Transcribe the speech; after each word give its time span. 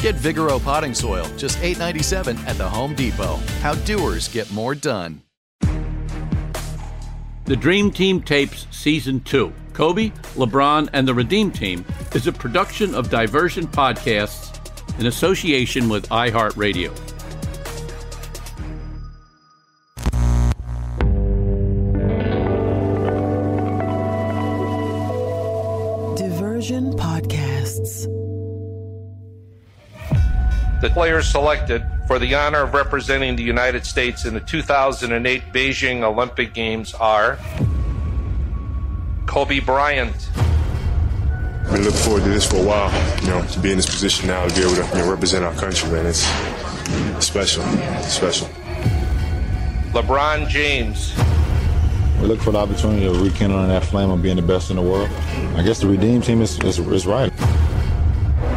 Get 0.00 0.14
Vigoro 0.14 0.62
potting 0.62 0.94
soil, 0.94 1.26
just 1.36 1.58
$8.97 1.58 2.46
at 2.46 2.56
the 2.56 2.66
Home 2.66 2.94
Depot. 2.94 3.36
How 3.60 3.74
doers 3.74 4.28
get 4.28 4.50
more 4.50 4.74
done. 4.74 5.20
The 7.44 7.56
Dream 7.56 7.90
Team 7.90 8.22
Tapes 8.22 8.66
Season 8.70 9.20
2. 9.20 9.52
Kobe, 9.74 10.10
LeBron, 10.36 10.88
and 10.94 11.06
the 11.06 11.12
Redeem 11.12 11.50
Team 11.50 11.84
is 12.14 12.26
a 12.26 12.32
production 12.32 12.94
of 12.94 13.10
Diversion 13.10 13.66
Podcasts 13.66 14.56
in 14.98 15.06
association 15.06 15.88
with 15.88 16.08
iHeartRadio. 16.08 17.09
The 30.80 30.88
players 30.88 31.28
selected 31.28 31.84
for 32.06 32.18
the 32.18 32.34
honor 32.34 32.62
of 32.62 32.72
representing 32.72 33.36
the 33.36 33.42
United 33.42 33.84
States 33.84 34.24
in 34.24 34.32
the 34.32 34.40
2008 34.40 35.42
Beijing 35.52 36.02
Olympic 36.02 36.54
Games 36.54 36.94
are 36.94 37.38
Kobe 39.26 39.60
Bryant, 39.60 40.30
Been 41.70 41.84
looking 41.84 42.00
forward 42.00 42.24
to 42.24 42.30
this 42.30 42.46
for 42.50 42.56
a 42.56 42.64
while. 42.64 43.20
You 43.20 43.28
know, 43.28 43.46
to 43.46 43.60
be 43.60 43.70
in 43.70 43.76
this 43.76 43.86
position 43.86 44.26
now, 44.26 44.48
to 44.48 44.54
be 44.54 44.62
able 44.62 44.74
to 44.74 44.98
you 44.98 45.04
know, 45.04 45.10
represent 45.10 45.44
our 45.44 45.54
country, 45.54 45.88
man, 45.90 46.06
it's 46.06 46.26
special. 47.24 47.62
It's 47.64 48.14
special. 48.14 48.48
LeBron 49.92 50.48
James, 50.48 51.14
We 52.20 52.26
look 52.26 52.40
for 52.40 52.52
the 52.52 52.58
opportunity 52.58 53.02
to 53.02 53.12
rekindle 53.12 53.66
that 53.66 53.84
flame 53.84 54.10
of 54.10 54.22
being 54.22 54.36
the 54.36 54.42
best 54.42 54.70
in 54.70 54.76
the 54.76 54.82
world. 54.82 55.10
I 55.56 55.62
guess 55.62 55.78
the 55.78 55.86
Redeem 55.88 56.22
team 56.22 56.40
is, 56.40 56.58
is, 56.60 56.78
is 56.78 57.06
right. 57.06 57.32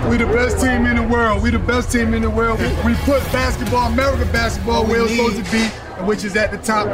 We 0.09 0.17
the 0.17 0.25
best 0.25 0.59
team 0.63 0.85
in 0.85 0.97
the 0.97 1.03
world. 1.03 1.41
We 1.41 1.49
the 1.49 1.59
best 1.59 1.91
team 1.91 2.13
in 2.13 2.21
the 2.21 2.29
world. 2.29 2.59
We, 2.59 2.67
we 2.83 2.93
put 2.99 3.23
basketball, 3.31 3.91
American 3.91 4.31
basketball, 4.31 4.85
where 4.85 5.01
it's 5.01 5.11
supposed 5.11 5.43
to 5.43 5.51
be, 5.51 5.63
which 6.05 6.23
is 6.23 6.35
at 6.35 6.51
the 6.51 6.57
top. 6.57 6.87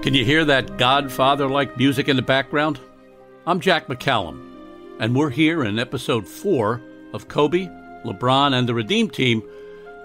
Can 0.00 0.14
you 0.14 0.24
hear 0.24 0.44
that 0.44 0.78
Godfather 0.78 1.48
like 1.48 1.76
music 1.76 2.08
in 2.08 2.14
the 2.14 2.22
background? 2.22 2.78
I'm 3.48 3.58
Jack 3.58 3.88
McCallum, 3.88 4.40
and 5.00 5.14
we're 5.14 5.28
here 5.28 5.64
in 5.64 5.80
episode 5.80 6.26
4 6.26 6.80
of 7.12 7.26
Kobe, 7.26 7.68
LeBron, 8.04 8.56
and 8.56 8.68
the 8.68 8.74
Redeem 8.74 9.10
Team 9.10 9.42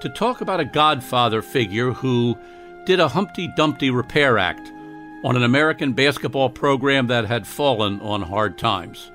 to 0.02 0.10
talk 0.10 0.42
about 0.42 0.60
a 0.60 0.66
Godfather 0.66 1.44
figure 1.44 1.92
who 1.92 2.36
did 2.88 3.00
a 3.00 3.08
Humpty 3.08 3.54
Dumpty 3.56 3.92
repair 3.92 4.40
act 4.40 4.68
on 5.24 5.36
an 5.36 5.44
American 5.44 5.94
basketball 5.94 6.50
program 6.50 7.06
that 7.08 7.26
had 7.26 7.46
fallen 7.46 8.00
on 8.02 8.24
hard 8.24 8.58
times. 8.58 9.12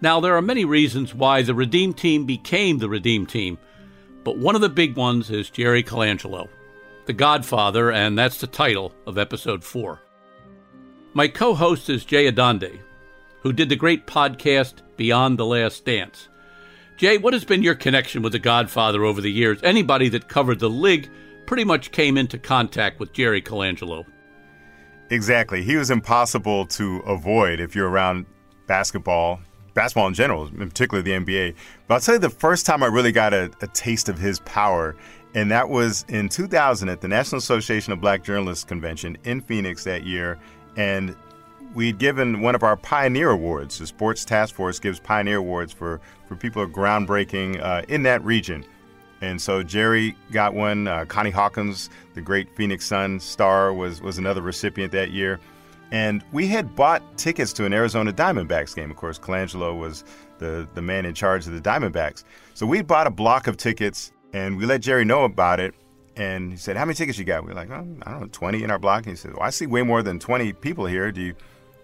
Now, 0.00 0.20
there 0.20 0.36
are 0.36 0.42
many 0.42 0.64
reasons 0.64 1.14
why 1.14 1.42
the 1.42 1.54
Redeem 1.54 1.92
Team 1.92 2.24
became 2.24 2.78
the 2.78 2.88
Redeem 2.88 3.26
Team, 3.26 3.58
but 4.24 4.38
one 4.38 4.54
of 4.54 4.62
the 4.62 4.70
big 4.70 4.96
ones 4.96 5.30
is 5.30 5.50
Jerry 5.50 5.82
Colangelo. 5.82 6.48
The 7.06 7.12
Godfather, 7.12 7.92
and 7.92 8.18
that's 8.18 8.40
the 8.40 8.48
title 8.48 8.92
of 9.06 9.16
episode 9.16 9.62
4. 9.62 10.02
My 11.14 11.28
co 11.28 11.54
host 11.54 11.88
is 11.88 12.04
Jay 12.04 12.28
Adande, 12.28 12.80
who 13.42 13.52
did 13.52 13.68
the 13.68 13.76
great 13.76 14.08
podcast 14.08 14.82
Beyond 14.96 15.38
the 15.38 15.46
Last 15.46 15.84
Dance. 15.84 16.28
Jay, 16.96 17.16
what 17.16 17.32
has 17.32 17.44
been 17.44 17.62
your 17.62 17.76
connection 17.76 18.22
with 18.22 18.32
The 18.32 18.40
Godfather 18.40 19.04
over 19.04 19.20
the 19.20 19.30
years? 19.30 19.60
Anybody 19.62 20.08
that 20.08 20.26
covered 20.26 20.58
the 20.58 20.68
league 20.68 21.08
pretty 21.46 21.62
much 21.62 21.92
came 21.92 22.18
into 22.18 22.38
contact 22.38 22.98
with 22.98 23.12
Jerry 23.12 23.40
Colangelo. 23.40 24.04
Exactly. 25.10 25.62
He 25.62 25.76
was 25.76 25.92
impossible 25.92 26.66
to 26.66 26.98
avoid 27.06 27.60
if 27.60 27.76
you're 27.76 27.88
around 27.88 28.26
basketball, 28.66 29.38
basketball 29.74 30.08
in 30.08 30.14
general, 30.14 30.48
in 30.48 30.68
particular 30.68 31.04
the 31.04 31.12
NBA. 31.12 31.54
But 31.86 31.94
I'll 31.94 32.00
tell 32.00 32.16
you 32.16 32.20
the 32.20 32.30
first 32.30 32.66
time 32.66 32.82
I 32.82 32.86
really 32.86 33.12
got 33.12 33.32
a, 33.32 33.48
a 33.60 33.68
taste 33.68 34.08
of 34.08 34.18
his 34.18 34.40
power 34.40 34.96
and 35.36 35.50
that 35.50 35.68
was 35.68 36.06
in 36.08 36.30
2000 36.30 36.88
at 36.88 37.02
the 37.02 37.08
National 37.08 37.38
Association 37.38 37.92
of 37.92 38.00
Black 38.00 38.24
Journalists 38.24 38.64
Convention 38.64 39.18
in 39.24 39.42
Phoenix 39.42 39.84
that 39.84 40.04
year. 40.04 40.38
And 40.76 41.14
we'd 41.74 41.98
given 41.98 42.40
one 42.40 42.54
of 42.54 42.62
our 42.62 42.74
Pioneer 42.74 43.28
Awards. 43.28 43.78
The 43.78 43.86
Sports 43.86 44.24
Task 44.24 44.54
Force 44.54 44.78
gives 44.78 44.98
Pioneer 44.98 45.36
Awards 45.36 45.74
for, 45.74 46.00
for 46.26 46.36
people 46.36 46.64
who 46.64 46.70
are 46.70 46.72
groundbreaking 46.72 47.62
uh, 47.62 47.82
in 47.86 48.02
that 48.04 48.24
region. 48.24 48.64
And 49.20 49.40
so 49.40 49.62
Jerry 49.62 50.16
got 50.32 50.54
one. 50.54 50.88
Uh, 50.88 51.04
Connie 51.04 51.30
Hawkins, 51.30 51.90
the 52.14 52.22
great 52.22 52.56
Phoenix 52.56 52.86
Sun 52.86 53.20
star, 53.20 53.74
was, 53.74 54.00
was 54.00 54.16
another 54.16 54.40
recipient 54.40 54.90
that 54.92 55.10
year. 55.10 55.38
And 55.90 56.24
we 56.32 56.46
had 56.46 56.74
bought 56.74 57.02
tickets 57.18 57.52
to 57.54 57.66
an 57.66 57.74
Arizona 57.74 58.10
Diamondbacks 58.10 58.74
game. 58.74 58.90
Of 58.90 58.96
course, 58.96 59.18
Colangelo 59.18 59.78
was 59.78 60.02
the, 60.38 60.66
the 60.72 60.80
man 60.80 61.04
in 61.04 61.12
charge 61.12 61.46
of 61.46 61.52
the 61.52 61.60
Diamondbacks. 61.60 62.24
So 62.54 62.64
we 62.64 62.80
bought 62.80 63.06
a 63.06 63.10
block 63.10 63.48
of 63.48 63.58
tickets 63.58 64.12
and 64.36 64.58
we 64.58 64.66
let 64.66 64.82
Jerry 64.82 65.04
know 65.06 65.24
about 65.24 65.60
it. 65.60 65.74
And 66.16 66.52
he 66.52 66.58
said, 66.58 66.76
How 66.76 66.84
many 66.84 66.94
tickets 66.94 67.18
you 67.18 67.24
got? 67.24 67.44
We 67.44 67.52
are 67.52 67.54
like, 67.54 67.70
oh, 67.70 67.86
I 68.02 68.10
don't 68.10 68.20
know, 68.20 68.28
20 68.30 68.62
in 68.62 68.70
our 68.70 68.78
block. 68.78 69.04
And 69.04 69.12
he 69.12 69.16
said, 69.16 69.32
Well, 69.32 69.42
I 69.42 69.50
see 69.50 69.66
way 69.66 69.82
more 69.82 70.02
than 70.02 70.18
20 70.18 70.52
people 70.54 70.86
here. 70.86 71.10
Do 71.10 71.22
you, 71.22 71.34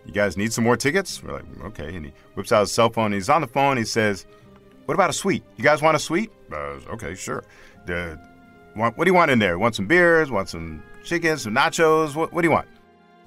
you 0.04 0.12
guys 0.12 0.36
need 0.36 0.52
some 0.52 0.64
more 0.64 0.76
tickets? 0.76 1.22
We're 1.22 1.32
like, 1.32 1.44
Okay. 1.64 1.94
And 1.94 2.06
he 2.06 2.12
whips 2.34 2.52
out 2.52 2.60
his 2.60 2.72
cell 2.72 2.90
phone. 2.90 3.12
He's 3.12 3.30
on 3.30 3.40
the 3.40 3.46
phone. 3.46 3.76
He 3.78 3.84
says, 3.84 4.26
What 4.84 4.94
about 4.94 5.10
a 5.10 5.14
suite? 5.14 5.44
You 5.56 5.64
guys 5.64 5.80
want 5.80 5.96
a 5.96 5.98
suite? 5.98 6.30
Okay, 6.52 7.14
sure. 7.14 7.44
The, 7.86 8.20
what, 8.74 8.96
what 8.98 9.04
do 9.04 9.10
you 9.10 9.14
want 9.14 9.30
in 9.30 9.38
there? 9.38 9.58
Want 9.58 9.74
some 9.74 9.86
beers? 9.86 10.30
Want 10.30 10.48
some 10.50 10.82
chicken? 11.04 11.38
Some 11.38 11.54
nachos? 11.54 12.14
What, 12.14 12.32
what 12.32 12.42
do 12.42 12.48
you 12.48 12.52
want? 12.52 12.68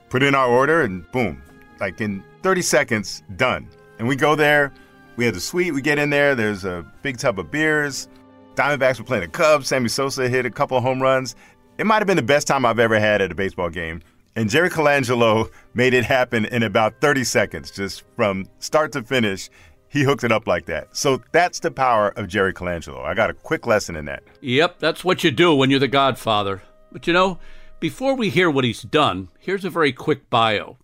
Put 0.09 0.21
in 0.21 0.35
our 0.35 0.47
order 0.47 0.81
and 0.83 1.09
boom, 1.11 1.41
like 1.79 1.99
in 1.99 2.23
30 2.43 2.61
seconds, 2.61 3.23
done. 3.35 3.67
And 3.97 4.07
we 4.07 4.15
go 4.15 4.35
there. 4.35 4.71
We 5.15 5.25
have 5.25 5.33
the 5.33 5.41
suite. 5.41 5.73
We 5.73 5.81
get 5.81 5.97
in 5.97 6.11
there. 6.11 6.35
There's 6.35 6.63
a 6.63 6.85
big 7.01 7.17
tub 7.17 7.39
of 7.39 7.49
beers. 7.49 8.07
Diamondbacks 8.55 8.99
were 8.99 9.05
playing 9.05 9.23
the 9.23 9.27
Cubs. 9.29 9.67
Sammy 9.67 9.89
Sosa 9.89 10.29
hit 10.29 10.45
a 10.45 10.49
couple 10.49 10.77
of 10.77 10.83
home 10.83 11.01
runs. 11.01 11.35
It 11.77 11.85
might 11.85 11.97
have 11.97 12.07
been 12.07 12.17
the 12.17 12.23
best 12.23 12.47
time 12.47 12.65
I've 12.65 12.79
ever 12.79 12.99
had 12.99 13.21
at 13.21 13.31
a 13.31 13.35
baseball 13.35 13.69
game. 13.69 14.01
And 14.37 14.49
Jerry 14.49 14.69
Colangelo 14.69 15.49
made 15.73 15.93
it 15.93 16.03
happen 16.05 16.45
in 16.45 16.63
about 16.63 16.99
30 17.01 17.23
seconds, 17.23 17.71
just 17.71 18.03
from 18.15 18.45
start 18.59 18.91
to 18.93 19.03
finish. 19.03 19.49
he 19.89 20.03
hooked 20.03 20.23
it 20.25 20.31
up 20.31 20.45
like 20.45 20.65
that. 20.65 20.95
So 20.95 21.21
that's 21.31 21.59
the 21.59 21.71
power 21.71 22.09
of 22.09 22.27
Jerry 22.27 22.53
Colangelo. 22.53 23.03
I 23.03 23.13
got 23.13 23.29
a 23.29 23.33
quick 23.33 23.65
lesson 23.65 23.95
in 23.95 24.05
that. 24.05 24.23
Yep, 24.41 24.79
that's 24.79 25.05
what 25.05 25.23
you 25.23 25.31
do 25.31 25.55
when 25.55 25.69
you're 25.69 25.79
the 25.79 25.87
godfather. 25.87 26.61
But 26.91 27.07
you 27.07 27.13
know, 27.13 27.39
before 27.79 28.15
we 28.15 28.29
hear 28.29 28.49
what 28.49 28.65
he's 28.65 28.81
done, 28.81 29.29
here's 29.39 29.63
a 29.63 29.69
very 29.69 29.93
quick 29.93 30.29
bio. 30.29 30.77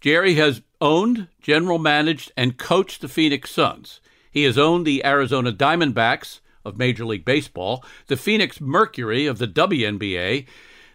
Jerry 0.00 0.34
has 0.34 0.60
owned, 0.80 1.28
general 1.40 1.78
managed, 1.78 2.32
and 2.36 2.58
coached 2.58 3.00
the 3.00 3.08
Phoenix 3.08 3.50
Suns. 3.50 4.00
He 4.30 4.44
has 4.44 4.58
owned 4.58 4.86
the 4.86 5.04
Arizona 5.04 5.50
Diamondbacks 5.50 6.40
of 6.66 6.76
Major 6.76 7.06
League 7.06 7.24
Baseball, 7.24 7.84
the 8.08 8.16
Phoenix 8.16 8.60
Mercury 8.60 9.26
of 9.26 9.38
the 9.38 9.48
WNBA, 9.48 10.46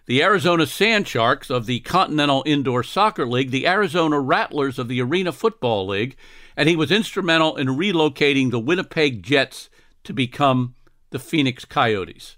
the 0.06 0.24
Arizona 0.24 0.68
Sand 0.68 1.08
Sharks 1.08 1.50
of 1.50 1.66
the 1.66 1.80
Continental 1.82 2.44
Indoor 2.46 2.84
Soccer 2.84 3.26
League, 3.26 3.52
the 3.52 3.68
Arizona 3.68 4.20
Rattlers 4.20 4.78
of 4.78 4.88
the 4.88 5.02
Arena 5.02 5.32
Football 5.32 5.88
League, 5.88 6.18
and 6.58 6.68
he 6.68 6.76
was 6.76 6.92
instrumental 6.92 7.56
in 7.56 7.68
relocating 7.68 8.52
the 8.52 8.60
Winnipeg 8.60 9.24
Jets 9.24 9.70
to 10.04 10.14
become 10.14 10.76
the 11.12 11.20
Phoenix 11.20 11.66
Coyotes. 11.66 12.38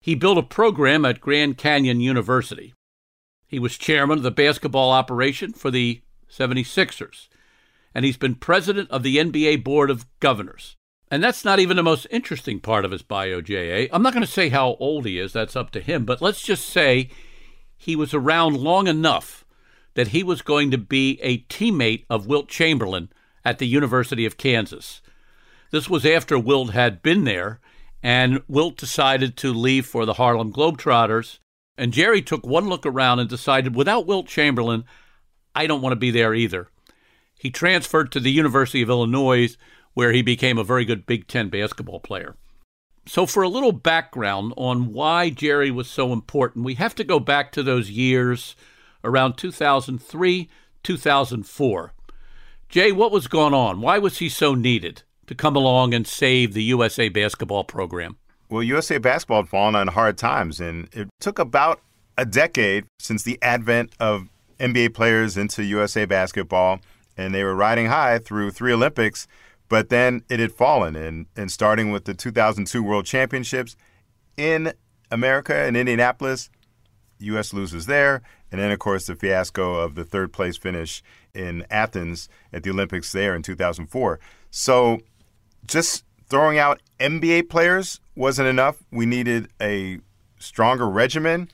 He 0.00 0.14
built 0.14 0.38
a 0.38 0.42
program 0.42 1.04
at 1.04 1.20
Grand 1.20 1.58
Canyon 1.58 2.00
University. 2.00 2.74
He 3.46 3.58
was 3.58 3.78
chairman 3.78 4.18
of 4.18 4.24
the 4.24 4.30
basketball 4.30 4.90
operation 4.90 5.52
for 5.52 5.70
the 5.70 6.02
76ers, 6.30 7.28
and 7.94 8.04
he's 8.04 8.16
been 8.16 8.34
president 8.34 8.90
of 8.90 9.02
the 9.02 9.16
NBA 9.16 9.64
Board 9.64 9.90
of 9.90 10.06
Governors. 10.20 10.76
And 11.10 11.22
that's 11.22 11.44
not 11.44 11.60
even 11.60 11.76
the 11.76 11.82
most 11.82 12.06
interesting 12.10 12.60
part 12.60 12.84
of 12.84 12.90
his 12.90 13.02
bio, 13.02 13.40
JA. 13.40 13.86
I'm 13.92 14.02
not 14.02 14.14
going 14.14 14.24
to 14.24 14.30
say 14.30 14.48
how 14.48 14.76
old 14.80 15.06
he 15.06 15.18
is, 15.18 15.32
that's 15.32 15.56
up 15.56 15.70
to 15.72 15.80
him, 15.80 16.04
but 16.04 16.22
let's 16.22 16.42
just 16.42 16.66
say 16.68 17.10
he 17.76 17.94
was 17.94 18.14
around 18.14 18.56
long 18.56 18.86
enough 18.86 19.44
that 19.94 20.08
he 20.08 20.22
was 20.22 20.42
going 20.42 20.70
to 20.70 20.78
be 20.78 21.20
a 21.22 21.38
teammate 21.42 22.04
of 22.10 22.26
Wilt 22.26 22.48
Chamberlain 22.48 23.10
at 23.44 23.58
the 23.58 23.66
University 23.66 24.24
of 24.26 24.36
Kansas. 24.36 25.02
This 25.70 25.88
was 25.88 26.06
after 26.06 26.38
Wilt 26.38 26.70
had 26.70 27.02
been 27.02 27.24
there, 27.24 27.60
and 28.02 28.42
Wilt 28.48 28.76
decided 28.76 29.36
to 29.38 29.52
leave 29.52 29.86
for 29.86 30.04
the 30.04 30.14
Harlem 30.14 30.52
Globetrotters. 30.52 31.38
And 31.76 31.92
Jerry 31.92 32.22
took 32.22 32.46
one 32.46 32.68
look 32.68 32.86
around 32.86 33.18
and 33.18 33.28
decided, 33.28 33.74
without 33.74 34.06
Wilt 34.06 34.26
Chamberlain, 34.26 34.84
I 35.54 35.66
don't 35.66 35.82
want 35.82 35.92
to 35.92 35.96
be 35.96 36.10
there 36.10 36.34
either. 36.34 36.68
He 37.38 37.50
transferred 37.50 38.12
to 38.12 38.20
the 38.20 38.30
University 38.30 38.82
of 38.82 38.88
Illinois, 38.88 39.56
where 39.94 40.12
he 40.12 40.22
became 40.22 40.58
a 40.58 40.64
very 40.64 40.84
good 40.84 41.06
Big 41.06 41.26
Ten 41.26 41.48
basketball 41.48 42.00
player. 42.00 42.36
So, 43.06 43.26
for 43.26 43.42
a 43.42 43.48
little 43.48 43.72
background 43.72 44.54
on 44.56 44.92
why 44.92 45.30
Jerry 45.30 45.70
was 45.70 45.88
so 45.88 46.12
important, 46.12 46.64
we 46.64 46.74
have 46.74 46.94
to 46.96 47.04
go 47.04 47.20
back 47.20 47.52
to 47.52 47.62
those 47.62 47.90
years 47.90 48.56
around 49.02 49.36
2003, 49.36 50.48
2004. 50.82 51.92
Jay, 52.68 52.92
what 52.92 53.12
was 53.12 53.28
going 53.28 53.54
on? 53.54 53.80
Why 53.80 53.98
was 53.98 54.18
he 54.18 54.28
so 54.28 54.54
needed 54.54 55.02
to 55.26 55.34
come 55.34 55.54
along 55.54 55.94
and 55.94 56.06
save 56.06 56.54
the 56.54 56.62
USA 56.64 57.08
basketball 57.08 57.64
program? 57.64 58.16
Well, 58.48 58.62
USA 58.62 58.98
basketball 58.98 59.42
had 59.42 59.48
fallen 59.48 59.74
on 59.74 59.88
hard 59.88 60.16
times, 60.16 60.58
and 60.58 60.88
it 60.92 61.08
took 61.20 61.38
about 61.38 61.80
a 62.16 62.24
decade 62.24 62.86
since 62.98 63.22
the 63.22 63.38
advent 63.42 63.92
of 64.00 64.28
NBA 64.58 64.94
players 64.94 65.36
into 65.36 65.62
USA 65.62 66.04
basketball, 66.06 66.80
and 67.16 67.34
they 67.34 67.44
were 67.44 67.54
riding 67.54 67.86
high 67.86 68.18
through 68.18 68.50
three 68.50 68.72
Olympics 68.72 69.26
but 69.68 69.88
then 69.88 70.22
it 70.28 70.40
had 70.40 70.52
fallen, 70.52 70.94
and, 70.96 71.26
and 71.36 71.50
starting 71.50 71.90
with 71.90 72.04
the 72.04 72.14
2002 72.14 72.82
World 72.82 73.06
Championships 73.06 73.76
in 74.36 74.72
America, 75.10 75.66
in 75.66 75.76
Indianapolis, 75.76 76.50
U.S. 77.18 77.52
loses 77.52 77.86
there. 77.86 78.22
And 78.50 78.60
then, 78.60 78.70
of 78.70 78.78
course, 78.78 79.06
the 79.06 79.16
fiasco 79.16 79.74
of 79.74 79.94
the 79.94 80.04
third 80.04 80.32
place 80.32 80.56
finish 80.56 81.02
in 81.34 81.66
Athens 81.70 82.28
at 82.52 82.62
the 82.62 82.70
Olympics 82.70 83.12
there 83.12 83.34
in 83.34 83.42
2004. 83.42 84.20
So 84.50 85.00
just 85.66 86.04
throwing 86.28 86.58
out 86.58 86.80
NBA 87.00 87.48
players 87.48 88.00
wasn't 88.14 88.48
enough. 88.48 88.82
We 88.90 89.06
needed 89.06 89.48
a 89.60 89.98
stronger 90.38 90.88
regimen, 90.88 91.50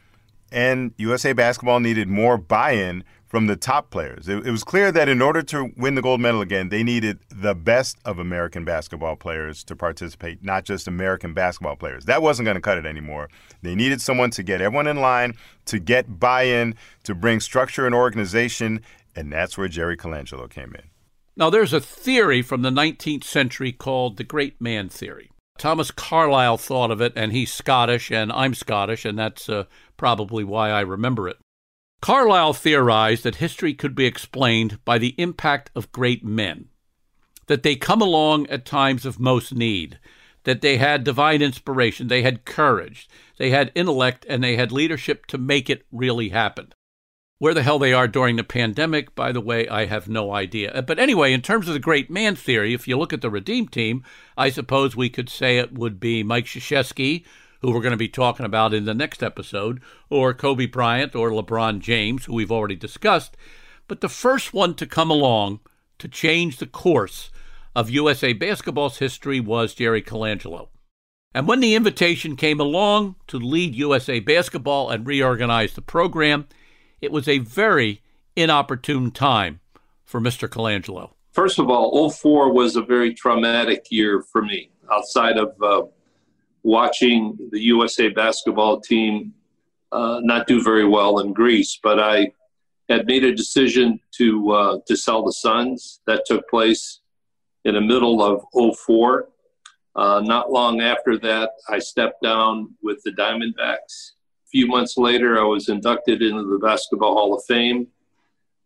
and 0.52 0.92
USA 0.98 1.32
basketball 1.32 1.80
needed 1.80 2.08
more 2.08 2.36
buy 2.36 2.72
in 2.72 3.04
from 3.30 3.46
the 3.46 3.54
top 3.54 3.90
players. 3.90 4.28
It, 4.28 4.44
it, 4.44 4.50
was 4.50 4.64
clear 4.64 4.90
that 4.90 5.08
in 5.08 5.22
order 5.22 5.40
to 5.42 5.70
win 5.76 5.94
the 5.94 6.02
gold 6.02 6.20
medal 6.20 6.40
again, 6.40 6.68
they 6.68 6.82
needed 6.82 7.20
the 7.30 7.54
best 7.54 7.96
of 8.04 8.18
American 8.18 8.64
basketball 8.64 9.14
players 9.14 9.62
to 9.64 9.76
participate, 9.76 10.42
not 10.44 10.64
just 10.64 10.88
American 10.88 11.32
basketball 11.32 11.76
players. 11.76 12.06
That 12.06 12.22
wasn't 12.22 12.46
going 12.46 12.56
to 12.56 12.60
cut 12.60 12.76
it 12.76 12.86
anymore. 12.86 13.30
They 13.62 13.76
needed 13.76 14.02
someone 14.02 14.30
to 14.32 14.42
get 14.42 14.60
everyone 14.60 14.88
in 14.88 14.96
line, 14.96 15.34
to 15.66 15.78
get 15.78 16.18
buy 16.18 16.42
in, 16.42 16.74
to 17.04 17.14
bring 17.14 17.38
structure 17.38 17.86
and 17.86 17.94
organization, 17.94 18.82
and 19.14 19.32
that's 19.32 19.56
where 19.56 19.68
Jerry 19.68 19.96
Colangelo 19.96 20.50
came 20.50 20.74
in. 20.74 20.90
Now, 21.36 21.50
there's 21.50 21.72
a 21.72 21.80
theory 21.80 22.42
from 22.42 22.62
the 22.62 22.70
19th 22.70 23.24
century 23.24 23.70
called 23.70 24.16
the 24.16 24.24
Great 24.24 24.60
Man 24.60 24.88
Theory. 24.88 25.30
Thomas 25.56 25.92
Carlyle 25.92 26.58
thought 26.58 26.90
of 26.90 27.00
it, 27.00 27.12
and 27.14 27.30
he's 27.30 27.52
Scottish, 27.52 28.10
and 28.10 28.32
I'm 28.32 28.54
Scottish, 28.54 29.04
and 29.04 29.16
that's 29.16 29.48
uh, 29.48 29.64
probably 29.96 30.42
why 30.42 30.70
I 30.70 30.80
remember 30.80 31.28
it. 31.28 31.36
Carlyle 32.00 32.54
theorized 32.54 33.24
that 33.24 33.36
history 33.36 33.74
could 33.74 33.94
be 33.94 34.06
explained 34.06 34.82
by 34.84 34.96
the 34.96 35.14
impact 35.18 35.70
of 35.74 35.92
great 35.92 36.24
men, 36.24 36.68
that 37.46 37.62
they 37.62 37.76
come 37.76 38.00
along 38.00 38.46
at 38.48 38.64
times 38.64 39.04
of 39.04 39.20
most 39.20 39.54
need, 39.54 39.98
that 40.44 40.62
they 40.62 40.78
had 40.78 41.04
divine 41.04 41.42
inspiration, 41.42 42.08
they 42.08 42.22
had 42.22 42.46
courage, 42.46 43.08
they 43.36 43.50
had 43.50 43.70
intellect, 43.74 44.24
and 44.28 44.42
they 44.42 44.56
had 44.56 44.72
leadership 44.72 45.26
to 45.26 45.36
make 45.36 45.68
it 45.68 45.84
really 45.92 46.30
happen. 46.30 46.72
Where 47.38 47.54
the 47.54 47.62
hell 47.62 47.78
they 47.78 47.92
are 47.92 48.08
during 48.08 48.36
the 48.36 48.44
pandemic, 48.44 49.14
by 49.14 49.32
the 49.32 49.40
way, 49.40 49.68
I 49.68 49.86
have 49.86 50.08
no 50.08 50.32
idea. 50.32 50.72
Uh, 50.72 50.82
but 50.82 50.98
anyway, 50.98 51.32
in 51.32 51.40
terms 51.40 51.68
of 51.68 51.74
the 51.74 51.80
great 51.80 52.10
man 52.10 52.34
theory, 52.34 52.74
if 52.74 52.86
you 52.86 52.98
look 52.98 53.12
at 53.14 53.22
the 53.22 53.30
Redeem 53.30 53.68
team, 53.68 54.04
I 54.36 54.50
suppose 54.50 54.94
we 54.94 55.08
could 55.08 55.30
say 55.30 55.58
it 55.58 55.72
would 55.72 56.00
be 56.00 56.22
Mike 56.22 56.44
Krzyzewski, 56.44 57.24
who 57.60 57.72
we're 57.72 57.80
going 57.80 57.90
to 57.92 57.96
be 57.96 58.08
talking 58.08 58.46
about 58.46 58.74
in 58.74 58.84
the 58.84 58.94
next 58.94 59.22
episode, 59.22 59.80
or 60.08 60.34
Kobe 60.34 60.66
Bryant 60.66 61.14
or 61.14 61.30
LeBron 61.30 61.80
James, 61.80 62.24
who 62.24 62.34
we've 62.34 62.52
already 62.52 62.76
discussed. 62.76 63.36
But 63.88 64.00
the 64.00 64.08
first 64.08 64.54
one 64.54 64.74
to 64.74 64.86
come 64.86 65.10
along 65.10 65.60
to 65.98 66.08
change 66.08 66.56
the 66.56 66.66
course 66.66 67.30
of 67.74 67.90
USA 67.90 68.32
basketball's 68.32 68.98
history 68.98 69.40
was 69.40 69.74
Jerry 69.74 70.02
Colangelo. 70.02 70.68
And 71.34 71.46
when 71.46 71.60
the 71.60 71.74
invitation 71.74 72.34
came 72.34 72.58
along 72.58 73.14
to 73.28 73.38
lead 73.38 73.74
USA 73.76 74.18
basketball 74.18 74.90
and 74.90 75.06
reorganize 75.06 75.74
the 75.74 75.82
program, 75.82 76.48
it 77.00 77.12
was 77.12 77.28
a 77.28 77.38
very 77.38 78.02
inopportune 78.34 79.12
time 79.12 79.60
for 80.04 80.20
Mr. 80.20 80.48
Colangelo. 80.48 81.12
First 81.32 81.60
of 81.60 81.70
all, 81.70 82.10
04 82.10 82.52
was 82.52 82.74
a 82.74 82.82
very 82.82 83.14
traumatic 83.14 83.86
year 83.90 84.22
for 84.32 84.42
me 84.42 84.70
outside 84.90 85.38
of 85.38 85.54
uh, 85.62 85.82
watching 86.62 87.36
the 87.52 87.60
USA 87.60 88.08
basketball 88.08 88.80
team 88.80 89.34
uh, 89.92 90.20
not 90.22 90.46
do 90.46 90.62
very 90.62 90.86
well 90.86 91.18
in 91.18 91.32
Greece, 91.32 91.78
but 91.82 91.98
I 91.98 92.32
had 92.88 93.06
made 93.06 93.24
a 93.24 93.34
decision 93.34 94.00
to 94.16 94.50
uh, 94.50 94.78
to 94.86 94.96
sell 94.96 95.24
the 95.24 95.32
Suns. 95.32 96.00
That 96.06 96.24
took 96.26 96.48
place 96.48 97.00
in 97.64 97.74
the 97.74 97.80
middle 97.80 98.22
of 98.22 98.44
04. 98.76 99.28
Uh, 99.96 100.20
not 100.24 100.52
long 100.52 100.80
after 100.80 101.18
that, 101.18 101.50
I 101.68 101.78
stepped 101.78 102.22
down 102.22 102.74
with 102.82 103.02
the 103.04 103.10
Diamondbacks. 103.10 104.12
A 104.44 104.48
few 104.50 104.66
months 104.66 104.96
later, 104.96 105.40
I 105.40 105.44
was 105.44 105.68
inducted 105.68 106.22
into 106.22 106.44
the 106.44 106.58
Basketball 106.58 107.14
Hall 107.14 107.34
of 107.34 107.42
Fame. 107.46 107.88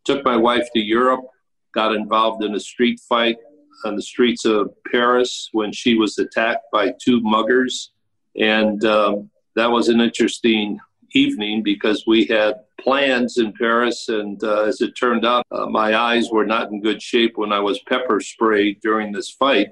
Took 0.04 0.24
my 0.24 0.36
wife 0.36 0.68
to 0.74 0.80
Europe, 0.80 1.24
got 1.72 1.94
involved 1.94 2.44
in 2.44 2.54
a 2.54 2.60
street 2.60 3.00
fight 3.08 3.36
on 3.84 3.96
the 3.96 4.02
streets 4.02 4.44
of 4.44 4.72
Paris 4.90 5.48
when 5.52 5.72
she 5.72 5.94
was 5.94 6.18
attacked 6.18 6.64
by 6.72 6.92
two 7.00 7.20
muggers. 7.20 7.90
And 8.36 8.84
um, 8.84 9.30
that 9.56 9.70
was 9.70 9.88
an 9.88 10.00
interesting 10.00 10.78
evening 11.12 11.62
because 11.62 12.04
we 12.06 12.26
had 12.26 12.54
plans 12.80 13.38
in 13.38 13.52
Paris. 13.52 14.08
And 14.08 14.42
uh, 14.42 14.62
as 14.62 14.80
it 14.80 14.92
turned 14.92 15.24
out, 15.24 15.44
uh, 15.50 15.66
my 15.66 15.96
eyes 15.96 16.30
were 16.30 16.46
not 16.46 16.70
in 16.70 16.82
good 16.82 17.00
shape 17.00 17.36
when 17.36 17.52
I 17.52 17.60
was 17.60 17.78
pepper 17.88 18.20
sprayed 18.20 18.80
during 18.80 19.12
this 19.12 19.30
fight. 19.30 19.68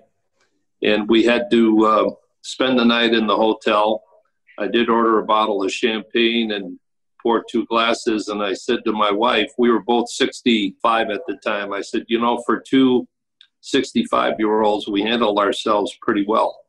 And 0.83 1.09
we 1.09 1.25
had 1.25 1.51
to 1.51 1.85
uh, 1.87 2.11
spend 2.43 2.79
the 2.79 2.85
night 2.85 3.15
in 3.15 3.27
the 3.27 3.37
hotel. 3.37 4.03
I 4.59 4.69
did 4.69 4.89
order 4.89 5.19
a 5.19 5.25
bottle 5.25 5.63
of 5.63 5.73
champagne 5.73 6.53
and 6.53 6.79
poured 7.23 7.45
two 7.51 7.65
glasses. 7.67 8.29
And 8.29 8.43
I 8.43 8.53
said 8.53 8.81
to 8.85 8.93
my 8.93 9.11
wife, 9.11 9.53
we 9.59 9.71
were 9.71 9.83
both 9.83 10.11
65 10.11 11.11
at 11.11 11.21
the 11.27 11.37
time, 11.37 11.73
I 11.73 11.81
said, 11.81 12.05
you 12.09 12.21
know, 12.21 12.43
for 12.45 12.61
two 12.61 13.07
65 13.63 14.35
year 14.39 14.63
olds, 14.63 14.87
we 14.89 15.03
handled 15.03 15.39
ourselves 15.39 15.97
pretty 16.03 16.25
well. 16.27 16.61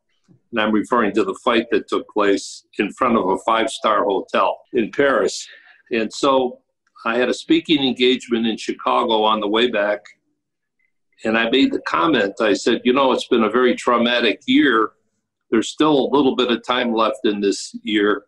And 0.52 0.60
I'm 0.60 0.72
referring 0.72 1.12
to 1.14 1.24
the 1.24 1.38
fight 1.44 1.66
that 1.72 1.88
took 1.88 2.08
place 2.08 2.64
in 2.78 2.92
front 2.92 3.16
of 3.16 3.28
a 3.28 3.38
five 3.38 3.68
star 3.68 4.04
hotel 4.04 4.60
in 4.72 4.90
Paris. 4.90 5.46
And 5.90 6.12
so 6.12 6.60
I 7.04 7.16
had 7.16 7.28
a 7.28 7.34
speaking 7.34 7.84
engagement 7.84 8.46
in 8.46 8.56
Chicago 8.56 9.22
on 9.24 9.40
the 9.40 9.48
way 9.48 9.70
back. 9.70 10.00
And 11.24 11.36
I 11.36 11.50
made 11.50 11.72
the 11.72 11.80
comment 11.80 12.34
I 12.40 12.54
said, 12.54 12.80
you 12.84 12.92
know, 12.92 13.12
it's 13.12 13.26
been 13.28 13.44
a 13.44 13.50
very 13.50 13.74
traumatic 13.74 14.42
year. 14.46 14.92
There's 15.50 15.68
still 15.68 16.06
a 16.06 16.12
little 16.14 16.36
bit 16.36 16.50
of 16.50 16.64
time 16.64 16.92
left 16.92 17.20
in 17.24 17.40
this 17.40 17.76
year. 17.82 18.24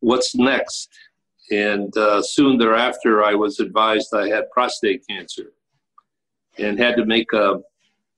What's 0.00 0.34
next? 0.34 0.90
And 1.50 1.94
uh, 1.96 2.22
soon 2.22 2.58
thereafter, 2.58 3.24
I 3.24 3.34
was 3.34 3.58
advised 3.58 4.14
I 4.14 4.28
had 4.28 4.50
prostate 4.50 5.04
cancer 5.08 5.52
and 6.58 6.78
had 6.78 6.96
to 6.96 7.06
make 7.06 7.32
a 7.32 7.60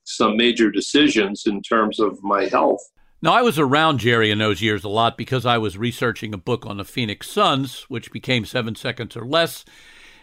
some 0.04 0.36
major 0.36 0.70
decisions 0.70 1.44
in 1.46 1.62
terms 1.62 2.00
of 2.00 2.22
my 2.22 2.46
health. 2.46 2.80
Now, 3.20 3.34
I 3.34 3.42
was 3.42 3.58
around 3.58 3.98
Jerry 3.98 4.32
in 4.32 4.38
those 4.38 4.62
years 4.62 4.82
a 4.82 4.88
lot 4.88 5.16
because 5.16 5.46
I 5.46 5.56
was 5.56 5.78
researching 5.78 6.34
a 6.34 6.38
book 6.38 6.66
on 6.66 6.78
the 6.78 6.84
Phoenix 6.84 7.28
Suns, 7.28 7.82
which 7.88 8.10
became 8.10 8.44
Seven 8.44 8.74
Seconds 8.74 9.16
or 9.16 9.24
Less. 9.24 9.64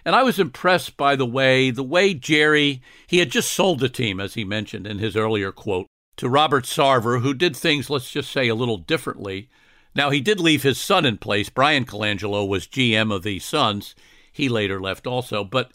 And 0.03 0.15
I 0.15 0.23
was 0.23 0.37
impressed 0.37 0.97
by 0.97 1.15
the 1.15 1.25
way, 1.25 1.71
the 1.71 1.83
way 1.83 2.13
Jerry, 2.13 2.81
he 3.07 3.19
had 3.19 3.31
just 3.31 3.53
sold 3.53 3.79
the 3.79 3.87
team, 3.87 4.19
as 4.19 4.33
he 4.33 4.43
mentioned 4.43 4.85
in 4.85 4.99
his 4.99 5.15
earlier 5.15 5.51
quote, 5.53 5.87
to 6.17 6.27
Robert 6.27 6.65
Sarver, 6.65 7.21
who 7.21 7.33
did 7.33 7.55
things, 7.55 7.89
let's 7.89 8.11
just 8.11 8.31
say, 8.31 8.49
a 8.49 8.55
little 8.55 8.77
differently. 8.77 9.49
Now, 9.95 10.09
he 10.09 10.19
did 10.19 10.41
leave 10.41 10.63
his 10.63 10.77
son 10.77 11.05
in 11.05 11.17
place. 11.17 11.49
Brian 11.49 11.85
Colangelo 11.85 12.45
was 12.45 12.67
GM 12.67 13.13
of 13.13 13.23
the 13.23 13.39
Suns. 13.39 13.95
He 14.31 14.49
later 14.49 14.79
left 14.79 15.07
also. 15.07 15.45
But 15.45 15.71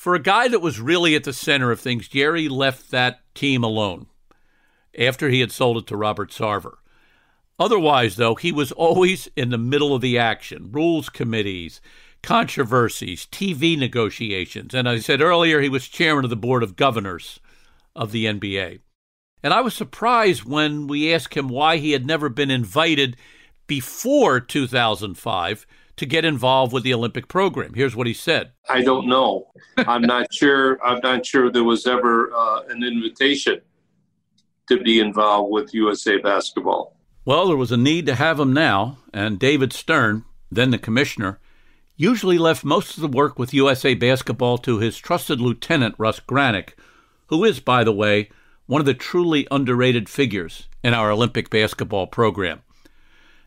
for 0.00 0.14
a 0.14 0.18
guy 0.18 0.48
that 0.48 0.62
was 0.62 0.80
really 0.80 1.14
at 1.14 1.24
the 1.24 1.32
center 1.34 1.70
of 1.70 1.78
things, 1.78 2.08
Jerry 2.08 2.48
left 2.48 2.90
that 2.90 3.20
team 3.34 3.62
alone 3.62 4.06
after 4.98 5.28
he 5.28 5.40
had 5.40 5.52
sold 5.52 5.76
it 5.76 5.86
to 5.88 5.96
Robert 5.96 6.30
Sarver. 6.30 6.76
Otherwise, 7.58 8.16
though, 8.16 8.34
he 8.34 8.50
was 8.50 8.72
always 8.72 9.28
in 9.36 9.50
the 9.50 9.58
middle 9.58 9.94
of 9.94 10.00
the 10.00 10.16
action 10.18 10.72
rules 10.72 11.10
committees, 11.10 11.82
controversies, 12.22 13.26
TV 13.26 13.78
negotiations. 13.78 14.72
And 14.72 14.88
I 14.88 15.00
said 15.00 15.20
earlier, 15.20 15.60
he 15.60 15.68
was 15.68 15.86
chairman 15.86 16.24
of 16.24 16.30
the 16.30 16.34
board 16.34 16.62
of 16.62 16.76
governors 16.76 17.38
of 17.94 18.10
the 18.10 18.24
NBA. 18.24 18.80
And 19.42 19.52
I 19.52 19.60
was 19.60 19.74
surprised 19.74 20.44
when 20.44 20.86
we 20.86 21.12
asked 21.12 21.34
him 21.34 21.48
why 21.48 21.76
he 21.76 21.92
had 21.92 22.06
never 22.06 22.30
been 22.30 22.50
invited 22.50 23.18
before 23.66 24.40
2005 24.40 25.66
to 26.00 26.06
get 26.06 26.24
involved 26.24 26.72
with 26.72 26.82
the 26.82 26.94
Olympic 26.94 27.28
program. 27.28 27.74
Here's 27.74 27.94
what 27.94 28.06
he 28.06 28.14
said. 28.14 28.52
I 28.70 28.80
don't 28.80 29.06
know. 29.06 29.52
I'm 29.76 30.00
not 30.00 30.26
sure. 30.32 30.82
I'm 30.82 30.98
not 31.02 31.26
sure 31.26 31.52
there 31.52 31.62
was 31.62 31.86
ever 31.86 32.32
uh, 32.34 32.62
an 32.70 32.82
invitation 32.82 33.60
to 34.70 34.82
be 34.82 34.98
involved 34.98 35.52
with 35.52 35.74
USA 35.74 36.16
basketball. 36.16 36.96
Well, 37.26 37.48
there 37.48 37.56
was 37.58 37.70
a 37.70 37.76
need 37.76 38.06
to 38.06 38.14
have 38.14 38.40
him 38.40 38.54
now, 38.54 38.96
and 39.12 39.38
David 39.38 39.74
Stern, 39.74 40.24
then 40.50 40.70
the 40.70 40.78
commissioner, 40.78 41.38
usually 41.96 42.38
left 42.38 42.64
most 42.64 42.96
of 42.96 43.02
the 43.02 43.16
work 43.16 43.38
with 43.38 43.52
USA 43.52 43.92
basketball 43.92 44.56
to 44.56 44.78
his 44.78 44.96
trusted 44.96 45.38
lieutenant, 45.38 45.96
Russ 45.98 46.18
Granik, 46.18 46.70
who 47.26 47.44
is, 47.44 47.60
by 47.60 47.84
the 47.84 47.92
way, 47.92 48.30
one 48.64 48.80
of 48.80 48.86
the 48.86 48.94
truly 48.94 49.46
underrated 49.50 50.08
figures 50.08 50.66
in 50.82 50.94
our 50.94 51.10
Olympic 51.10 51.50
basketball 51.50 52.06
program. 52.06 52.62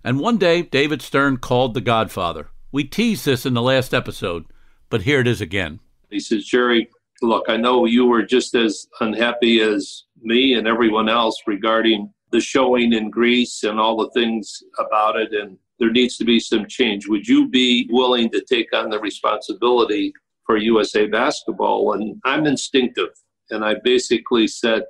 And 0.03 0.19
one 0.19 0.37
day, 0.37 0.63
David 0.63 1.01
Stern 1.01 1.37
called 1.37 1.73
the 1.73 1.81
Godfather. 1.81 2.49
We 2.71 2.83
teased 2.83 3.25
this 3.25 3.45
in 3.45 3.53
the 3.53 3.61
last 3.61 3.93
episode, 3.93 4.45
but 4.89 5.03
here 5.03 5.21
it 5.21 5.27
is 5.27 5.39
again. 5.39 5.79
He 6.09 6.19
says, 6.19 6.43
Jerry, 6.43 6.89
look, 7.21 7.45
I 7.47 7.55
know 7.55 7.85
you 7.85 8.05
were 8.05 8.23
just 8.23 8.53
as 8.53 8.87
unhappy 8.99 9.61
as 9.61 10.03
me 10.21 10.55
and 10.55 10.67
everyone 10.67 11.07
else 11.07 11.41
regarding 11.47 12.11
the 12.31 12.41
showing 12.41 12.93
in 12.93 13.09
Greece 13.09 13.63
and 13.63 13.79
all 13.79 13.95
the 13.95 14.09
things 14.09 14.61
about 14.77 15.15
it. 15.15 15.31
And 15.33 15.57
there 15.79 15.91
needs 15.91 16.17
to 16.17 16.25
be 16.25 16.39
some 16.39 16.67
change. 16.67 17.07
Would 17.07 17.27
you 17.27 17.47
be 17.47 17.87
willing 17.91 18.29
to 18.31 18.41
take 18.41 18.73
on 18.73 18.89
the 18.89 18.99
responsibility 18.99 20.13
for 20.45 20.57
USA 20.57 21.07
basketball? 21.07 21.93
And 21.93 22.19
I'm 22.25 22.45
instinctive. 22.45 23.09
And 23.51 23.63
I 23.63 23.75
basically 23.83 24.47
said, 24.47 24.83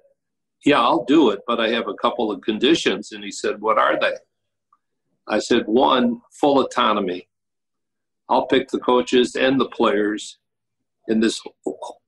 Yeah, 0.65 0.81
I'll 0.81 1.05
do 1.05 1.29
it, 1.29 1.41
but 1.45 1.59
I 1.59 1.69
have 1.69 1.87
a 1.87 1.95
couple 1.95 2.31
of 2.31 2.41
conditions. 2.41 3.11
And 3.11 3.23
he 3.23 3.31
said, 3.31 3.61
What 3.61 3.77
are 3.77 3.99
they? 3.99 4.13
I 5.27 5.39
said, 5.39 5.63
One, 5.67 6.21
full 6.31 6.61
autonomy. 6.61 7.27
I'll 8.29 8.47
pick 8.47 8.69
the 8.69 8.79
coaches 8.79 9.35
and 9.35 9.59
the 9.59 9.69
players 9.69 10.39
in 11.07 11.19
this 11.19 11.41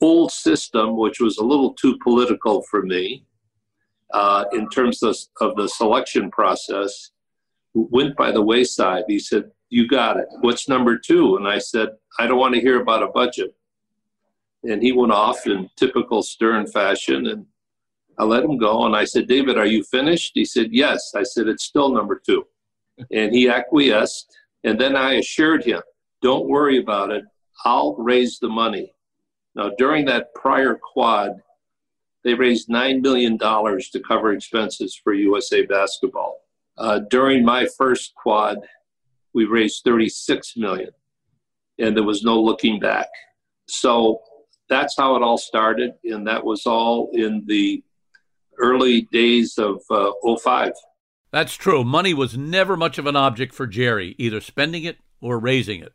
old 0.01 0.31
system, 0.31 0.97
which 0.97 1.19
was 1.19 1.37
a 1.37 1.43
little 1.43 1.73
too 1.73 1.97
political 2.01 2.63
for 2.63 2.83
me 2.83 3.25
uh, 4.13 4.45
in 4.53 4.69
terms 4.69 5.03
of, 5.03 5.15
of 5.41 5.55
the 5.55 5.67
selection 5.67 6.31
process 6.31 7.11
went 7.75 8.15
by 8.15 8.31
the 8.31 8.41
wayside. 8.41 9.03
He 9.07 9.19
said, 9.19 9.51
You 9.69 9.87
got 9.87 10.17
it. 10.17 10.27
What's 10.41 10.69
number 10.69 10.97
two? 10.97 11.37
And 11.37 11.47
I 11.47 11.59
said, 11.59 11.89
I 12.17 12.27
don't 12.27 12.39
want 12.39 12.55
to 12.55 12.61
hear 12.61 12.81
about 12.81 13.03
a 13.03 13.07
budget. 13.07 13.53
And 14.63 14.81
he 14.81 14.91
went 14.91 15.11
off 15.11 15.45
in 15.45 15.69
typical 15.75 16.23
Stern 16.23 16.65
fashion. 16.67 17.27
And 17.27 17.45
I 18.17 18.23
let 18.23 18.43
him 18.43 18.57
go. 18.57 18.85
And 18.85 18.95
I 18.95 19.03
said, 19.03 19.27
David, 19.27 19.57
are 19.57 19.67
you 19.67 19.83
finished? 19.83 20.31
He 20.33 20.45
said, 20.45 20.69
Yes. 20.71 21.11
I 21.15 21.23
said, 21.23 21.47
It's 21.47 21.65
still 21.65 21.93
number 21.93 22.21
two. 22.25 22.45
And 23.11 23.33
he 23.33 23.49
acquiesced. 23.49 24.35
And 24.63 24.79
then 24.79 24.95
I 24.95 25.13
assured 25.13 25.63
him, 25.63 25.81
Don't 26.21 26.47
worry 26.47 26.77
about 26.77 27.11
it. 27.11 27.23
I'll 27.63 27.95
raise 27.95 28.39
the 28.39 28.49
money. 28.49 28.93
Now, 29.55 29.71
during 29.77 30.05
that 30.05 30.33
prior 30.33 30.77
quad, 30.93 31.31
they 32.23 32.33
raised 32.33 32.69
$9 32.69 33.01
million 33.01 33.37
to 33.37 34.03
cover 34.05 34.33
expenses 34.33 34.99
for 35.01 35.13
USA 35.13 35.65
basketball. 35.65 36.41
Uh, 36.77 36.99
during 37.09 37.45
my 37.45 37.67
first 37.77 38.13
quad, 38.15 38.57
we 39.33 39.45
raised 39.45 39.83
36 39.83 40.57
million, 40.57 40.89
and 41.79 41.95
there 41.95 42.03
was 42.03 42.23
no 42.23 42.41
looking 42.41 42.79
back. 42.79 43.07
So 43.67 44.21
that's 44.69 44.95
how 44.97 45.15
it 45.15 45.21
all 45.21 45.37
started, 45.37 45.91
and 46.03 46.27
that 46.27 46.43
was 46.43 46.65
all 46.65 47.09
in 47.13 47.43
the 47.45 47.83
early 48.57 49.03
days 49.11 49.57
of 49.57 49.81
uh, 49.89 50.11
05. 50.37 50.71
That's 51.35 51.55
true. 51.55 51.83
Money 51.83 52.13
was 52.13 52.37
never 52.37 52.77
much 52.77 52.97
of 52.97 53.07
an 53.07 53.17
object 53.17 53.53
for 53.53 53.67
Jerry, 53.67 54.15
either 54.17 54.39
spending 54.39 54.85
it 54.85 54.99
or 55.19 55.37
raising 55.37 55.81
it. 55.81 55.91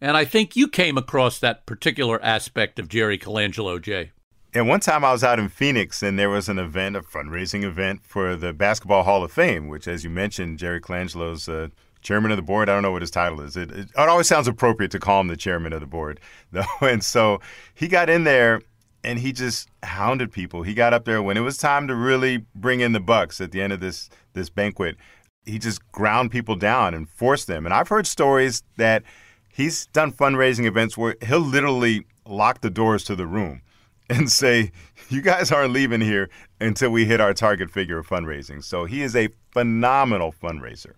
And 0.00 0.16
I 0.16 0.24
think 0.24 0.56
you 0.56 0.66
came 0.66 0.96
across 0.96 1.38
that 1.38 1.66
particular 1.66 2.18
aspect 2.24 2.78
of 2.78 2.88
Jerry 2.88 3.18
Colangelo, 3.18 3.78
Jay. 3.78 4.12
And 4.54 4.66
one 4.66 4.80
time 4.80 5.04
I 5.04 5.12
was 5.12 5.22
out 5.22 5.38
in 5.38 5.50
Phoenix 5.50 6.02
and 6.02 6.18
there 6.18 6.30
was 6.30 6.48
an 6.48 6.58
event, 6.58 6.96
a 6.96 7.02
fundraising 7.02 7.64
event 7.64 8.02
for 8.02 8.34
the 8.34 8.54
Basketball 8.54 9.02
Hall 9.02 9.22
of 9.22 9.30
Fame, 9.30 9.68
which, 9.68 9.86
as 9.86 10.04
you 10.04 10.08
mentioned, 10.08 10.58
Jerry 10.58 10.80
Colangelo's 10.80 11.50
uh, 11.50 11.68
chairman 12.00 12.30
of 12.30 12.38
the 12.38 12.42
board. 12.42 12.70
I 12.70 12.72
don't 12.72 12.82
know 12.82 12.92
what 12.92 13.02
his 13.02 13.10
title 13.10 13.42
is. 13.42 13.58
It, 13.58 13.70
it, 13.72 13.90
it, 13.90 13.96
always 13.98 14.26
sounds 14.26 14.48
appropriate 14.48 14.90
to 14.92 14.98
call 14.98 15.20
him 15.20 15.28
the 15.28 15.36
chairman 15.36 15.74
of 15.74 15.80
the 15.80 15.86
board, 15.86 16.18
though. 16.50 16.64
And 16.80 17.04
so 17.04 17.42
he 17.74 17.88
got 17.88 18.08
in 18.08 18.24
there 18.24 18.62
and 19.04 19.18
he 19.18 19.32
just 19.32 19.68
hounded 19.82 20.32
people. 20.32 20.62
He 20.62 20.72
got 20.72 20.94
up 20.94 21.04
there 21.04 21.22
when 21.22 21.36
it 21.36 21.40
was 21.40 21.58
time 21.58 21.88
to 21.88 21.94
really 21.94 22.46
bring 22.54 22.80
in 22.80 22.92
the 22.92 23.00
bucks 23.00 23.38
at 23.38 23.50
the 23.50 23.60
end 23.60 23.74
of 23.74 23.80
this 23.80 24.08
this 24.34 24.50
banquet. 24.50 24.96
He 25.44 25.58
just 25.58 25.90
ground 25.90 26.30
people 26.30 26.54
down 26.54 26.94
and 26.94 27.08
forced 27.08 27.46
them. 27.46 27.64
And 27.64 27.74
I've 27.74 27.88
heard 27.88 28.06
stories 28.06 28.62
that 28.76 29.02
he's 29.48 29.86
done 29.88 30.12
fundraising 30.12 30.66
events 30.66 30.96
where 30.96 31.16
he'll 31.26 31.40
literally 31.40 32.06
lock 32.26 32.60
the 32.60 32.70
doors 32.70 33.04
to 33.04 33.16
the 33.16 33.26
room 33.26 33.62
and 34.10 34.30
say, 34.30 34.72
You 35.08 35.22
guys 35.22 35.50
aren't 35.50 35.72
leaving 35.72 36.00
here 36.00 36.28
until 36.60 36.90
we 36.90 37.04
hit 37.04 37.20
our 37.20 37.34
target 37.34 37.70
figure 37.70 37.98
of 37.98 38.06
fundraising. 38.06 38.62
So 38.62 38.84
he 38.84 39.02
is 39.02 39.16
a 39.16 39.28
phenomenal 39.52 40.32
fundraiser. 40.32 40.94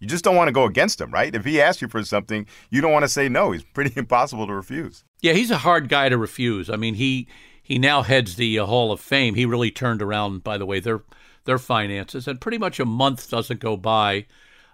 You 0.00 0.06
just 0.06 0.24
don't 0.24 0.36
want 0.36 0.48
to 0.48 0.52
go 0.52 0.64
against 0.64 1.00
him, 1.00 1.10
right? 1.10 1.34
If 1.34 1.44
he 1.44 1.60
asks 1.60 1.82
you 1.82 1.88
for 1.88 2.04
something, 2.04 2.46
you 2.70 2.80
don't 2.80 2.92
want 2.92 3.02
to 3.02 3.08
say 3.08 3.28
no. 3.28 3.50
He's 3.50 3.64
pretty 3.64 3.92
impossible 3.96 4.46
to 4.46 4.54
refuse. 4.54 5.04
Yeah, 5.20 5.32
he's 5.32 5.50
a 5.50 5.58
hard 5.58 5.88
guy 5.88 6.08
to 6.08 6.16
refuse. 6.16 6.70
I 6.70 6.76
mean, 6.76 6.94
he 6.94 7.26
he 7.62 7.78
now 7.78 8.02
heads 8.02 8.36
the 8.36 8.58
uh, 8.58 8.66
Hall 8.66 8.92
of 8.92 9.00
Fame. 9.00 9.34
He 9.34 9.44
really 9.44 9.70
turned 9.70 10.00
around, 10.00 10.42
by 10.42 10.56
the 10.56 10.64
way, 10.64 10.80
their 10.80 11.02
their 11.48 11.58
finances, 11.58 12.28
and 12.28 12.40
pretty 12.40 12.58
much 12.58 12.78
a 12.78 12.84
month 12.84 13.30
doesn't 13.30 13.58
go 13.58 13.76
by 13.76 14.26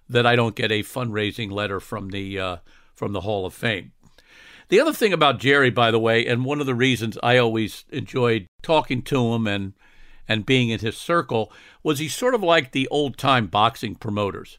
that 0.09 0.26
I 0.26 0.37
don't 0.37 0.57
get 0.57 0.73
a 0.73 0.83
fundraising 0.83 1.50
letter 1.50 1.81
from 1.81 2.11
the 2.11 2.38
uh, 2.38 2.57
from 2.95 3.12
the 3.12 3.23
Hall 3.23 3.47
of 3.47 3.54
Fame. 3.54 3.93
The 4.69 4.81
other 4.81 4.93
thing 4.93 5.12
about 5.12 5.38
Jerry, 5.38 5.71
by 5.71 5.90
the 5.90 6.00
way, 6.00 6.26
and 6.26 6.45
one 6.45 6.61
of 6.61 6.66
the 6.66 6.75
reasons 6.75 7.16
I 7.23 7.38
always 7.38 7.85
enjoyed 7.90 8.47
talking 8.61 9.02
to 9.02 9.33
him 9.35 9.47
and 9.47 9.75
and 10.26 10.45
being 10.45 10.71
in 10.71 10.81
his 10.81 10.97
circle 10.97 11.52
was 11.83 11.99
he's 11.99 12.14
sort 12.14 12.35
of 12.35 12.43
like 12.43 12.73
the 12.73 12.88
old 12.88 13.16
time 13.16 13.47
boxing 13.47 13.95
promoters. 13.95 14.59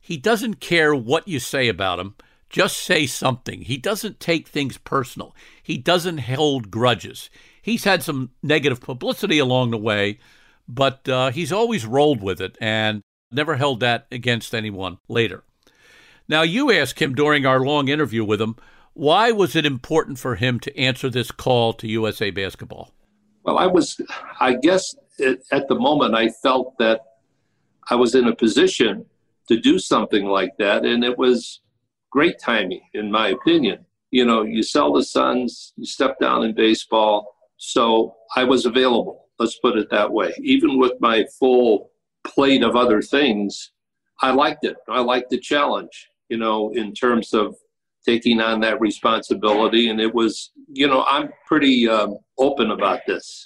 He 0.00 0.16
doesn't 0.16 0.60
care 0.60 0.94
what 0.94 1.28
you 1.28 1.38
say 1.38 1.68
about 1.68 2.00
him, 2.00 2.16
just 2.50 2.78
say 2.78 3.06
something. 3.06 3.62
He 3.62 3.76
doesn't 3.76 4.18
take 4.18 4.48
things 4.48 4.76
personal. 4.78 5.34
He 5.62 5.78
doesn't 5.78 6.18
hold 6.18 6.70
grudges. 6.70 7.30
He's 7.62 7.84
had 7.84 8.02
some 8.02 8.30
negative 8.42 8.80
publicity 8.80 9.38
along 9.38 9.70
the 9.70 9.78
way, 9.78 10.18
but 10.68 11.08
uh, 11.08 11.30
he's 11.30 11.52
always 11.52 11.86
rolled 11.86 12.22
with 12.22 12.40
it 12.40 12.56
and 12.60 13.02
never 13.30 13.56
held 13.56 13.80
that 13.80 14.06
against 14.10 14.54
anyone 14.54 14.98
later. 15.08 15.44
Now, 16.28 16.42
you 16.42 16.72
asked 16.72 17.00
him 17.00 17.14
during 17.14 17.44
our 17.44 17.60
long 17.60 17.88
interview 17.88 18.24
with 18.24 18.40
him 18.40 18.56
why 18.94 19.32
was 19.32 19.56
it 19.56 19.66
important 19.66 20.20
for 20.20 20.36
him 20.36 20.60
to 20.60 20.78
answer 20.78 21.10
this 21.10 21.32
call 21.32 21.72
to 21.74 21.88
USA 21.88 22.30
Basketball? 22.30 22.92
Well, 23.42 23.58
I 23.58 23.66
was, 23.66 24.00
I 24.40 24.54
guess 24.54 24.94
at 25.20 25.68
the 25.68 25.74
moment, 25.74 26.14
I 26.14 26.28
felt 26.28 26.78
that 26.78 27.00
I 27.90 27.96
was 27.96 28.14
in 28.14 28.28
a 28.28 28.34
position 28.34 29.04
to 29.48 29.60
do 29.60 29.78
something 29.78 30.26
like 30.26 30.56
that, 30.58 30.84
and 30.84 31.04
it 31.04 31.18
was 31.18 31.60
great 32.10 32.38
timing, 32.40 32.82
in 32.94 33.10
my 33.10 33.28
opinion. 33.28 33.84
You 34.10 34.24
know, 34.24 34.42
you 34.42 34.62
sell 34.62 34.92
the 34.92 35.02
Suns, 35.02 35.72
you 35.76 35.84
step 35.84 36.18
down 36.20 36.44
in 36.44 36.54
baseball, 36.54 37.36
so 37.56 38.14
I 38.36 38.44
was 38.44 38.64
available. 38.64 39.23
Let's 39.38 39.58
put 39.58 39.76
it 39.76 39.90
that 39.90 40.12
way. 40.12 40.32
Even 40.40 40.78
with 40.78 40.92
my 41.00 41.24
full 41.38 41.90
plate 42.24 42.62
of 42.62 42.76
other 42.76 43.02
things, 43.02 43.72
I 44.22 44.30
liked 44.30 44.64
it. 44.64 44.76
I 44.88 45.00
liked 45.00 45.30
the 45.30 45.38
challenge, 45.38 46.08
you 46.28 46.36
know, 46.36 46.72
in 46.72 46.94
terms 46.94 47.34
of 47.34 47.56
taking 48.06 48.40
on 48.40 48.60
that 48.60 48.80
responsibility. 48.80 49.88
And 49.88 50.00
it 50.00 50.14
was, 50.14 50.52
you 50.68 50.86
know, 50.86 51.04
I'm 51.08 51.30
pretty 51.46 51.88
um, 51.88 52.18
open 52.38 52.70
about 52.70 53.00
this. 53.06 53.44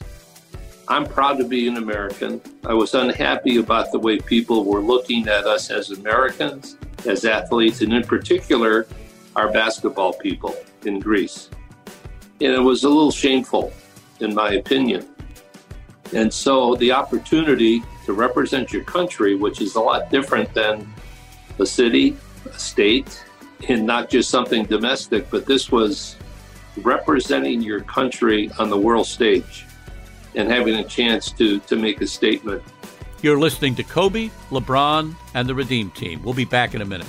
I'm 0.88 1.04
proud 1.04 1.38
to 1.38 1.45
be 1.45 1.68
an 1.68 1.76
American. 1.76 2.40
I 2.64 2.73
was 2.75 2.95
unhappy 2.95 3.59
about 3.59 3.92
the 3.92 3.99
way 3.99 4.18
people 4.18 4.64
were 4.64 4.80
looking 4.80 5.28
at 5.28 5.45
us 5.45 5.71
as 5.71 5.90
Americans, 5.90 6.76
as 7.07 7.25
athletes, 7.25 7.83
and 7.83 7.92
in 7.92 8.02
particular, 8.02 8.87
our 9.37 9.52
basketball 9.52 10.14
people 10.14 10.57
in 10.87 10.99
Greece. 10.99 11.50
And 12.40 12.52
it 12.52 12.61
was 12.61 12.85
a 12.85 12.88
little 12.88 13.11
shameful, 13.11 13.73
in 14.21 14.35
my 14.35 14.52
opinion. 14.52 15.07
And 16.12 16.33
so 16.33 16.75
the 16.77 16.93
opportunity 16.93 17.83
to 18.07 18.12
represent 18.12 18.73
your 18.73 18.85
country, 18.85 19.35
which 19.35 19.61
is 19.61 19.75
a 19.75 19.81
lot 19.81 20.11
different 20.11 20.53
than 20.55 20.93
a 21.59 21.67
city, 21.67 22.17
a 22.47 22.59
state, 22.59 23.25
and 23.69 23.85
not 23.85 24.09
just 24.09 24.31
something 24.31 24.65
domestic, 24.65 25.31
but 25.31 25.45
this 25.45 25.71
was 25.71 26.17
representing 26.79 27.61
your 27.61 27.81
country 27.81 28.50
on 28.59 28.71
the 28.71 28.79
world 28.79 29.07
stage 29.07 29.67
and 30.35 30.50
having 30.50 30.77
a 30.77 30.85
chance 30.85 31.33
to, 31.33 31.59
to 31.61 31.77
make 31.77 32.00
a 32.00 32.07
statement. 32.07 32.62
You're 33.21 33.38
listening 33.38 33.75
to 33.77 33.83
Kobe, 33.83 34.31
LeBron, 34.50 35.15
and 35.35 35.49
the 35.49 35.55
Redeem 35.55 35.91
Team. 35.91 36.23
We'll 36.23 36.35
be 36.35 36.45
back 36.45 36.75
in 36.75 36.83
a 36.83 36.85
minute. 36.85 37.09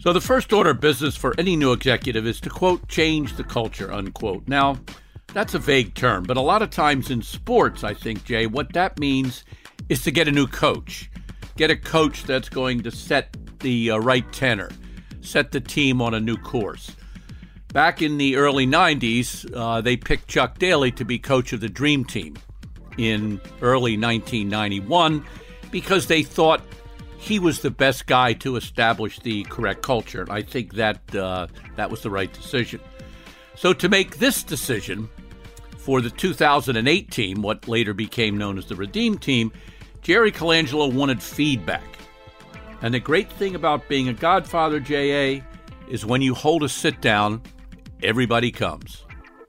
So, 0.00 0.12
the 0.12 0.20
first 0.20 0.52
order 0.52 0.70
of 0.70 0.80
business 0.80 1.16
for 1.16 1.34
any 1.38 1.56
new 1.56 1.72
executive 1.72 2.24
is 2.24 2.40
to, 2.42 2.50
quote, 2.50 2.86
change 2.88 3.36
the 3.36 3.42
culture, 3.42 3.92
unquote. 3.92 4.46
Now, 4.46 4.78
that's 5.34 5.54
a 5.54 5.58
vague 5.58 5.94
term, 5.94 6.22
but 6.22 6.36
a 6.36 6.40
lot 6.40 6.62
of 6.62 6.70
times 6.70 7.10
in 7.10 7.20
sports, 7.20 7.82
I 7.82 7.94
think, 7.94 8.24
Jay, 8.24 8.46
what 8.46 8.72
that 8.74 8.98
means 9.00 9.44
is 9.88 10.02
to 10.04 10.12
get 10.12 10.28
a 10.28 10.32
new 10.32 10.46
coach. 10.46 11.10
Get 11.56 11.72
a 11.72 11.76
coach 11.76 12.22
that's 12.22 12.48
going 12.48 12.82
to 12.84 12.92
set 12.92 13.36
the 13.58 13.90
uh, 13.90 13.98
right 13.98 14.30
tenor, 14.32 14.70
set 15.20 15.50
the 15.50 15.60
team 15.60 16.00
on 16.00 16.14
a 16.14 16.20
new 16.20 16.36
course. 16.36 16.92
Back 17.72 18.00
in 18.00 18.18
the 18.18 18.36
early 18.36 18.66
90s, 18.66 19.52
uh, 19.54 19.80
they 19.80 19.96
picked 19.96 20.28
Chuck 20.28 20.58
Daly 20.58 20.92
to 20.92 21.04
be 21.04 21.18
coach 21.18 21.52
of 21.52 21.60
the 21.60 21.68
Dream 21.68 22.04
Team 22.04 22.36
in 22.96 23.40
early 23.60 23.98
1991 23.98 25.24
because 25.70 26.06
they 26.06 26.22
thought 26.22 26.62
he 27.18 27.38
was 27.38 27.60
the 27.60 27.70
best 27.70 28.06
guy 28.06 28.32
to 28.32 28.56
establish 28.56 29.18
the 29.18 29.42
correct 29.44 29.82
culture. 29.82 30.22
And 30.22 30.30
I 30.30 30.40
think 30.40 30.74
that 30.74 31.14
uh, 31.14 31.48
that 31.76 31.90
was 31.90 32.02
the 32.02 32.10
right 32.10 32.32
decision. 32.32 32.80
So 33.56 33.72
to 33.72 33.88
make 33.88 34.18
this 34.18 34.44
decision 34.44 35.08
for 35.76 36.00
the 36.00 36.10
2008 36.10 37.10
team, 37.10 37.42
what 37.42 37.66
later 37.66 37.92
became 37.92 38.38
known 38.38 38.56
as 38.56 38.66
the 38.66 38.76
Redeem 38.76 39.18
Team, 39.18 39.52
Jerry 40.00 40.30
Colangelo 40.30 40.92
wanted 40.92 41.20
feedback. 41.20 41.82
And 42.82 42.94
the 42.94 43.00
great 43.00 43.30
thing 43.32 43.56
about 43.56 43.88
being 43.88 44.08
a 44.08 44.12
Godfather, 44.12 44.78
JA, 44.78 45.44
is 45.88 46.06
when 46.06 46.22
you 46.22 46.34
hold 46.34 46.62
a 46.62 46.68
sit 46.68 47.00
down, 47.00 47.42
everybody 48.00 48.52
comes. 48.52 49.04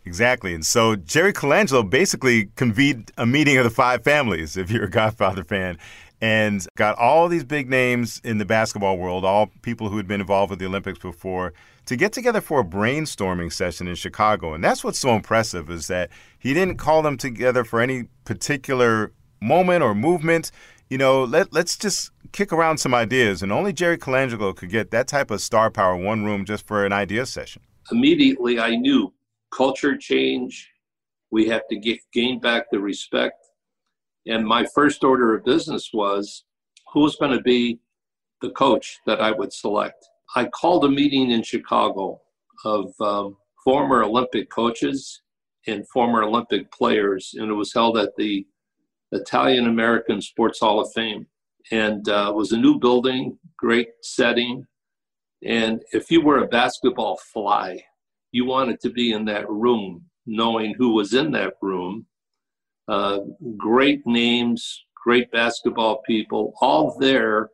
Exactly. 0.05 0.55
And 0.55 0.65
so 0.65 0.95
Jerry 0.95 1.33
Colangelo 1.33 1.87
basically 1.87 2.45
convened 2.55 3.11
a 3.15 3.27
meeting 3.27 3.57
of 3.57 3.63
the 3.63 3.69
five 3.69 4.03
families, 4.03 4.57
if 4.57 4.71
you're 4.71 4.85
a 4.85 4.89
Godfather 4.89 5.43
fan 5.43 5.77
and 6.21 6.67
got 6.75 6.97
all 6.97 7.27
these 7.27 7.43
big 7.43 7.69
names 7.69 8.19
in 8.23 8.37
the 8.37 8.45
basketball 8.45 8.97
world, 8.97 9.23
all 9.23 9.49
people 9.61 9.89
who 9.89 9.97
had 9.97 10.07
been 10.07 10.19
involved 10.19 10.49
with 10.49 10.59
the 10.59 10.65
Olympics 10.65 10.99
before, 10.99 11.53
to 11.85 11.95
get 11.95 12.11
together 12.11 12.41
for 12.41 12.59
a 12.59 12.63
brainstorming 12.63 13.51
session 13.51 13.87
in 13.87 13.95
Chicago. 13.95 14.53
And 14.53 14.63
that's 14.63 14.83
what's 14.83 14.99
so 14.99 15.15
impressive 15.15 15.69
is 15.69 15.87
that 15.87 16.09
he 16.37 16.53
didn't 16.53 16.77
call 16.77 17.01
them 17.01 17.17
together 17.17 17.63
for 17.63 17.79
any 17.79 18.05
particular 18.25 19.11
moment 19.41 19.81
or 19.81 19.95
movement. 19.95 20.51
You 20.89 20.97
know, 20.97 21.23
let, 21.23 21.53
let's 21.53 21.77
just 21.77 22.11
kick 22.31 22.51
around 22.51 22.79
some 22.79 22.93
ideas. 22.93 23.41
And 23.41 23.51
only 23.51 23.71
Jerry 23.71 23.97
Colangelo 23.97 24.55
could 24.55 24.69
get 24.69 24.91
that 24.91 25.07
type 25.07 25.31
of 25.31 25.41
star 25.41 25.71
power 25.71 25.95
one 25.95 26.25
room 26.25 26.45
just 26.45 26.67
for 26.67 26.85
an 26.85 26.91
idea 26.91 27.25
session. 27.25 27.61
Immediately, 27.91 28.59
I 28.59 28.75
knew 28.75 29.13
culture 29.51 29.97
change. 29.97 30.69
We 31.31 31.47
have 31.47 31.61
to 31.69 31.79
get, 31.79 31.99
gain 32.11 32.39
back 32.39 32.65
the 32.71 32.79
respect 32.79 33.38
and 34.25 34.45
my 34.45 34.65
first 34.75 35.03
order 35.03 35.35
of 35.35 35.45
business 35.45 35.89
was 35.93 36.43
who's 36.93 37.15
going 37.15 37.35
to 37.35 37.41
be 37.41 37.79
the 38.41 38.51
coach 38.51 38.99
that 39.05 39.21
I 39.21 39.31
would 39.31 39.53
select. 39.53 40.05
I 40.35 40.45
called 40.45 40.85
a 40.85 40.89
meeting 40.89 41.31
in 41.31 41.43
Chicago 41.43 42.21
of 42.65 42.93
um, 42.99 43.37
former 43.63 44.03
Olympic 44.03 44.49
coaches 44.49 45.21
and 45.67 45.87
former 45.89 46.23
Olympic 46.23 46.71
players, 46.71 47.33
and 47.37 47.49
it 47.49 47.53
was 47.53 47.73
held 47.73 47.97
at 47.97 48.15
the 48.17 48.45
Italian 49.11 49.67
American 49.67 50.21
Sports 50.21 50.59
Hall 50.59 50.79
of 50.79 50.91
Fame. 50.93 51.25
And 51.71 52.07
uh, 52.07 52.27
it 52.29 52.35
was 52.35 52.51
a 52.51 52.57
new 52.57 52.79
building, 52.79 53.37
great 53.57 53.89
setting. 54.01 54.65
And 55.45 55.81
if 55.91 56.09
you 56.09 56.21
were 56.21 56.39
a 56.39 56.47
basketball 56.47 57.19
fly, 57.31 57.83
you 58.31 58.45
wanted 58.45 58.79
to 58.81 58.89
be 58.89 59.11
in 59.11 59.25
that 59.25 59.49
room, 59.49 60.03
knowing 60.25 60.75
who 60.77 60.93
was 60.93 61.13
in 61.13 61.31
that 61.31 61.53
room 61.61 62.05
uh, 62.89 63.19
great 63.55 64.05
names, 64.05 64.83
great 64.95 65.31
basketball 65.31 66.01
people, 66.07 66.53
all 66.59 66.97
there 66.99 67.49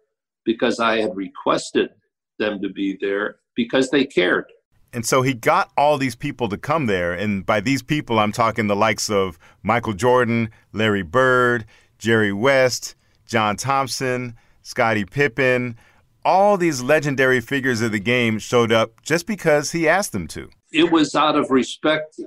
because 0.45 0.79
I 0.79 1.01
had 1.01 1.15
requested 1.15 1.89
them 2.39 2.61
to 2.61 2.69
be 2.69 2.97
there 3.01 3.37
because 3.55 3.89
they 3.89 4.05
cared. 4.05 4.45
And 4.93 5.05
so 5.05 5.23
he 5.23 5.33
got 5.33 5.71
all 5.77 5.97
these 5.97 6.15
people 6.15 6.47
to 6.49 6.57
come 6.57 6.85
there. 6.85 7.11
And 7.13 7.45
by 7.45 7.59
these 7.59 7.83
people, 7.83 8.17
I'm 8.17 8.31
talking 8.31 8.67
the 8.67 8.75
likes 8.75 9.09
of 9.09 9.37
Michael 9.61 9.93
Jordan, 9.93 10.51
Larry 10.71 11.01
Bird, 11.01 11.65
Jerry 11.97 12.31
West, 12.31 12.95
John 13.27 13.57
Thompson, 13.57 14.35
Scottie 14.61 15.03
Pippen. 15.03 15.75
All 16.23 16.55
these 16.55 16.81
legendary 16.81 17.41
figures 17.41 17.81
of 17.81 17.91
the 17.91 17.99
game 17.99 18.39
showed 18.39 18.71
up 18.71 19.01
just 19.01 19.27
because 19.27 19.73
he 19.73 19.87
asked 19.87 20.13
them 20.13 20.27
to. 20.29 20.49
It 20.71 20.91
was 20.91 21.13
out 21.13 21.35
of 21.35 21.51
respect 21.51 22.21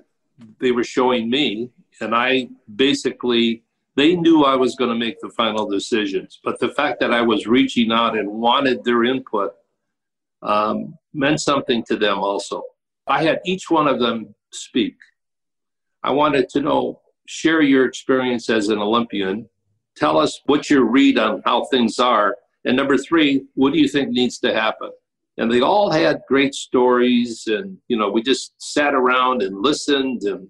they 0.60 0.72
were 0.72 0.84
showing 0.84 1.30
me 1.30 1.70
and 2.00 2.14
I 2.14 2.48
basically 2.74 3.62
they 3.96 4.14
knew 4.14 4.44
I 4.44 4.54
was 4.54 4.76
going 4.76 4.90
to 4.90 4.96
make 4.96 5.20
the 5.20 5.30
final 5.30 5.68
decisions, 5.68 6.38
but 6.44 6.60
the 6.60 6.68
fact 6.68 7.00
that 7.00 7.12
I 7.12 7.20
was 7.20 7.48
reaching 7.48 7.90
out 7.90 8.16
and 8.16 8.30
wanted 8.30 8.84
their 8.84 9.02
input 9.02 9.54
um, 10.40 10.94
meant 11.12 11.40
something 11.40 11.82
to 11.84 11.96
them 11.96 12.18
also. 12.18 12.62
I 13.08 13.24
had 13.24 13.40
each 13.44 13.70
one 13.70 13.88
of 13.88 13.98
them 13.98 14.36
speak. 14.52 14.94
I 16.04 16.12
wanted 16.12 16.48
to 16.50 16.60
know, 16.60 17.00
share 17.26 17.60
your 17.60 17.86
experience 17.86 18.48
as 18.48 18.68
an 18.68 18.78
Olympian. 18.78 19.48
Tell 19.96 20.16
us 20.16 20.40
what 20.46 20.70
your 20.70 20.84
read 20.84 21.18
on 21.18 21.42
how 21.44 21.64
things 21.64 21.98
are. 21.98 22.36
And 22.64 22.76
number 22.76 22.98
three, 22.98 23.46
what 23.54 23.72
do 23.72 23.80
you 23.80 23.88
think 23.88 24.10
needs 24.10 24.38
to 24.40 24.54
happen? 24.54 24.90
and 25.38 25.50
they 25.50 25.60
all 25.60 25.90
had 25.90 26.22
great 26.28 26.54
stories. 26.54 27.44
And 27.46 27.78
you 27.88 27.96
know, 27.96 28.10
we 28.10 28.22
just 28.22 28.60
sat 28.60 28.92
around 28.92 29.40
and 29.40 29.62
listened, 29.62 30.22
and 30.24 30.48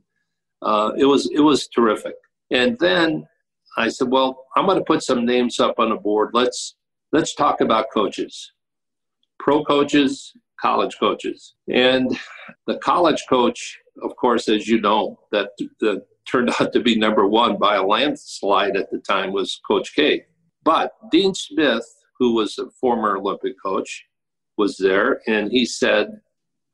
uh, 0.62 0.92
it 0.96 1.04
was 1.04 1.30
it 1.32 1.40
was 1.40 1.68
terrific. 1.68 2.14
And 2.50 2.78
then 2.78 3.26
I 3.76 3.88
said, 3.88 4.08
well, 4.10 4.46
I'm 4.56 4.66
going 4.66 4.78
to 4.78 4.84
put 4.84 5.02
some 5.02 5.24
names 5.24 5.60
up 5.60 5.78
on 5.78 5.90
the 5.90 5.96
board. 5.96 6.30
Let's 6.32 6.76
let's 7.12 7.34
talk 7.34 7.60
about 7.60 7.86
coaches, 7.92 8.52
pro 9.38 9.64
coaches, 9.64 10.32
college 10.60 10.96
coaches, 10.98 11.54
and 11.72 12.18
the 12.66 12.78
college 12.78 13.24
coach, 13.28 13.78
of 14.02 14.16
course, 14.16 14.48
as 14.48 14.66
you 14.66 14.80
know, 14.80 15.18
that 15.32 15.50
that 15.80 16.02
turned 16.30 16.50
out 16.60 16.72
to 16.72 16.80
be 16.80 16.96
number 16.96 17.26
one 17.26 17.58
by 17.58 17.76
a 17.76 17.82
landslide 17.82 18.76
at 18.76 18.90
the 18.90 18.98
time 18.98 19.32
was 19.32 19.60
Coach 19.66 19.94
K. 19.94 20.24
But 20.64 20.92
Dean 21.10 21.34
Smith, 21.34 21.86
who 22.18 22.34
was 22.34 22.58
a 22.58 22.68
former 22.80 23.16
Olympic 23.16 23.54
coach, 23.64 24.04
was 24.56 24.76
there, 24.76 25.20
and 25.26 25.50
he 25.50 25.64
said, 25.64 26.20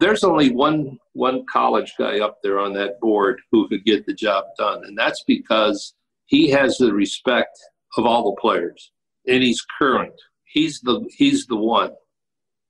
"There's 0.01 0.25
only 0.25 0.51
one 0.51 0.99
one 1.13 1.45
college 1.51 1.95
guy 1.99 2.21
up 2.21 2.39
there 2.43 2.59
on 2.59 2.73
that 2.75 3.01
board 3.01 3.41
who 3.51 3.69
could 3.69 3.85
get 3.85 4.07
the 4.07 4.15
job 4.15 4.45
done, 4.59 4.85
and 4.85 4.97
that's 4.97 5.23
because 5.25 5.95
he 6.27 6.51
has 6.51 6.77
the 6.79 6.93
respect 6.93 7.57
of 7.97 8.07
all 8.07 8.31
the 8.31 8.41
players, 8.41 8.93
and 9.27 9.43
he's 9.43 9.65
current. 9.79 10.15
He's 10.45 10.81
the 10.81 11.05
he's 11.17 11.47
the 11.47 11.57
one, 11.57 11.93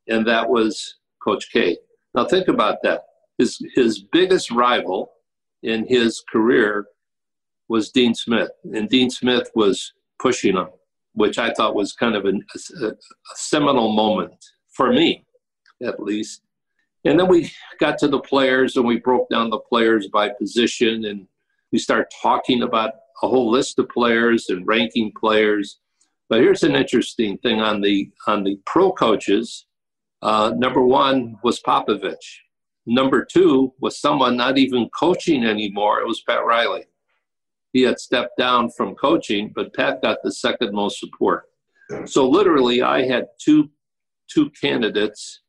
and 0.08 0.26
that 0.26 0.48
was 0.48 0.96
Coach 1.22 1.50
K. 1.52 1.78
Now 2.14 2.24
think 2.24 2.48
about 2.48 2.78
that. 2.82 3.02
His 3.38 3.58
his 3.74 4.04
biggest 4.12 4.50
rival 4.50 5.10
in 5.62 5.86
his 5.86 6.22
career 6.30 6.86
was 7.68 7.90
Dean 7.90 8.14
Smith, 8.14 8.50
and 8.64 8.88
Dean 8.88 9.10
Smith 9.10 9.50
was 9.54 9.92
pushing 10.20 10.56
him, 10.56 10.68
which 11.14 11.38
I 11.38 11.52
thought 11.52 11.74
was 11.74 11.92
kind 11.92 12.14
of 12.14 12.26
an, 12.26 12.44
a, 12.82 12.86
a 12.86 12.94
seminal 13.34 13.92
moment 13.92 14.44
for 14.70 14.92
me, 14.92 15.24
at 15.82 16.00
least. 16.00 16.42
And 17.04 17.18
then 17.18 17.28
we 17.28 17.52
got 17.80 17.98
to 17.98 18.08
the 18.08 18.20
players 18.20 18.76
and 18.76 18.86
we 18.86 18.98
broke 18.98 19.28
down 19.28 19.50
the 19.50 19.58
players 19.58 20.08
by 20.08 20.30
position 20.30 21.04
and 21.04 21.26
we 21.70 21.78
started 21.78 22.06
talking 22.22 22.62
about 22.62 22.92
a 23.22 23.28
whole 23.28 23.50
list 23.50 23.78
of 23.78 23.88
players 23.88 24.46
and 24.48 24.66
ranking 24.66 25.12
players. 25.18 25.80
But 26.28 26.40
here's 26.40 26.62
an 26.62 26.74
interesting 26.74 27.36
thing 27.38 27.60
on 27.60 27.80
the 27.80 28.10
on 28.26 28.44
the 28.44 28.58
pro 28.64 28.92
coaches. 28.92 29.66
Uh, 30.22 30.52
number 30.56 30.82
one 30.82 31.36
was 31.44 31.60
Popovich. 31.60 32.38
Number 32.86 33.24
two 33.24 33.74
was 33.80 34.00
someone 34.00 34.36
not 34.36 34.56
even 34.56 34.88
coaching 34.98 35.44
anymore. 35.44 36.00
It 36.00 36.06
was 36.06 36.22
Pat 36.22 36.44
Riley. 36.44 36.84
He 37.72 37.82
had 37.82 37.98
stepped 37.98 38.38
down 38.38 38.70
from 38.70 38.94
coaching, 38.94 39.52
but 39.54 39.74
Pat 39.74 40.00
got 40.00 40.18
the 40.22 40.32
second 40.32 40.72
most 40.72 41.00
support. 41.00 41.44
So 42.06 42.28
literally, 42.28 42.80
I 42.82 43.04
had 43.04 43.26
two 43.38 43.70
two 44.30 44.50
candidates, 44.50 45.42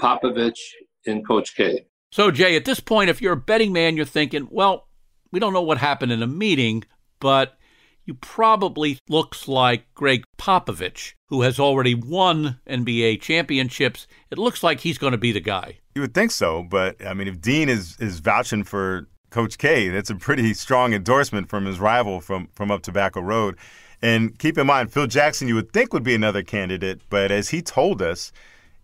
Popovich 0.00 0.58
and 1.06 1.26
Coach 1.26 1.54
K. 1.56 1.86
So 2.10 2.30
Jay, 2.30 2.56
at 2.56 2.64
this 2.64 2.80
point, 2.80 3.10
if 3.10 3.22
you're 3.22 3.32
a 3.32 3.36
betting 3.36 3.72
man, 3.72 3.96
you're 3.96 4.04
thinking, 4.04 4.48
well, 4.50 4.88
we 5.30 5.40
don't 5.40 5.52
know 5.52 5.62
what 5.62 5.78
happened 5.78 6.12
in 6.12 6.22
a 6.22 6.26
meeting, 6.26 6.84
but 7.20 7.58
you 8.04 8.14
probably 8.14 8.98
looks 9.08 9.48
like 9.48 9.92
Gregg 9.94 10.24
Popovich, 10.36 11.14
who 11.28 11.42
has 11.42 11.58
already 11.58 11.94
won 11.94 12.58
NBA 12.68 13.20
championships. 13.20 14.06
It 14.30 14.38
looks 14.38 14.62
like 14.62 14.80
he's 14.80 14.98
going 14.98 15.12
to 15.12 15.18
be 15.18 15.32
the 15.32 15.40
guy. 15.40 15.78
You 15.94 16.02
would 16.02 16.14
think 16.14 16.30
so, 16.30 16.62
but 16.62 17.04
I 17.04 17.14
mean, 17.14 17.28
if 17.28 17.40
Dean 17.40 17.68
is 17.68 17.96
is 17.98 18.20
vouching 18.20 18.64
for 18.64 19.08
Coach 19.30 19.58
K, 19.58 19.88
that's 19.88 20.10
a 20.10 20.16
pretty 20.16 20.52
strong 20.54 20.92
endorsement 20.92 21.48
from 21.48 21.64
his 21.64 21.80
rival 21.80 22.20
from 22.20 22.48
from 22.54 22.70
up 22.70 22.82
Tobacco 22.82 23.20
Road. 23.20 23.56
And 24.00 24.36
keep 24.38 24.58
in 24.58 24.66
mind, 24.66 24.92
Phil 24.92 25.06
Jackson, 25.06 25.46
you 25.46 25.54
would 25.54 25.72
think 25.72 25.92
would 25.92 26.02
be 26.02 26.14
another 26.14 26.42
candidate, 26.42 27.00
but 27.08 27.30
as 27.30 27.50
he 27.50 27.62
told 27.62 28.02
us, 28.02 28.32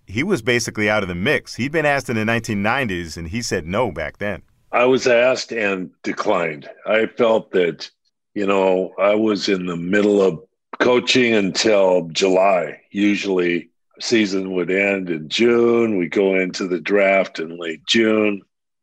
he 0.09 0.23
was 0.23 0.43
basically 0.43 0.91
out 0.91 1.03
of 1.03 1.09
the 1.09 1.15
mix. 1.15 1.55
He'd 1.55 1.73
been 1.73 1.87
asked 1.87 2.11
in 2.11 2.17
the 2.17 2.25
1990s, 2.25 3.17
and 3.17 3.29
he 3.29 3.43
said 3.43 3.67
no 3.67 3.93
back 3.93 4.19
then. 4.19 4.43
I 4.73 4.85
was 4.85 5.07
asked 5.07 5.53
and 5.53 5.91
declined. 6.03 6.69
I 6.87 7.07
felt 7.07 7.53
that 7.53 7.91
you 8.39 8.47
know, 8.47 8.95
I 9.01 9.17
was 9.17 9.49
in 9.49 9.67
the 9.67 9.77
middle 9.77 10.23
of 10.23 10.41
coaching 10.79 11.35
until 11.35 12.09
July. 12.13 12.81
Usually, 12.93 13.71
season 13.99 14.53
would 14.53 14.71
end 14.71 15.11
in 15.11 15.29
June. 15.29 15.99
We 15.99 16.09
go 16.09 16.37
into 16.37 16.69
the 16.69 16.81
draft 16.81 17.41
in 17.41 17.59
late 17.59 17.85
June. 17.87 18.43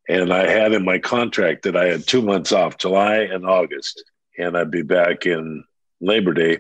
And 0.10 0.34
I 0.34 0.50
had 0.50 0.74
in 0.74 0.84
my 0.84 1.00
contract 1.00 1.64
that 1.64 1.78
I 1.78 1.86
had 1.86 2.06
two 2.06 2.22
months 2.22 2.52
off, 2.52 2.78
July 2.78 3.20
and 3.20 3.46
August, 3.46 4.04
and 4.38 4.58
I'd 4.58 4.72
be 4.72 4.82
back 4.82 5.26
in 5.26 5.64
Labor 6.02 6.34
Day. 6.34 6.58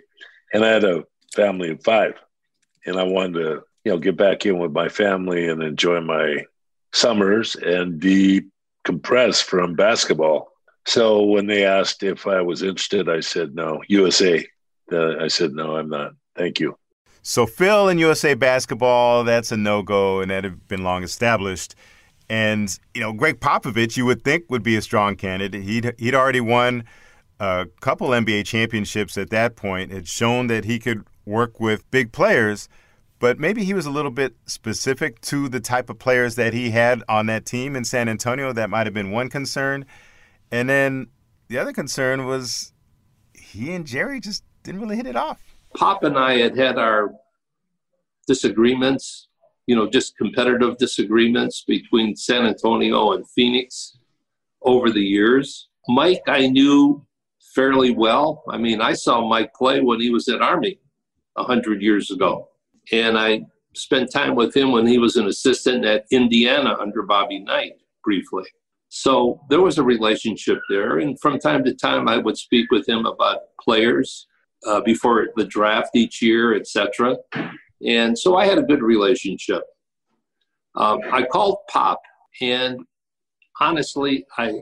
And 0.53 0.63
I 0.63 0.69
had 0.69 0.85
a 0.85 1.03
family 1.35 1.71
of 1.71 1.83
five, 1.83 2.13
and 2.85 2.97
I 2.97 3.03
wanted 3.03 3.43
to, 3.43 3.63
you 3.85 3.91
know, 3.91 3.99
get 3.99 4.17
back 4.17 4.45
in 4.45 4.57
with 4.57 4.71
my 4.71 4.89
family 4.89 5.47
and 5.47 5.63
enjoy 5.63 6.01
my 6.01 6.43
summers 6.91 7.55
and 7.55 8.01
decompress 8.01 9.41
from 9.41 9.75
basketball. 9.75 10.51
So 10.87 11.23
when 11.23 11.47
they 11.47 11.65
asked 11.65 12.03
if 12.03 12.27
I 12.27 12.41
was 12.41 12.63
interested, 12.63 13.07
I 13.07 13.19
said 13.19 13.55
no. 13.55 13.81
USA. 13.87 14.45
Uh, 14.91 15.17
I 15.17 15.27
said 15.27 15.53
no, 15.53 15.77
I'm 15.77 15.89
not. 15.89 16.13
Thank 16.35 16.59
you. 16.59 16.77
So 17.21 17.45
Phil 17.45 17.89
and 17.89 17.99
USA 17.99 18.33
basketball, 18.33 19.23
that's 19.23 19.51
a 19.51 19.57
no 19.57 19.81
go, 19.81 20.19
and 20.19 20.29
that 20.29 20.43
had 20.43 20.67
been 20.67 20.83
long 20.83 21.03
established. 21.03 21.75
And 22.29 22.77
you 22.93 23.01
know, 23.01 23.13
Gregg 23.13 23.39
Popovich, 23.39 23.97
you 23.97 24.05
would 24.05 24.23
think 24.23 24.45
would 24.49 24.63
be 24.63 24.75
a 24.75 24.81
strong 24.81 25.15
candidate. 25.15 25.63
He'd 25.63 25.93
he'd 25.97 26.15
already 26.15 26.41
won 26.41 26.83
a 27.39 27.67
couple 27.81 28.09
NBA 28.09 28.45
championships 28.45 29.17
at 29.17 29.29
that 29.31 29.55
point. 29.55 29.91
Had 29.91 30.07
shown 30.07 30.47
that 30.47 30.65
he 30.65 30.79
could 30.79 31.05
work 31.25 31.59
with 31.59 31.89
big 31.89 32.11
players, 32.11 32.67
but 33.25 33.39
maybe 33.39 33.63
he 33.63 33.73
was 33.73 33.87
a 33.87 33.89
little 33.89 34.11
bit 34.11 34.35
specific 34.45 35.19
to 35.19 35.49
the 35.49 35.59
type 35.59 35.89
of 35.89 35.97
players 35.97 36.35
that 36.35 36.53
he 36.53 36.69
had 36.69 37.01
on 37.09 37.25
that 37.25 37.43
team 37.43 37.75
in 37.75 37.83
San 37.83 38.07
Antonio. 38.07 38.53
That 38.53 38.69
might 38.69 38.85
have 38.85 38.93
been 38.93 39.09
one 39.09 39.31
concern. 39.31 39.87
And 40.51 40.69
then 40.69 41.07
the 41.47 41.57
other 41.57 41.73
concern 41.73 42.27
was 42.27 42.71
he 43.33 43.73
and 43.73 43.83
Jerry 43.83 44.19
just 44.19 44.43
didn't 44.61 44.79
really 44.79 44.95
hit 44.95 45.07
it 45.07 45.15
off. 45.15 45.39
Pop 45.75 46.03
and 46.03 46.19
I 46.19 46.37
had 46.37 46.55
had 46.55 46.77
our 46.77 47.15
disagreements, 48.27 49.27
you 49.65 49.75
know, 49.75 49.89
just 49.89 50.15
competitive 50.17 50.77
disagreements 50.77 51.63
between 51.67 52.15
San 52.15 52.45
Antonio 52.45 53.13
and 53.13 53.27
Phoenix 53.31 53.97
over 54.61 54.91
the 54.91 55.01
years. 55.01 55.69
Mike, 55.87 56.21
I 56.27 56.45
knew 56.45 57.03
fairly 57.55 57.89
well. 57.89 58.43
I 58.51 58.59
mean, 58.59 58.81
I 58.81 58.93
saw 58.93 59.27
Mike 59.27 59.51
play 59.55 59.81
when 59.81 59.99
he 59.99 60.11
was 60.11 60.27
at 60.27 60.43
Army 60.43 60.77
a 61.35 61.41
100 61.41 61.81
years 61.81 62.11
ago. 62.11 62.49
And 62.91 63.17
I 63.17 63.41
spent 63.75 64.11
time 64.11 64.35
with 64.35 64.55
him 64.55 64.71
when 64.71 64.87
he 64.87 64.97
was 64.97 65.15
an 65.15 65.27
assistant 65.27 65.85
at 65.85 66.05
Indiana 66.11 66.75
under 66.79 67.03
Bobby 67.03 67.39
Knight 67.39 67.73
briefly. 68.03 68.45
So 68.89 69.41
there 69.49 69.61
was 69.61 69.77
a 69.77 69.83
relationship 69.83 70.59
there, 70.69 70.99
and 70.99 71.19
from 71.19 71.39
time 71.39 71.63
to 71.65 71.73
time, 71.73 72.07
I 72.07 72.17
would 72.17 72.37
speak 72.37 72.71
with 72.71 72.87
him 72.87 73.05
about 73.05 73.39
players 73.61 74.27
uh, 74.65 74.81
before 74.81 75.27
the 75.35 75.45
draft 75.45 75.89
each 75.95 76.21
year, 76.21 76.55
etc. 76.55 77.17
And 77.85 78.17
so 78.17 78.37
I 78.37 78.45
had 78.45 78.57
a 78.57 78.63
good 78.63 78.81
relationship. 78.81 79.63
Um, 80.75 80.99
I 81.11 81.23
called 81.23 81.57
Pop, 81.69 82.01
and 82.41 82.79
honestly, 83.59 84.25
I 84.37 84.53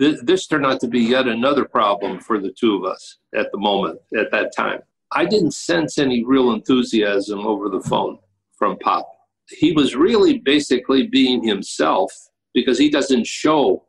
th- 0.00 0.20
this 0.22 0.46
turned 0.46 0.66
out 0.66 0.80
to 0.80 0.88
be 0.88 1.00
yet 1.00 1.26
another 1.26 1.64
problem 1.64 2.20
for 2.20 2.38
the 2.38 2.52
two 2.58 2.76
of 2.76 2.84
us 2.84 3.18
at 3.34 3.50
the 3.52 3.58
moment 3.58 3.98
at 4.16 4.30
that 4.30 4.54
time. 4.56 4.80
I 5.12 5.24
didn't 5.24 5.54
sense 5.54 5.98
any 5.98 6.24
real 6.24 6.52
enthusiasm 6.52 7.40
over 7.40 7.68
the 7.68 7.80
phone 7.80 8.18
from 8.56 8.78
Pop. 8.78 9.10
He 9.48 9.72
was 9.72 9.96
really 9.96 10.38
basically 10.38 11.08
being 11.08 11.42
himself 11.42 12.12
because 12.54 12.78
he 12.78 12.88
doesn't 12.88 13.26
show 13.26 13.84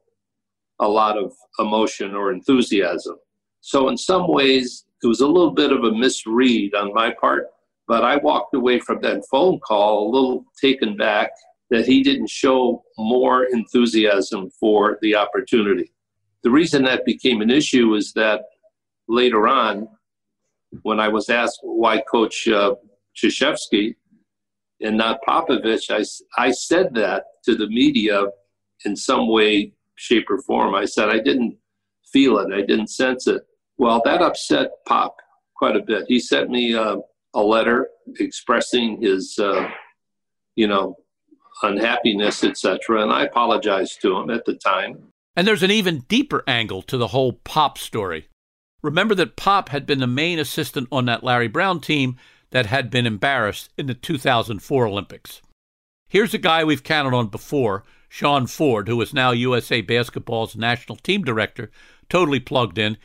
a 0.80 0.88
lot 0.88 1.18
of 1.18 1.34
emotion 1.60 2.16
or 2.16 2.32
enthusiasm. 2.32 3.16
So, 3.62 3.90
in 3.90 3.98
some 3.98 4.28
ways, 4.28 4.86
it 5.04 5.08
was 5.08 5.22
a 5.22 5.28
little 5.28 5.52
bit 5.52 5.72
of 5.72 5.84
a 5.84 5.92
misread 5.92 6.74
on 6.74 6.94
my 6.94 7.14
part, 7.22 7.48
but 7.88 8.04
I 8.04 8.18
walked 8.18 8.56
away 8.56 8.80
from 8.80 9.02
that 9.02 9.24
phone 9.30 9.60
call 9.60 10.08
a 10.08 10.12
little 10.12 10.46
taken 10.60 10.98
back 10.98 11.32
that 11.70 11.86
he 11.86 12.02
didn't 12.02 12.30
show 12.30 12.84
more 12.98 13.46
enthusiasm 13.46 14.50
for 14.60 14.98
the 15.02 15.16
opportunity. 15.16 15.94
The 16.44 16.50
reason 16.50 16.84
that 16.84 17.06
became 17.06 17.42
an 17.42 17.52
issue 17.52 17.94
is 17.94 18.14
that 18.14 18.42
later 19.08 19.48
on, 19.48 19.88
when 20.84 21.00
I 21.00 21.08
was 21.08 21.30
asked 21.30 21.60
why 21.64 22.02
Coach 22.02 22.48
uh, 22.48 22.76
and 24.84 24.98
not 24.98 25.20
Popovich, 25.28 25.90
I, 25.90 26.04
I 26.42 26.52
said 26.52 26.94
that 26.96 27.24
to 27.46 27.56
the 27.56 27.68
media 27.68 28.26
in 28.86 28.96
some 28.96 29.30
way, 29.30 29.74
shape, 29.96 30.30
or 30.30 30.42
form. 30.42 30.74
I 30.74 30.86
said 30.86 31.10
I 31.10 31.20
didn't 31.20 31.58
feel 32.12 32.38
it, 32.40 32.54
I 32.54 32.62
didn't 32.62 32.90
sense 32.90 33.28
it. 33.28 33.44
Well, 33.78 34.02
that 34.06 34.22
upset 34.22 34.72
Pop 34.88 35.16
quite 35.56 35.76
a 35.76 35.82
bit. 35.82 36.06
He 36.08 36.20
sent 36.20 36.50
me 36.50 36.74
uh, 36.74 36.98
a 37.34 37.42
letter 37.42 37.90
expressing 38.20 39.02
his, 39.02 39.38
uh, 39.40 39.70
you 40.56 40.68
know, 40.68 40.96
unhappiness, 41.64 42.44
etc., 42.44 43.04
and 43.04 43.12
I 43.12 43.26
apologized 43.26 44.02
to 44.02 44.18
him 44.18 44.30
at 44.30 44.46
the 44.46 44.56
time. 44.56 45.12
And 45.36 45.48
there's 45.48 45.64
an 45.64 45.72
even 45.72 46.00
deeper 46.08 46.44
angle 46.48 46.82
to 46.84 46.98
the 46.98 47.08
whole 47.08 47.34
Pop 47.34 47.78
story. 47.78 48.28
Remember 48.82 49.14
that 49.16 49.36
Pop 49.36 49.70
had 49.70 49.86
been 49.86 50.00
the 50.00 50.08
main 50.08 50.40
assistant 50.40 50.88
on 50.92 51.06
that 51.06 51.24
Larry 51.24 51.48
Brown 51.48 51.80
team 51.80 52.18
that 52.50 52.66
had 52.66 52.90
been 52.90 53.06
embarrassed 53.06 53.70
in 53.78 53.88
the 53.88 53.94
2004 53.94 54.86
Olympics. 54.86 55.42
Here's 56.10 56.34
a 56.34 56.40
guy 56.40 56.64
we've 56.64 56.84
counted 56.84 57.16
on 57.16 57.28
before, 57.28 57.84
Sean 58.10 58.48
Ford, 58.48 58.88
who 58.88 59.00
is 59.02 59.14
now 59.14 59.32
USA 59.32 59.82
Basketball's 59.82 60.56
national 60.56 60.98
team 60.98 61.24
director, 61.24 61.72
totally 62.10 62.40
plugged 62.40 62.78
in. 62.78 62.98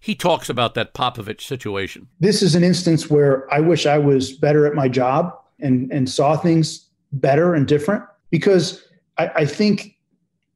He 0.00 0.14
talks 0.14 0.48
about 0.48 0.74
that 0.74 0.94
Popovich 0.94 1.42
situation. 1.42 2.08
This 2.20 2.42
is 2.42 2.54
an 2.54 2.64
instance 2.64 3.08
where 3.08 3.52
I 3.52 3.60
wish 3.60 3.86
I 3.86 3.98
was 3.98 4.32
better 4.32 4.66
at 4.66 4.74
my 4.74 4.88
job 4.88 5.38
and, 5.60 5.92
and 5.92 6.08
saw 6.08 6.36
things 6.36 6.88
better 7.12 7.54
and 7.54 7.66
different 7.66 8.04
because 8.30 8.84
I, 9.18 9.28
I 9.36 9.44
think, 9.44 9.96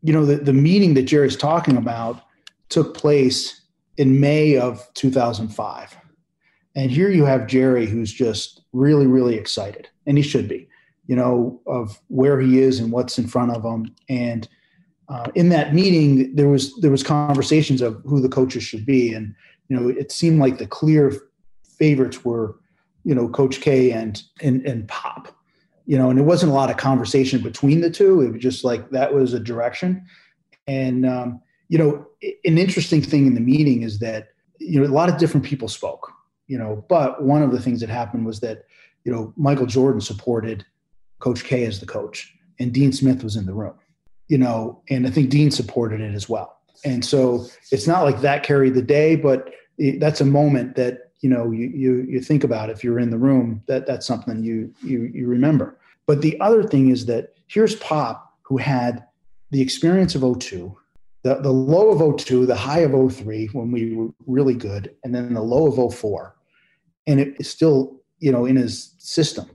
you 0.03 0.13
know, 0.13 0.25
the, 0.27 0.37
the 0.37 0.53
meeting 0.53 0.95
that 0.95 1.03
Jerry's 1.03 1.37
talking 1.37 1.77
about 1.77 2.23
took 2.69 2.97
place 2.97 3.62
in 3.97 4.21
May 4.21 4.57
of 4.57 4.87
2005. 4.95 5.97
And 6.75 6.91
here 6.91 7.11
you 7.11 7.25
have 7.25 7.47
Jerry, 7.47 7.87
who's 7.87 8.13
just 8.13 8.63
really, 8.73 9.07
really 9.07 9.35
excited, 9.35 9.89
and 10.07 10.17
he 10.17 10.23
should 10.23 10.49
be, 10.49 10.69
you 11.07 11.15
know, 11.15 11.61
of 11.67 12.01
where 12.09 12.41
he 12.41 12.61
is 12.61 12.81
and 12.81 12.91
what's 12.91 13.19
in 13.19 13.27
front 13.27 13.55
of 13.55 13.63
him. 13.63 13.95
And 14.09 14.49
uh, 15.09 15.31
in 15.35 15.51
that 15.51 15.75
meeting, 15.75 16.35
there 16.35 16.49
was 16.49 16.75
there 16.81 16.91
was 16.91 17.03
conversations 17.03 17.83
of 17.83 18.01
who 18.07 18.21
the 18.21 18.29
coaches 18.29 18.63
should 18.63 18.87
be, 18.87 19.13
and 19.13 19.35
you 19.69 19.77
know, 19.77 19.89
it 19.89 20.11
seemed 20.11 20.41
like 20.41 20.57
the 20.57 20.67
clear 20.67 21.13
favorites 21.79 22.25
were, 22.25 22.57
you 23.05 23.15
know, 23.15 23.29
Coach 23.29 23.61
K 23.61 23.91
and 23.91 24.23
and 24.41 24.65
and 24.67 24.89
Pop, 24.89 25.29
you 25.85 25.99
know, 25.99 26.09
and 26.09 26.19
it 26.19 26.23
wasn't 26.23 26.53
a 26.53 26.55
lot 26.55 26.71
of 26.71 26.79
conversation 26.79 27.43
between 27.43 27.83
the 27.83 27.91
two. 27.91 28.23
It 28.23 28.33
was 28.33 28.41
just 28.41 28.65
like 28.65 28.89
that 28.91 29.13
was 29.13 29.35
a 29.35 29.41
direction, 29.41 30.07
and 30.67 31.05
um, 31.05 31.43
you 31.73 31.79
know, 31.79 32.07
an 32.45 32.59
interesting 32.59 33.03
thing 33.03 33.27
in 33.27 33.35
the 33.35 33.41
meeting 33.41 33.83
is 33.83 33.99
that 34.01 34.29
you 34.59 34.79
know 34.79 34.87
a 34.87 34.93
lot 35.01 35.09
of 35.09 35.17
different 35.19 35.45
people 35.47 35.69
spoke 35.69 36.13
you 36.53 36.59
know, 36.59 36.85
but 36.89 37.23
one 37.23 37.43
of 37.43 37.51
the 37.51 37.59
things 37.59 37.81
that 37.81 37.89
happened 37.89 38.27
was 38.27 38.41
that, 38.41 38.67
you 39.05 39.11
know, 39.11 39.33
Michael 39.39 39.65
Jordan 39.65 40.03
supported 40.03 40.67
Coach 41.19 41.45
K 41.45 41.65
as 41.65 41.81
the 41.81 41.87
coach, 41.87 42.35
and 42.59 42.75
Dean 42.75 42.93
Smith 42.93 43.25
was 43.25 43.37
in 43.37 43.47
the 43.47 43.55
room, 43.55 43.73
you 44.29 44.37
know, 44.37 44.83
and 44.91 45.07
I 45.07 45.11
think 45.11 45.31
Dean 45.31 45.51
supported 45.51 46.03
it 46.03 46.15
as 46.15 46.29
well. 46.29 46.59
And 46.85 47.03
so 47.03 47.47
it's 47.71 47.87
not 47.87 48.03
like 48.03 48.21
that 48.21 48.43
carried 48.43 48.75
the 48.75 48.83
day, 48.83 49.17
but 49.17 49.51
it, 49.79 49.99
that's 49.99 50.21
a 50.21 50.27
moment 50.27 50.77
that 50.77 51.13
you 51.21 51.31
know 51.31 51.53
you, 51.53 51.69
you 51.69 52.07
you 52.09 52.21
think 52.21 52.45
about 52.45 52.69
if 52.69 52.85
you're 52.85 52.99
in 52.99 53.09
the 53.09 53.19
room 53.19 53.63
that 53.67 53.87
that's 53.87 54.07
something 54.07 54.43
you 54.43 54.75
you 54.83 55.11
you 55.15 55.29
remember. 55.29 55.79
But 56.07 56.21
the 56.21 56.39
other 56.41 56.65
thing 56.65 56.91
is 56.91 57.07
that 57.07 57.33
here's 57.47 57.77
Pop 57.77 58.35
who 58.43 58.59
had 58.59 59.05
the 59.53 59.63
experience 59.63 60.15
of 60.15 60.39
02 60.39 60.77
the, 61.23 61.37
the 61.37 61.53
low 61.53 61.91
of 61.91 62.21
02, 62.21 62.47
the 62.47 62.57
high 62.57 62.81
of 62.81 63.15
03 63.15 63.47
when 63.53 63.71
we 63.71 63.95
were 63.95 64.09
really 64.27 64.55
good, 64.55 64.95
and 65.05 65.15
then 65.15 65.35
the 65.35 65.43
low 65.43 65.67
of 65.67 65.95
04 65.95 66.35
and 67.07 67.21
it 67.21 67.35
is 67.39 67.49
still 67.49 68.01
you 68.19 68.33
know 68.33 68.47
in 68.47 68.57
his 68.57 68.95
system. 68.99 69.51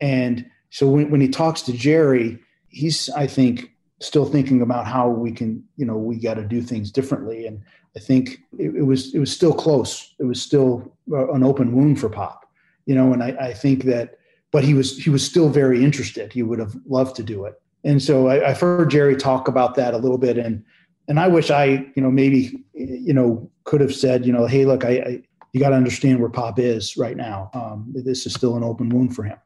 And 0.00 0.46
so 0.70 0.88
when, 0.88 1.10
when 1.10 1.20
he 1.20 1.28
talks 1.28 1.62
to 1.62 1.72
jerry 1.72 2.38
he's 2.68 3.10
i 3.10 3.26
think 3.26 3.70
still 4.00 4.24
thinking 4.24 4.62
about 4.62 4.86
how 4.86 5.08
we 5.08 5.30
can 5.30 5.62
you 5.76 5.84
know 5.84 5.96
we 5.96 6.16
got 6.16 6.34
to 6.34 6.44
do 6.44 6.62
things 6.62 6.90
differently. 6.90 7.46
And 7.46 7.62
i 7.96 8.00
think 8.00 8.40
it, 8.58 8.74
it, 8.74 8.86
was 8.86 9.14
it 9.14 9.18
was 9.18 9.32
still 9.32 9.54
close. 9.54 10.14
It 10.18 10.24
was 10.24 10.40
still 10.40 10.96
uh, 11.12 11.32
an 11.32 11.42
open 11.42 11.72
wound 11.72 12.00
for 12.00 12.08
pop 12.08 12.50
you 12.86 12.94
know 12.94 13.12
and 13.12 13.22
I, 13.22 13.28
I 13.40 13.52
think 13.52 13.84
that 13.84 14.18
but 14.50 14.64
he 14.64 14.74
was 14.74 14.98
he 14.98 15.10
was 15.10 15.24
still 15.24 15.48
very 15.48 15.82
interested. 15.84 16.32
He 16.32 16.42
would 16.42 16.58
have 16.58 16.74
loved 16.86 17.16
to 17.16 17.22
do 17.22 17.44
it. 17.44 17.60
And 17.84 18.02
so 18.02 18.28
I, 18.28 18.50
i've 18.50 18.60
heard 18.60 18.90
jerry 18.90 19.16
talk 19.16 19.48
about 19.48 19.74
that 19.76 19.94
a 19.94 19.98
little 19.98 20.18
bit. 20.18 20.38
And 20.38 20.64
and 21.12 21.20
i 21.20 21.28
wish 21.28 21.50
i 21.50 21.64
you 21.94 22.02
know 22.02 22.10
maybe 22.10 22.64
you 22.74 23.12
know 23.12 23.50
could 23.64 23.82
have 23.82 23.94
said 23.94 24.24
you 24.24 24.32
know 24.32 24.46
hey 24.46 24.64
look 24.64 24.84
i, 24.84 24.92
I 24.92 25.22
you 25.52 25.60
got 25.60 25.70
to 25.70 25.76
understand 25.76 26.18
where 26.18 26.30
Pop 26.30 26.58
is 26.58 26.96
right 26.96 27.16
now. 27.16 27.50
Um, 27.54 27.92
this 27.94 28.26
is 28.26 28.34
still 28.34 28.56
an 28.56 28.64
open 28.64 28.88
wound 28.88 29.14
for 29.14 29.24
him. 29.24 29.38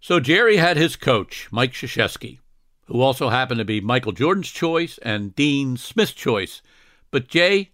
So 0.00 0.20
Jerry 0.20 0.58
had 0.58 0.76
his 0.76 0.96
coach, 0.96 1.48
Mike 1.50 1.72
Krzyzewski, 1.72 2.38
who 2.86 3.00
also 3.00 3.30
happened 3.30 3.58
to 3.58 3.64
be 3.64 3.80
Michael 3.80 4.12
Jordan's 4.12 4.50
choice 4.50 4.98
and 4.98 5.34
Dean 5.34 5.76
Smith's 5.76 6.12
choice. 6.12 6.62
But 7.10 7.28
Jay, 7.28 7.70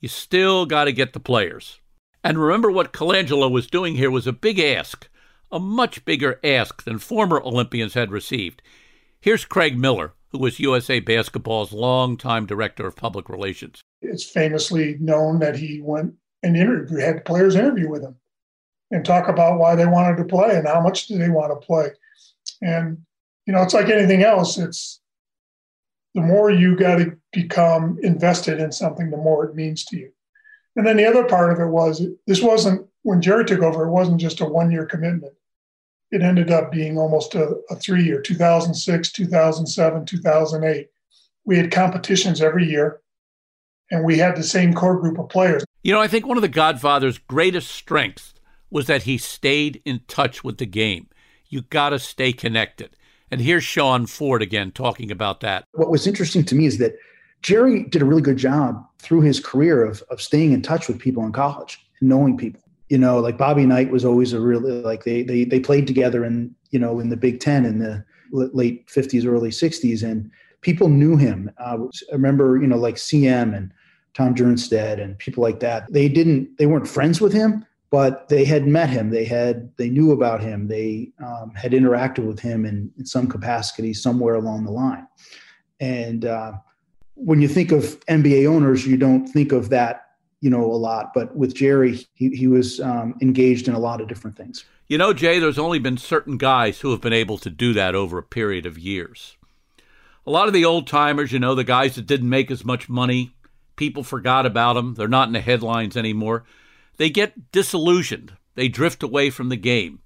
you 0.00 0.08
still 0.08 0.64
got 0.64 0.84
to 0.84 0.92
get 0.92 1.12
the 1.12 1.20
players. 1.20 1.80
And 2.24 2.38
remember 2.38 2.70
what 2.70 2.92
Colangelo 2.92 3.50
was 3.50 3.66
doing 3.66 3.94
here 3.94 4.10
was 4.10 4.26
a 4.26 4.32
big 4.32 4.58
ask, 4.58 5.08
a 5.52 5.60
much 5.60 6.04
bigger 6.04 6.40
ask 6.42 6.82
than 6.84 6.98
former 6.98 7.40
Olympians 7.40 7.94
had 7.94 8.10
received. 8.10 8.62
Here's 9.20 9.44
Craig 9.44 9.78
Miller, 9.78 10.14
who 10.30 10.38
was 10.38 10.60
USA 10.60 11.00
Basketball's 11.00 11.72
longtime 11.72 12.46
director 12.46 12.86
of 12.86 12.96
public 12.96 13.28
relations. 13.28 13.82
It's 14.02 14.24
famously 14.24 14.96
known 15.00 15.38
that 15.40 15.56
he 15.56 15.80
went 15.82 16.14
and 16.42 16.56
interview, 16.56 16.98
had 16.98 17.24
players 17.24 17.56
interview 17.56 17.88
with 17.88 18.02
him 18.02 18.16
and 18.90 19.04
talk 19.04 19.28
about 19.28 19.58
why 19.58 19.74
they 19.74 19.86
wanted 19.86 20.16
to 20.16 20.24
play 20.24 20.56
and 20.56 20.66
how 20.66 20.80
much 20.80 21.06
do 21.06 21.18
they 21.18 21.28
want 21.28 21.50
to 21.50 21.66
play. 21.66 21.88
And, 22.62 22.98
you 23.46 23.52
know, 23.52 23.62
it's 23.62 23.74
like 23.74 23.88
anything 23.88 24.22
else. 24.22 24.58
It's 24.58 25.00
the 26.14 26.20
more 26.20 26.50
you 26.50 26.76
got 26.76 26.96
to 26.96 27.16
become 27.32 27.98
invested 28.02 28.60
in 28.60 28.72
something, 28.72 29.10
the 29.10 29.16
more 29.16 29.44
it 29.44 29.54
means 29.54 29.84
to 29.86 29.96
you. 29.96 30.10
And 30.76 30.86
then 30.86 30.96
the 30.96 31.06
other 31.06 31.24
part 31.24 31.52
of 31.52 31.58
it 31.58 31.66
was 31.66 32.02
this 32.26 32.42
wasn't 32.42 32.86
when 33.02 33.20
Jerry 33.20 33.44
took 33.44 33.62
over, 33.62 33.86
it 33.86 33.90
wasn't 33.90 34.20
just 34.20 34.40
a 34.40 34.44
one 34.44 34.70
year 34.70 34.86
commitment. 34.86 35.32
It 36.10 36.22
ended 36.22 36.50
up 36.50 36.72
being 36.72 36.98
almost 36.98 37.34
a, 37.34 37.56
a 37.70 37.76
three 37.76 38.04
year 38.04 38.20
2006, 38.20 39.12
2007, 39.12 40.06
2008. 40.06 40.88
We 41.44 41.56
had 41.56 41.70
competitions 41.70 42.40
every 42.40 42.66
year 42.66 43.00
and 43.90 44.04
we 44.04 44.18
had 44.18 44.36
the 44.36 44.42
same 44.42 44.74
core 44.74 44.98
group 44.98 45.18
of 45.18 45.28
players. 45.28 45.64
You 45.82 45.92
know, 45.92 46.00
I 46.00 46.08
think 46.08 46.26
one 46.26 46.36
of 46.36 46.42
the 46.42 46.48
Godfather's 46.48 47.18
greatest 47.18 47.70
strengths 47.70 48.34
was 48.70 48.86
that 48.86 49.04
he 49.04 49.16
stayed 49.18 49.80
in 49.84 50.00
touch 50.08 50.44
with 50.44 50.58
the 50.58 50.66
game. 50.66 51.08
You 51.48 51.62
got 51.62 51.90
to 51.90 51.98
stay 51.98 52.32
connected. 52.32 52.96
And 53.30 53.40
here's 53.40 53.64
Sean 53.64 54.06
Ford 54.06 54.42
again 54.42 54.70
talking 54.72 55.10
about 55.10 55.40
that. 55.40 55.64
What 55.72 55.90
was 55.90 56.06
interesting 56.06 56.44
to 56.44 56.54
me 56.54 56.66
is 56.66 56.78
that 56.78 56.96
Jerry 57.42 57.84
did 57.84 58.02
a 58.02 58.04
really 58.04 58.22
good 58.22 58.36
job 58.36 58.84
through 58.98 59.22
his 59.22 59.40
career 59.40 59.84
of, 59.84 60.02
of 60.10 60.20
staying 60.20 60.52
in 60.52 60.62
touch 60.62 60.88
with 60.88 60.98
people 60.98 61.24
in 61.24 61.32
college 61.32 61.78
and 62.00 62.08
knowing 62.08 62.36
people. 62.36 62.60
You 62.88 62.98
know, 62.98 63.18
like 63.18 63.36
Bobby 63.36 63.66
Knight 63.66 63.90
was 63.90 64.04
always 64.04 64.32
a 64.32 64.40
really 64.40 64.82
like 64.82 65.04
they 65.04 65.22
they 65.22 65.44
they 65.44 65.60
played 65.60 65.86
together 65.86 66.24
in 66.24 66.54
you 66.70 66.78
know 66.78 67.00
in 67.00 67.10
the 67.10 67.16
Big 67.16 67.40
Ten 67.40 67.64
in 67.64 67.78
the 67.78 68.04
late 68.30 68.86
50s, 68.88 69.26
early 69.26 69.50
60s, 69.50 70.02
and 70.02 70.30
people 70.60 70.88
knew 70.88 71.16
him. 71.16 71.50
Uh, 71.58 71.78
I 72.10 72.12
remember 72.12 72.58
you 72.60 72.66
know 72.66 72.76
like 72.76 72.96
CM 72.96 73.56
and 73.56 73.72
Tom 74.18 74.34
Jernstedt 74.34 75.00
and 75.00 75.16
people 75.18 75.44
like 75.44 75.60
that. 75.60 75.90
They 75.92 76.08
didn't, 76.08 76.58
they 76.58 76.66
weren't 76.66 76.88
friends 76.88 77.20
with 77.20 77.32
him, 77.32 77.64
but 77.90 78.28
they 78.28 78.44
had 78.44 78.66
met 78.66 78.90
him. 78.90 79.10
They 79.10 79.24
had, 79.24 79.70
they 79.76 79.88
knew 79.88 80.10
about 80.10 80.40
him. 80.40 80.66
They 80.66 81.12
um, 81.24 81.52
had 81.54 81.70
interacted 81.70 82.26
with 82.26 82.40
him 82.40 82.64
in, 82.64 82.90
in 82.98 83.06
some 83.06 83.28
capacity 83.28 83.94
somewhere 83.94 84.34
along 84.34 84.64
the 84.64 84.72
line. 84.72 85.06
And 85.78 86.24
uh, 86.24 86.54
when 87.14 87.40
you 87.40 87.46
think 87.46 87.70
of 87.70 88.04
NBA 88.06 88.48
owners, 88.48 88.84
you 88.84 88.96
don't 88.96 89.28
think 89.28 89.52
of 89.52 89.68
that, 89.68 90.07
you 90.40 90.50
know, 90.50 90.64
a 90.64 90.76
lot. 90.76 91.12
But 91.14 91.34
with 91.36 91.54
Jerry, 91.54 92.06
he, 92.14 92.30
he 92.30 92.46
was 92.46 92.80
um, 92.80 93.14
engaged 93.20 93.68
in 93.68 93.74
a 93.74 93.78
lot 93.78 94.00
of 94.00 94.08
different 94.08 94.36
things. 94.36 94.64
You 94.86 94.98
know, 94.98 95.12
Jay, 95.12 95.38
there's 95.38 95.58
only 95.58 95.78
been 95.78 95.98
certain 95.98 96.38
guys 96.38 96.80
who 96.80 96.90
have 96.92 97.00
been 97.00 97.12
able 97.12 97.38
to 97.38 97.50
do 97.50 97.72
that 97.74 97.94
over 97.94 98.18
a 98.18 98.22
period 98.22 98.64
of 98.66 98.78
years. 98.78 99.36
A 100.26 100.30
lot 100.30 100.46
of 100.46 100.54
the 100.54 100.64
old 100.64 100.86
timers, 100.86 101.32
you 101.32 101.38
know, 101.38 101.54
the 101.54 101.64
guys 101.64 101.94
that 101.94 102.06
didn't 102.06 102.28
make 102.28 102.50
as 102.50 102.64
much 102.64 102.88
money, 102.88 103.34
People 103.78 104.02
forgot 104.02 104.44
about 104.44 104.72
them. 104.72 104.94
They're 104.94 105.06
not 105.06 105.28
in 105.28 105.32
the 105.32 105.40
headlines 105.40 105.96
anymore. 105.96 106.44
They 106.96 107.10
get 107.10 107.52
disillusioned. 107.52 108.32
They 108.56 108.66
drift 108.66 109.04
away 109.04 109.30
from 109.30 109.50
the 109.50 109.56
game. 109.56 110.00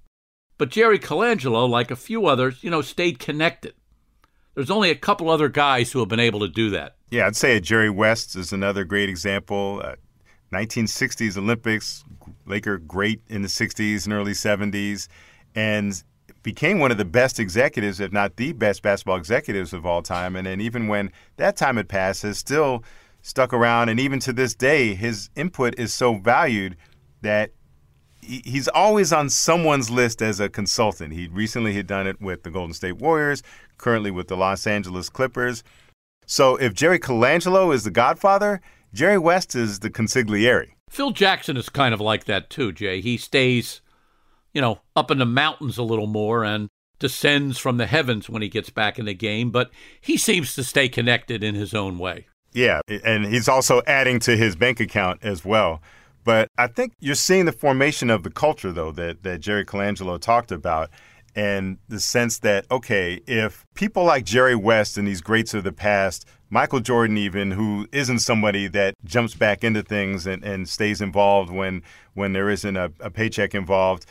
But 0.59 0.69
Jerry 0.69 0.99
Colangelo, 0.99 1.67
like 1.67 1.89
a 1.89 1.95
few 1.95 2.27
others, 2.27 2.63
you 2.63 2.69
know, 2.69 2.83
stayed 2.83 3.17
connected. 3.17 3.73
There's 4.53 4.69
only 4.69 4.91
a 4.91 4.95
couple 4.95 5.27
other 5.27 5.49
guys 5.49 5.91
who 5.91 5.99
have 5.99 6.07
been 6.07 6.19
able 6.19 6.41
to 6.41 6.47
do 6.47 6.69
that. 6.69 6.97
Yeah, 7.09 7.25
I'd 7.25 7.35
say 7.35 7.59
Jerry 7.59 7.89
West 7.89 8.35
is 8.35 8.53
another 8.53 8.83
great 8.83 9.09
example. 9.09 9.81
Uh, 9.83 9.95
1960s 10.53 11.37
Olympics, 11.37 12.03
Laker 12.45 12.77
great 12.77 13.21
in 13.27 13.41
the 13.41 13.47
60s 13.47 14.05
and 14.05 14.13
early 14.13 14.33
70s, 14.33 15.07
and 15.55 16.03
became 16.41 16.79
one 16.79 16.91
of 16.91 16.97
the 16.97 17.05
best 17.05 17.39
executives, 17.39 17.99
if 17.99 18.11
not 18.11 18.35
the 18.35 18.51
best 18.53 18.81
basketball 18.81 19.17
executives 19.17 19.73
of 19.73 19.85
all 19.85 20.01
time. 20.01 20.35
And 20.35 20.45
then 20.45 20.61
even 20.61 20.87
when 20.87 21.11
that 21.37 21.55
time 21.55 21.77
had 21.77 21.87
passed, 21.87 22.21
has 22.23 22.37
still 22.37 22.83
stuck 23.21 23.53
around, 23.53 23.89
and 23.89 23.99
even 23.99 24.19
to 24.19 24.33
this 24.33 24.53
day, 24.53 24.93
his 24.93 25.29
input 25.35 25.79
is 25.79 25.93
so 25.93 26.15
valued 26.15 26.75
that 27.21 27.51
he's 28.21 28.67
always 28.67 29.11
on 29.13 29.29
someone's 29.29 29.89
list 29.89 30.21
as 30.21 30.39
a 30.39 30.49
consultant. 30.49 31.13
He 31.13 31.27
recently 31.27 31.73
had 31.73 31.87
done 31.87 32.07
it 32.07 32.21
with 32.21 32.43
the 32.43 32.51
Golden 32.51 32.73
State 32.73 32.97
Warriors, 32.97 33.41
currently 33.77 34.11
with 34.11 34.27
the 34.27 34.37
Los 34.37 34.67
Angeles 34.67 35.09
Clippers. 35.09 35.63
So 36.25 36.55
if 36.57 36.73
Jerry 36.73 36.99
Colangelo 36.99 37.73
is 37.73 37.83
the 37.83 37.91
godfather, 37.91 38.61
Jerry 38.93 39.17
West 39.17 39.55
is 39.55 39.79
the 39.79 39.89
consigliere. 39.89 40.67
Phil 40.89 41.11
Jackson 41.11 41.57
is 41.57 41.69
kind 41.69 41.93
of 41.93 41.99
like 41.99 42.25
that 42.25 42.49
too, 42.49 42.71
Jay. 42.71 43.01
He 43.01 43.17
stays, 43.17 43.81
you 44.53 44.61
know, 44.61 44.81
up 44.95 45.09
in 45.09 45.17
the 45.17 45.25
mountains 45.25 45.79
a 45.79 45.83
little 45.83 46.05
more 46.05 46.43
and 46.43 46.69
descends 46.99 47.57
from 47.57 47.77
the 47.77 47.87
heavens 47.87 48.29
when 48.29 48.43
he 48.43 48.49
gets 48.49 48.69
back 48.69 48.99
in 48.99 49.05
the 49.05 49.13
game, 49.15 49.49
but 49.49 49.71
he 49.99 50.15
seems 50.15 50.53
to 50.55 50.63
stay 50.63 50.87
connected 50.87 51.43
in 51.43 51.55
his 51.55 51.73
own 51.73 51.97
way. 51.97 52.27
Yeah, 52.53 52.81
and 53.03 53.25
he's 53.25 53.47
also 53.47 53.81
adding 53.87 54.19
to 54.21 54.37
his 54.37 54.55
bank 54.55 54.79
account 54.79 55.23
as 55.23 55.43
well. 55.43 55.81
But 56.23 56.47
I 56.57 56.67
think 56.67 56.93
you're 56.99 57.15
seeing 57.15 57.45
the 57.45 57.51
formation 57.51 58.11
of 58.11 58.21
the 58.21 58.29
culture, 58.29 58.71
though, 58.71 58.91
that, 58.91 59.23
that 59.23 59.41
Jerry 59.41 59.65
Colangelo 59.65 60.21
talked 60.21 60.51
about. 60.51 60.91
And 61.35 61.77
the 61.87 61.99
sense 61.99 62.39
that, 62.39 62.65
okay, 62.69 63.21
if 63.27 63.65
people 63.73 64.03
like 64.03 64.23
Jerry 64.25 64.55
West 64.55 64.97
and 64.97 65.07
these 65.07 65.21
greats 65.21 65.53
of 65.53 65.63
the 65.63 65.71
past, 65.71 66.27
Michael 66.49 66.79
Jordan 66.79 67.17
even, 67.17 67.51
who 67.51 67.87
isn't 67.91 68.19
somebody 68.19 68.67
that 68.67 68.95
jumps 69.03 69.33
back 69.33 69.63
into 69.63 69.81
things 69.81 70.27
and, 70.27 70.43
and 70.43 70.69
stays 70.69 71.01
involved 71.01 71.51
when, 71.51 71.81
when 72.13 72.33
there 72.33 72.49
isn't 72.49 72.77
a, 72.77 72.91
a 72.99 73.09
paycheck 73.09 73.55
involved, 73.55 74.05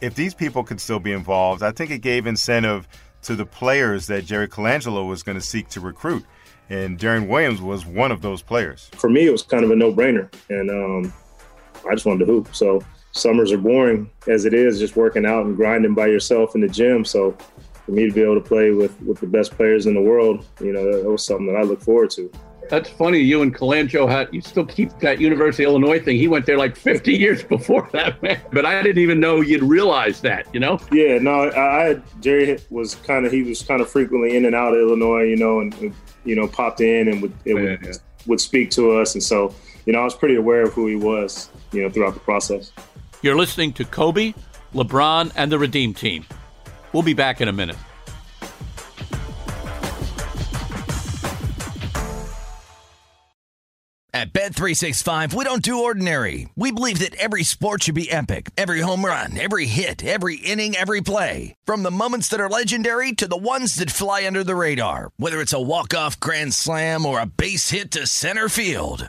if 0.00 0.14
these 0.14 0.34
people 0.34 0.62
could 0.62 0.80
still 0.80 1.00
be 1.00 1.10
involved, 1.10 1.62
I 1.62 1.72
think 1.72 1.90
it 1.90 1.98
gave 1.98 2.26
incentive 2.26 2.86
to 3.22 3.34
the 3.34 3.46
players 3.46 4.06
that 4.06 4.24
Jerry 4.24 4.46
Colangelo 4.46 5.08
was 5.08 5.24
going 5.24 5.36
to 5.36 5.44
seek 5.44 5.68
to 5.70 5.80
recruit. 5.80 6.24
And 6.70 6.98
Deron 6.98 7.28
Williams 7.28 7.60
was 7.60 7.86
one 7.86 8.12
of 8.12 8.22
those 8.22 8.42
players. 8.42 8.90
For 8.92 9.08
me, 9.08 9.26
it 9.26 9.30
was 9.30 9.42
kind 9.42 9.64
of 9.64 9.70
a 9.70 9.76
no 9.76 9.92
brainer. 9.92 10.30
And 10.50 10.70
um, 10.70 11.12
I 11.88 11.94
just 11.94 12.06
wanted 12.06 12.26
to 12.26 12.26
hoop. 12.26 12.54
So 12.54 12.84
summers 13.18 13.52
are 13.52 13.58
boring 13.58 14.10
as 14.26 14.44
it 14.44 14.54
is, 14.54 14.78
just 14.78 14.96
working 14.96 15.26
out 15.26 15.46
and 15.46 15.56
grinding 15.56 15.94
by 15.94 16.06
yourself 16.06 16.54
in 16.54 16.60
the 16.60 16.68
gym. 16.68 17.04
So 17.04 17.36
for 17.84 17.92
me 17.92 18.06
to 18.06 18.12
be 18.12 18.22
able 18.22 18.34
to 18.34 18.46
play 18.46 18.70
with, 18.70 19.00
with 19.02 19.20
the 19.20 19.26
best 19.26 19.52
players 19.52 19.86
in 19.86 19.94
the 19.94 20.00
world, 20.00 20.46
you 20.60 20.72
know, 20.72 20.84
that, 20.90 21.02
that 21.02 21.10
was 21.10 21.24
something 21.24 21.46
that 21.46 21.56
I 21.56 21.62
look 21.62 21.80
forward 21.80 22.10
to. 22.10 22.30
That's 22.68 22.88
funny. 22.90 23.20
You 23.20 23.42
and 23.42 23.54
Colangelo 23.54 24.08
had 24.08 24.28
you 24.32 24.40
still 24.40 24.66
keep 24.66 24.98
that 24.98 25.20
University 25.20 25.64
of 25.64 25.70
Illinois 25.70 26.00
thing. 26.00 26.18
He 26.18 26.28
went 26.28 26.44
there 26.44 26.58
like 26.58 26.76
50 26.76 27.14
years 27.14 27.42
before 27.42 27.88
that, 27.94 28.22
man. 28.22 28.40
But 28.52 28.66
I 28.66 28.82
didn't 28.82 29.02
even 29.02 29.20
know 29.20 29.40
you'd 29.40 29.62
realize 29.62 30.20
that. 30.20 30.46
You 30.52 30.60
know? 30.60 30.78
Yeah. 30.92 31.18
No, 31.18 31.48
I, 31.48 31.90
I 31.90 32.02
Jerry 32.20 32.58
was 32.70 32.94
kind 32.94 33.24
of 33.24 33.32
he 33.32 33.42
was 33.42 33.62
kind 33.62 33.80
of 33.80 33.90
frequently 33.90 34.36
in 34.36 34.44
and 34.44 34.54
out 34.54 34.74
of 34.74 34.80
Illinois, 34.80 35.22
you 35.22 35.36
know, 35.36 35.60
and 35.60 35.94
you 36.24 36.36
know 36.36 36.46
popped 36.46 36.80
in 36.80 37.08
and 37.08 37.22
would 37.22 37.32
yeah, 37.44 37.54
would, 37.54 37.78
yeah. 37.82 37.92
would 38.26 38.40
speak 38.40 38.70
to 38.72 38.92
us, 38.98 39.14
and 39.14 39.22
so 39.22 39.54
you 39.86 39.92
know 39.92 40.00
I 40.00 40.04
was 40.04 40.14
pretty 40.14 40.34
aware 40.34 40.62
of 40.62 40.72
who 40.74 40.86
he 40.86 40.96
was, 40.96 41.50
you 41.72 41.82
know, 41.82 41.90
throughout 41.90 42.14
the 42.14 42.20
process. 42.20 42.72
You're 43.20 43.36
listening 43.36 43.72
to 43.74 43.84
Kobe, 43.84 44.34
LeBron, 44.74 45.32
and 45.34 45.50
the 45.50 45.58
Redeem 45.58 45.92
Team. 45.92 46.24
We'll 46.92 47.02
be 47.02 47.14
back 47.14 47.40
in 47.40 47.48
a 47.48 47.52
minute. 47.52 47.76
At 54.14 54.32
Bet365, 54.32 55.34
we 55.34 55.44
don't 55.44 55.62
do 55.62 55.84
ordinary. 55.84 56.48
We 56.56 56.72
believe 56.72 56.98
that 57.00 57.14
every 57.16 57.42
sport 57.42 57.82
should 57.82 57.94
be 57.94 58.10
epic. 58.10 58.50
Every 58.56 58.80
home 58.80 59.04
run, 59.04 59.38
every 59.38 59.66
hit, 59.66 60.04
every 60.04 60.36
inning, 60.36 60.74
every 60.74 61.02
play. 61.02 61.54
From 61.64 61.82
the 61.82 61.90
moments 61.90 62.28
that 62.28 62.40
are 62.40 62.48
legendary 62.48 63.12
to 63.12 63.28
the 63.28 63.36
ones 63.36 63.76
that 63.76 63.90
fly 63.90 64.26
under 64.26 64.42
the 64.42 64.56
radar. 64.56 65.10
Whether 65.18 65.40
it's 65.40 65.52
a 65.52 65.60
walk-off 65.60 66.18
grand 66.18 66.54
slam 66.54 67.04
or 67.04 67.20
a 67.20 67.26
base 67.26 67.70
hit 67.70 67.90
to 67.92 68.06
center 68.06 68.48
field. 68.48 69.08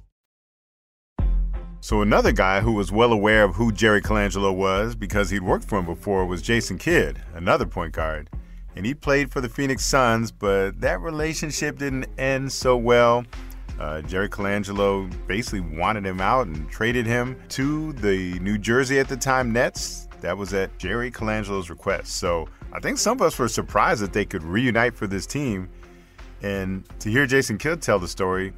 So 1.83 2.03
another 2.03 2.31
guy 2.31 2.61
who 2.61 2.73
was 2.73 2.91
well 2.91 3.11
aware 3.11 3.43
of 3.43 3.55
who 3.55 3.71
Jerry 3.71 4.03
Colangelo 4.03 4.55
was 4.55 4.93
because 4.93 5.31
he'd 5.31 5.41
worked 5.41 5.65
for 5.65 5.79
him 5.79 5.85
before 5.87 6.27
was 6.27 6.43
Jason 6.43 6.77
Kidd, 6.77 7.19
another 7.33 7.65
point 7.65 7.93
guard. 7.93 8.29
And 8.75 8.85
he 8.85 8.93
played 8.93 9.31
for 9.31 9.41
the 9.41 9.49
Phoenix 9.49 9.83
Suns, 9.83 10.31
but 10.31 10.79
that 10.79 11.01
relationship 11.01 11.79
didn't 11.79 12.05
end 12.19 12.51
so 12.51 12.77
well. 12.77 13.25
Uh, 13.79 14.03
Jerry 14.03 14.29
Colangelo 14.29 15.11
basically 15.25 15.61
wanted 15.61 16.05
him 16.05 16.21
out 16.21 16.45
and 16.45 16.69
traded 16.69 17.07
him 17.07 17.35
to 17.49 17.93
the 17.93 18.37
New 18.41 18.59
Jersey 18.59 18.99
at 18.99 19.07
the 19.07 19.17
time 19.17 19.51
Nets. 19.51 20.07
That 20.21 20.37
was 20.37 20.53
at 20.53 20.77
Jerry 20.77 21.09
Colangelo's 21.09 21.71
request. 21.71 22.17
So 22.17 22.47
I 22.71 22.79
think 22.79 22.99
some 22.99 23.17
of 23.17 23.23
us 23.23 23.39
were 23.39 23.47
surprised 23.47 24.03
that 24.03 24.13
they 24.13 24.23
could 24.23 24.43
reunite 24.43 24.93
for 24.93 25.07
this 25.07 25.25
team. 25.25 25.67
And 26.43 26.83
to 26.99 27.09
hear 27.09 27.25
Jason 27.25 27.57
Kidd 27.57 27.81
tell 27.81 27.97
the 27.97 28.07
story, 28.07 28.53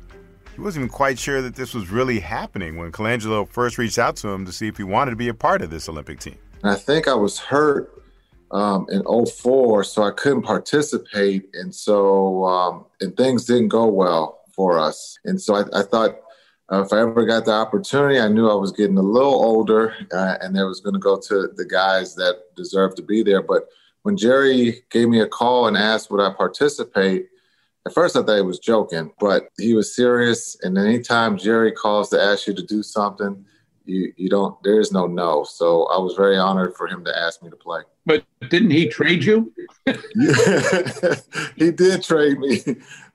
he 0.56 0.62
wasn't 0.62 0.84
even 0.84 0.94
quite 0.94 1.18
sure 1.18 1.42
that 1.42 1.56
this 1.56 1.74
was 1.74 1.90
really 1.90 2.20
happening 2.20 2.78
when 2.78 2.92
Colangelo 2.92 3.48
first 3.48 3.78
reached 3.78 3.98
out 3.98 4.16
to 4.18 4.30
him 4.30 4.46
to 4.46 4.52
see 4.52 4.68
if 4.68 4.78
he 4.78 4.84
wanted 4.84 5.12
to 5.12 5.18
be 5.18 5.28
a 5.28 5.34
part 5.34 5.62
of 5.62 5.70
this 5.70 5.90
Olympic 5.90 6.20
team. 6.20 6.38
I 6.64 6.76
think 6.76 7.08
I 7.08 7.16
was 7.16 7.40
hurt 7.40 8.04
um, 8.52 8.86
in 8.90 9.04
04, 9.04 9.84
so 9.84 10.04
I 10.04 10.12
couldn't 10.12 10.44
participate. 10.44 11.50
And 11.54 11.74
so, 11.74 12.46
um, 12.46 12.86
and 13.02 13.16
things 13.18 13.46
didn't 13.46 13.70
go 13.70 13.88
well 13.88 14.42
for 14.56 14.80
us. 14.80 15.18
And 15.26 15.42
so 15.42 15.56
I, 15.56 15.80
I 15.80 15.84
thought 15.84 16.20
uh, 16.72 16.84
if 16.84 16.94
I 16.94 17.02
ever 17.02 17.26
got 17.26 17.46
the 17.46 17.52
opportunity, 17.52 18.20
I 18.20 18.28
knew 18.28 18.50
I 18.50 18.56
was 18.56 18.72
getting 18.72 18.98
a 18.98 19.02
little 19.04 19.34
older 19.34 19.96
uh, 20.14 20.38
and 20.40 20.56
there 20.56 20.68
was 20.68 20.80
going 20.80 20.94
to 20.94 21.00
go 21.00 21.20
to 21.20 21.50
the 21.56 21.66
guys 21.66 22.16
that 22.16 22.56
deserved 22.56 22.96
to 22.98 23.04
be 23.04 23.24
there. 23.24 23.42
But 23.42 23.68
when 24.04 24.16
Jerry 24.16 24.84
gave 24.92 25.10
me 25.10 25.22
a 25.22 25.28
call 25.28 25.68
and 25.68 25.76
asked 25.76 26.12
would 26.12 26.22
I 26.22 26.32
participate, 26.32 27.28
at 27.86 27.94
first, 27.94 28.16
I 28.16 28.24
thought 28.24 28.36
he 28.36 28.42
was 28.42 28.60
joking, 28.60 29.12
but 29.20 29.50
he 29.58 29.74
was 29.74 29.96
serious. 29.96 30.58
And 30.62 30.78
anytime 30.78 31.38
Jerry 31.38 31.72
calls 31.72 32.10
to 32.10 32.22
ask 32.22 32.48
you 32.48 32.54
to 32.54 32.64
do 32.64 32.82
something, 32.82 33.46
you 33.86 34.14
you 34.16 34.30
don't. 34.30 34.62
There 34.64 34.80
is 34.80 34.94
no 34.94 35.08
no. 35.08 35.44
So 35.44 35.86
I 35.88 35.98
was 35.98 36.16
very 36.16 36.38
honored 36.38 36.76
for 36.76 36.88
him 36.88 37.04
to 37.04 37.18
ask 37.18 37.44
me 37.44 37.50
to 37.50 37.56
play. 37.56 37.82
But 38.06 38.24
didn't 38.50 38.72
he 38.72 38.88
trade 38.88 39.24
you? 39.24 39.52
he 41.58 41.72
did 41.72 42.04
trade 42.04 42.40
me, 42.40 42.62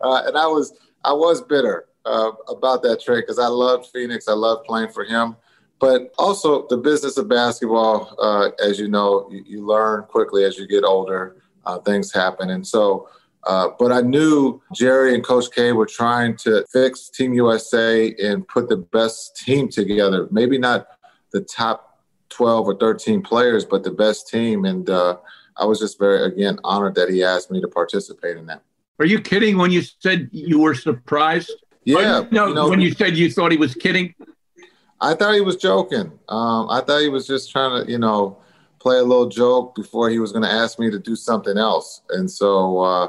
uh, 0.03 0.23
and 0.27 0.37
I 0.37 0.47
was 0.47 0.75
I 1.05 1.15
was 1.15 1.41
bitter 1.41 1.87
uh, 2.05 2.33
about 2.49 2.83
that 2.83 3.01
trade 3.01 3.23
because 3.23 3.39
I 3.39 3.47
loved 3.47 3.87
Phoenix. 3.93 4.29
I 4.29 4.35
loved 4.35 4.67
playing 4.67 4.91
for 4.91 5.05
him. 5.05 5.37
But 5.81 6.13
also 6.19 6.67
the 6.69 6.77
business 6.77 7.17
of 7.19 7.29
basketball, 7.29 8.15
uh, 8.21 8.51
as 8.63 8.81
you 8.81 8.89
know, 8.89 9.29
you, 9.31 9.45
you, 9.47 9.65
learn 9.65 10.03
quickly 10.03 10.43
as 10.45 10.59
you 10.59 10.67
get 10.67 10.83
older. 10.83 11.37
Uh, 11.65 11.79
things 11.79 12.13
happen, 12.13 12.51
and 12.51 12.67
so 12.67 13.09
uh, 13.46 13.68
but 13.79 13.92
I 13.92 14.01
knew 14.01 14.61
Jerry 14.74 15.14
and 15.14 15.24
Coach 15.24 15.46
K 15.55 15.72
were 15.72 15.87
trying 15.87 16.37
to 16.38 16.64
fix 16.72 17.09
Team 17.09 17.33
USA 17.35 18.14
and 18.22 18.46
put 18.46 18.68
the 18.68 18.77
best 18.77 19.37
team 19.37 19.68
together. 19.68 20.29
Maybe 20.31 20.59
not 20.59 20.88
the 21.33 21.40
top 21.42 22.01
12 22.31 22.66
or 22.66 22.77
13 22.77 23.22
players, 23.22 23.64
but 23.64 23.85
the 23.85 23.90
best 23.90 24.29
team. 24.29 24.64
And 24.64 24.88
uh, 24.90 25.16
I 25.57 25.64
was 25.64 25.79
just 25.79 25.98
very, 25.98 26.24
again, 26.24 26.59
honored 26.64 26.94
that 26.96 27.09
he 27.09 27.24
asked 27.24 27.51
me 27.51 27.61
to 27.61 27.68
participate 27.68 28.37
in 28.37 28.46
that. 28.46 28.62
Are 28.98 29.07
you 29.07 29.20
kidding 29.20 29.59
when 29.59 29.70
you 29.70 29.83
said 29.83 30.28
you 30.32 30.61
were 30.61 30.74
surprised? 30.74 31.53
Yeah. 31.84 32.24
no, 32.30 32.49
you 32.49 32.55
know, 32.55 32.68
when 32.68 32.80
you 32.80 32.93
said 32.93 33.16
you 33.16 33.30
thought 33.30 33.53
he 33.53 33.57
was 33.57 33.74
kidding? 33.74 34.14
I 35.01 35.14
thought 35.14 35.34
he 35.34 35.41
was 35.41 35.57
joking. 35.57 36.12
Um, 36.28 36.68
I 36.68 36.80
thought 36.80 37.01
he 37.01 37.09
was 37.09 37.26
just 37.26 37.51
trying 37.51 37.84
to, 37.84 37.91
you 37.91 37.99
know, 37.99 38.39
play 38.81 38.99
a 38.99 39.03
little 39.03 39.29
joke 39.29 39.74
before 39.74 40.11
he 40.11 40.18
was 40.18 40.33
going 40.33 40.45
to 40.45 40.51
ask 40.51 40.79
me 40.79 40.91
to 40.91 40.99
do 40.99 41.16
something 41.16 41.59
else. 41.59 42.03
And 42.11 42.31
so, 42.31 42.79
uh, 42.81 43.09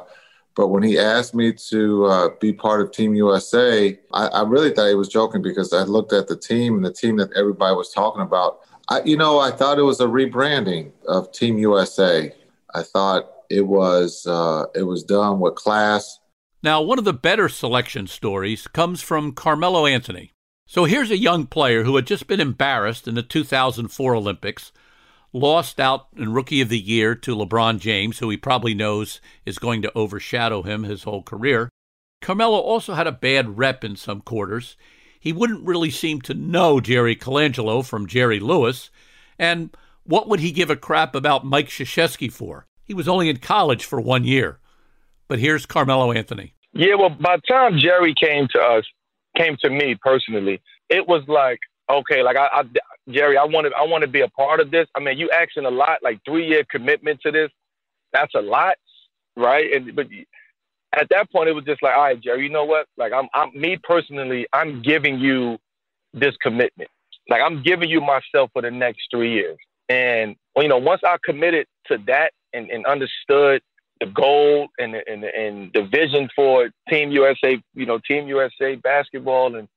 but 0.56 0.68
when 0.68 0.84
he 0.84 1.00
asked 1.00 1.34
me 1.34 1.54
to 1.70 2.06
uh, 2.06 2.30
be 2.42 2.52
part 2.52 2.82
of 2.82 2.92
Team 2.92 3.16
USA, 3.16 3.98
I, 4.14 4.28
I, 4.28 4.42
really 4.44 4.72
thought 4.72 4.90
he 4.90 4.96
was 4.96 5.08
joking 5.08 5.42
because 5.42 5.72
I 5.72 5.84
looked 5.84 6.12
at 6.12 6.28
the 6.28 6.36
team 6.36 6.76
and 6.76 6.84
the 6.84 6.92
team 6.92 7.18
that 7.18 7.32
everybody 7.36 7.76
was 7.76 7.94
talking 7.94 8.22
about. 8.22 8.60
I, 8.90 9.02
you 9.04 9.16
know, 9.16 9.40
I 9.40 9.52
thought 9.52 9.80
it 9.80 9.84
was 9.84 10.02
a 10.02 10.08
rebranding 10.08 10.92
of 11.08 11.32
Team 11.32 11.58
USA. 11.60 12.34
I 12.74 12.84
thought 12.84 13.32
it 13.50 13.68
was 13.68 14.26
uh, 14.28 14.66
it 14.76 14.84
was 14.84 15.04
done 15.04 15.40
with 15.40 15.56
class. 15.56 16.20
Now, 16.62 16.82
one 16.82 17.00
of 17.00 17.06
the 17.06 17.14
better 17.14 17.48
selection 17.48 18.08
stories 18.08 18.68
comes 18.68 19.02
from 19.02 19.32
Carmelo 19.32 19.86
Anthony. 19.86 20.34
So 20.66 20.86
here's 20.86 21.10
a 21.10 21.18
young 21.18 21.48
player 21.48 21.84
who 21.84 21.96
had 21.96 22.06
just 22.06 22.28
been 22.28 22.42
embarrassed 22.42 23.08
in 23.08 23.16
the 23.16 23.24
2004 23.24 24.14
Olympics 24.14 24.72
lost 25.34 25.80
out 25.80 26.08
in 26.16 26.34
Rookie 26.34 26.62
of 26.62 26.70
the 26.70 26.80
Year 26.80 27.16
to 27.16 27.36
LeBron 27.36 27.80
James, 27.80 28.20
who 28.20 28.30
he 28.30 28.38
probably 28.38 28.74
knows 28.74 29.22
is 29.46 29.60
going 29.60 29.82
to 29.82 29.98
overshadow 29.98 30.64
him 30.64 30.84
his 30.84 31.04
whole 31.04 31.24
career. 31.24 31.70
Carmelo 32.22 32.60
also 32.60 32.94
had 32.94 33.08
a 33.08 33.12
bad 33.12 33.58
rep 33.58 33.84
in 33.84 33.96
some 33.96 34.22
quarters. 34.22 34.76
He 35.20 35.34
wouldn't 35.34 35.66
really 35.66 35.92
seem 35.92 36.22
to 36.22 36.34
know 36.34 36.80
Jerry 36.80 37.16
Colangelo 37.16 37.86
from 37.86 38.08
Jerry 38.08 38.40
Lewis. 38.40 38.90
And 39.38 39.76
what 40.04 40.28
would 40.28 40.40
he 40.40 40.52
give 40.52 40.70
a 40.70 40.76
crap 40.76 41.16
about 41.16 41.46
Mike 41.46 41.68
Krzyzewski 41.68 42.32
for? 42.32 42.66
He 42.84 42.94
was 42.94 43.08
only 43.08 43.30
in 43.30 43.38
college 43.38 43.86
for 43.86 44.02
one 44.02 44.24
year. 44.24 44.60
But 45.28 45.40
here's 45.40 45.66
Carmelo 45.66 46.12
Anthony. 46.12 46.56
Yeah, 46.74 46.96
well, 46.96 47.10
by 47.10 47.38
the 47.38 47.42
time 47.48 47.78
Jerry 47.78 48.14
came 48.20 48.48
to 48.52 48.60
us, 48.60 48.84
came 49.38 49.56
to 49.62 49.70
me 49.70 49.96
personally, 50.02 50.62
it 50.90 51.08
was 51.08 51.24
like, 51.28 51.60
okay, 51.90 52.24
like 52.24 52.38
I, 52.38 52.48
I 52.52 52.64
Jerry, 53.10 53.38
I 53.38 53.46
want 53.46 53.68
to, 53.68 53.74
I 53.74 53.84
want 53.86 54.04
to 54.04 54.08
be 54.08 54.22
a 54.22 54.30
part 54.30 54.60
of 54.60 54.72
this. 54.72 54.88
I 54.96 55.00
mean, 55.00 55.18
you 55.18 55.30
asking 55.32 55.66
a 55.66 55.72
lot, 55.72 56.00
like 56.04 56.20
three 56.26 56.48
year 56.48 56.64
commitment 56.70 57.22
to 57.22 57.32
this. 57.32 57.50
That's 58.14 58.34
a 58.36 58.42
lot, 58.42 58.76
right? 59.36 59.72
And 59.74 59.96
but 59.96 60.08
at 60.96 61.08
that 61.10 61.32
point, 61.32 61.50
it 61.50 61.54
was 61.54 61.66
just 61.66 61.84
like, 61.84 61.96
all 61.96 62.04
right, 62.04 62.20
Jerry, 62.20 62.44
you 62.44 62.50
know 62.50 62.66
what? 62.66 62.88
Like, 62.98 63.14
I'm, 63.14 63.28
I'm 63.34 63.52
me 63.60 63.78
personally, 63.84 64.48
I'm 64.54 64.82
giving 64.82 65.20
you 65.20 65.58
this 66.14 66.36
commitment. 66.42 66.90
Like, 67.30 67.42
I'm 67.42 67.62
giving 67.62 67.90
you 67.90 68.02
myself 68.02 68.50
for 68.54 68.62
the 68.62 68.72
next 68.72 69.02
three 69.12 69.34
years. 69.34 69.58
And 69.88 70.36
well, 70.56 70.64
you 70.64 70.70
know, 70.70 70.78
once 70.78 71.02
I 71.06 71.18
committed 71.24 71.68
to 71.88 71.98
that 72.08 72.32
and, 72.54 72.70
and 72.70 72.86
understood 72.86 73.62
the 74.00 74.08
goal 74.08 74.70
and, 74.78 74.96
and 74.96 75.24
and 75.24 75.72
the 75.74 75.84
vision 75.84 76.30
for 76.36 76.70
Team 76.90 77.12
USA, 77.12 77.62
you 77.74 77.86
know, 77.86 78.00
Team 78.08 78.28
USA 78.28 78.76
basketball, 78.76 79.56
and 79.56 79.68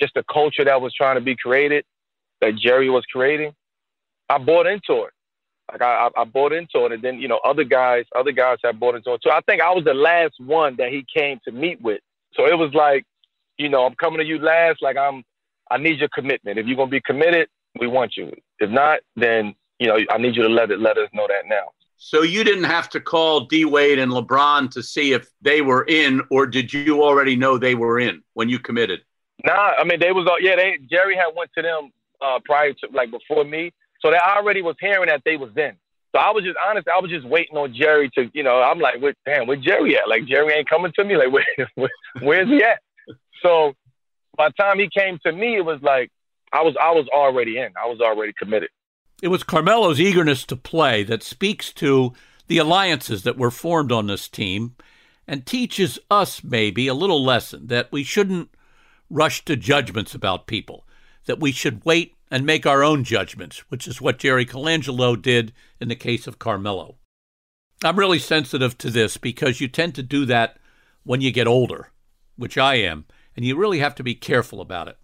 just 0.00 0.14
the 0.14 0.24
culture 0.32 0.64
that 0.64 0.80
was 0.80 0.94
trying 0.94 1.16
to 1.16 1.20
be 1.20 1.36
created, 1.36 1.84
that 2.40 2.56
Jerry 2.56 2.88
was 2.88 3.04
creating, 3.12 3.52
I 4.28 4.38
bought 4.38 4.66
into 4.66 5.04
it. 5.04 5.12
Like 5.70 5.82
I, 5.82 6.10
I 6.16 6.24
bought 6.24 6.52
into 6.52 6.86
it, 6.86 6.92
and 6.92 7.02
then 7.02 7.20
you 7.20 7.28
know 7.28 7.40
other 7.44 7.64
guys, 7.64 8.04
other 8.16 8.32
guys 8.32 8.58
have 8.64 8.80
bought 8.80 8.96
into 8.96 9.12
it 9.12 9.22
too. 9.22 9.30
I 9.30 9.40
think 9.42 9.62
I 9.62 9.72
was 9.72 9.84
the 9.84 9.94
last 9.94 10.34
one 10.38 10.76
that 10.76 10.90
he 10.90 11.06
came 11.14 11.38
to 11.44 11.52
meet 11.52 11.80
with, 11.80 12.00
so 12.34 12.46
it 12.46 12.58
was 12.58 12.74
like, 12.74 13.04
you 13.56 13.68
know, 13.68 13.84
I'm 13.84 13.94
coming 13.94 14.18
to 14.18 14.24
you 14.24 14.40
last. 14.40 14.82
Like 14.82 14.96
I'm, 14.96 15.22
I 15.70 15.78
need 15.78 16.00
your 16.00 16.08
commitment. 16.08 16.58
If 16.58 16.66
you're 16.66 16.76
gonna 16.76 16.90
be 16.90 17.00
committed, 17.00 17.48
we 17.78 17.86
want 17.86 18.16
you. 18.16 18.34
If 18.58 18.70
not, 18.70 19.00
then 19.14 19.54
you 19.78 19.86
know 19.86 19.98
I 20.10 20.18
need 20.18 20.34
you 20.34 20.42
to 20.42 20.48
let 20.48 20.72
it 20.72 20.80
let 20.80 20.98
us 20.98 21.08
know 21.12 21.28
that 21.28 21.46
now. 21.46 21.68
So 22.02 22.22
you 22.22 22.42
didn't 22.42 22.64
have 22.64 22.88
to 22.90 23.00
call 23.00 23.40
D 23.40 23.64
Wade 23.64 23.98
and 23.98 24.10
LeBron 24.10 24.70
to 24.72 24.82
see 24.82 25.12
if 25.12 25.28
they 25.40 25.60
were 25.60 25.84
in, 25.84 26.22
or 26.30 26.46
did 26.46 26.72
you 26.72 27.02
already 27.02 27.36
know 27.36 27.58
they 27.58 27.74
were 27.74 28.00
in 28.00 28.22
when 28.32 28.48
you 28.48 28.58
committed? 28.58 29.02
Nah, 29.44 29.72
I 29.78 29.84
mean 29.84 30.00
they 30.00 30.12
was 30.12 30.26
all 30.26 30.40
yeah. 30.40 30.56
They 30.56 30.78
Jerry 30.90 31.16
had 31.16 31.34
went 31.36 31.50
to 31.56 31.62
them 31.62 31.92
uh, 32.20 32.38
prior 32.44 32.72
to 32.72 32.88
like 32.92 33.10
before 33.10 33.44
me, 33.44 33.72
so 34.00 34.10
they 34.10 34.18
already 34.18 34.62
was 34.62 34.76
hearing 34.80 35.08
that 35.08 35.22
they 35.24 35.36
was 35.36 35.50
in. 35.56 35.76
So 36.12 36.18
I 36.18 36.30
was 36.30 36.44
just 36.44 36.56
honest. 36.66 36.88
I 36.88 37.00
was 37.00 37.10
just 37.10 37.26
waiting 37.26 37.56
on 37.56 37.72
Jerry 37.72 38.10
to, 38.16 38.28
you 38.34 38.42
know, 38.42 38.60
I'm 38.60 38.80
like, 38.80 39.00
what, 39.00 39.14
damn, 39.24 39.46
where 39.46 39.56
Jerry 39.56 39.96
at? 39.96 40.08
Like 40.08 40.26
Jerry 40.26 40.52
ain't 40.54 40.68
coming 40.68 40.92
to 40.96 41.04
me. 41.04 41.16
Like 41.16 41.32
where, 41.32 41.46
where 41.74 41.90
where's 42.20 42.48
he 42.48 42.62
at? 42.62 42.80
So 43.42 43.74
by 44.36 44.48
the 44.48 44.54
time 44.54 44.78
he 44.78 44.88
came 44.88 45.18
to 45.24 45.32
me, 45.32 45.56
it 45.56 45.64
was 45.64 45.80
like 45.82 46.10
I 46.52 46.62
was 46.62 46.74
I 46.82 46.90
was 46.90 47.06
already 47.14 47.58
in. 47.58 47.72
I 47.82 47.86
was 47.86 48.00
already 48.00 48.32
committed. 48.32 48.70
It 49.22 49.28
was 49.28 49.42
Carmelo's 49.42 50.00
eagerness 50.00 50.44
to 50.46 50.56
play 50.56 51.02
that 51.04 51.22
speaks 51.22 51.72
to 51.74 52.14
the 52.46 52.58
alliances 52.58 53.22
that 53.22 53.36
were 53.36 53.50
formed 53.50 53.92
on 53.92 54.06
this 54.06 54.28
team 54.28 54.74
and 55.28 55.46
teaches 55.46 55.98
us 56.10 56.42
maybe 56.42 56.88
a 56.88 56.94
little 56.94 57.22
lesson 57.22 57.68
that 57.68 57.92
we 57.92 58.02
shouldn't 58.02 58.50
rush 59.10 59.44
to 59.44 59.56
judgments 59.56 60.14
about 60.14 60.46
people, 60.46 60.86
that 61.26 61.40
we 61.40 61.52
should 61.52 61.84
wait 61.84 62.14
and 62.30 62.46
make 62.46 62.64
our 62.64 62.82
own 62.82 63.04
judgments, 63.04 63.58
which 63.68 63.88
is 63.88 64.00
what 64.00 64.18
Jerry 64.18 64.46
Colangelo 64.46 65.20
did 65.20 65.52
in 65.80 65.88
the 65.88 65.96
case 65.96 66.26
of 66.26 66.38
Carmelo. 66.38 66.96
I'm 67.82 67.98
really 67.98 68.18
sensitive 68.18 68.78
to 68.78 68.90
this 68.90 69.16
because 69.16 69.60
you 69.60 69.66
tend 69.66 69.94
to 69.96 70.02
do 70.02 70.24
that 70.26 70.58
when 71.02 71.20
you 71.20 71.32
get 71.32 71.46
older, 71.46 71.90
which 72.36 72.56
I 72.56 72.76
am, 72.76 73.06
and 73.34 73.44
you 73.44 73.56
really 73.56 73.80
have 73.80 73.94
to 73.96 74.02
be 74.02 74.14
careful 74.14 74.60
about 74.60 74.86
it. 74.86 74.96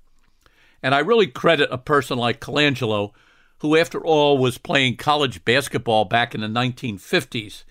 And 0.83 0.95
I 0.95 1.01
really 1.01 1.27
credit 1.27 1.69
a 1.73 1.79
person 1.79 2.19
like 2.19 2.41
Colangelo, 2.41 3.13
who, 3.61 3.77
after 3.77 4.05
all, 4.05 4.39
was 4.39 4.59
playing 4.59 4.97
college 4.97 5.45
basketball 5.45 6.05
back 6.05 6.35
in 6.35 6.43
the 6.43 6.47
1950s, 6.49 7.65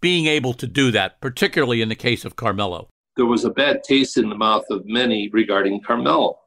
being 0.00 0.26
able 0.26 0.52
to 0.54 0.66
do 0.66 0.90
that, 0.90 1.20
particularly 1.20 1.80
in 1.80 1.88
the 1.88 1.94
case 1.94 2.24
of 2.24 2.36
Carmelo. 2.36 2.88
There 3.16 3.26
was 3.26 3.44
a 3.44 3.50
bad 3.50 3.82
taste 3.82 4.16
in 4.16 4.28
the 4.28 4.34
mouth 4.34 4.64
of 4.70 4.86
many 4.86 5.28
regarding 5.32 5.82
Carmelo. 5.82 6.38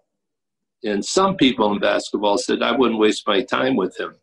And 0.83 1.03
some 1.03 1.35
people 1.35 1.71
in 1.71 1.79
basketball 1.79 2.37
said, 2.37 2.61
I 2.61 2.71
wouldn't 2.71 2.99
waste 2.99 3.27
my 3.27 3.43
time 3.43 3.75
with 3.75 3.99
him. 3.99 4.15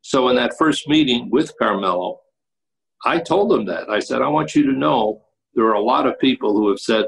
So 0.00 0.28
in 0.28 0.36
that 0.36 0.56
first 0.58 0.88
meeting 0.88 1.30
with 1.30 1.56
Carmelo, 1.58 2.20
I 3.04 3.18
told 3.18 3.52
him 3.52 3.66
that. 3.66 3.88
I 3.88 4.00
said, 4.00 4.22
I 4.22 4.28
want 4.28 4.54
you 4.54 4.64
to 4.64 4.72
know 4.72 5.22
there 5.54 5.66
are 5.66 5.74
a 5.74 5.82
lot 5.82 6.06
of 6.06 6.18
people 6.18 6.54
who 6.54 6.68
have 6.68 6.78
said, 6.78 7.06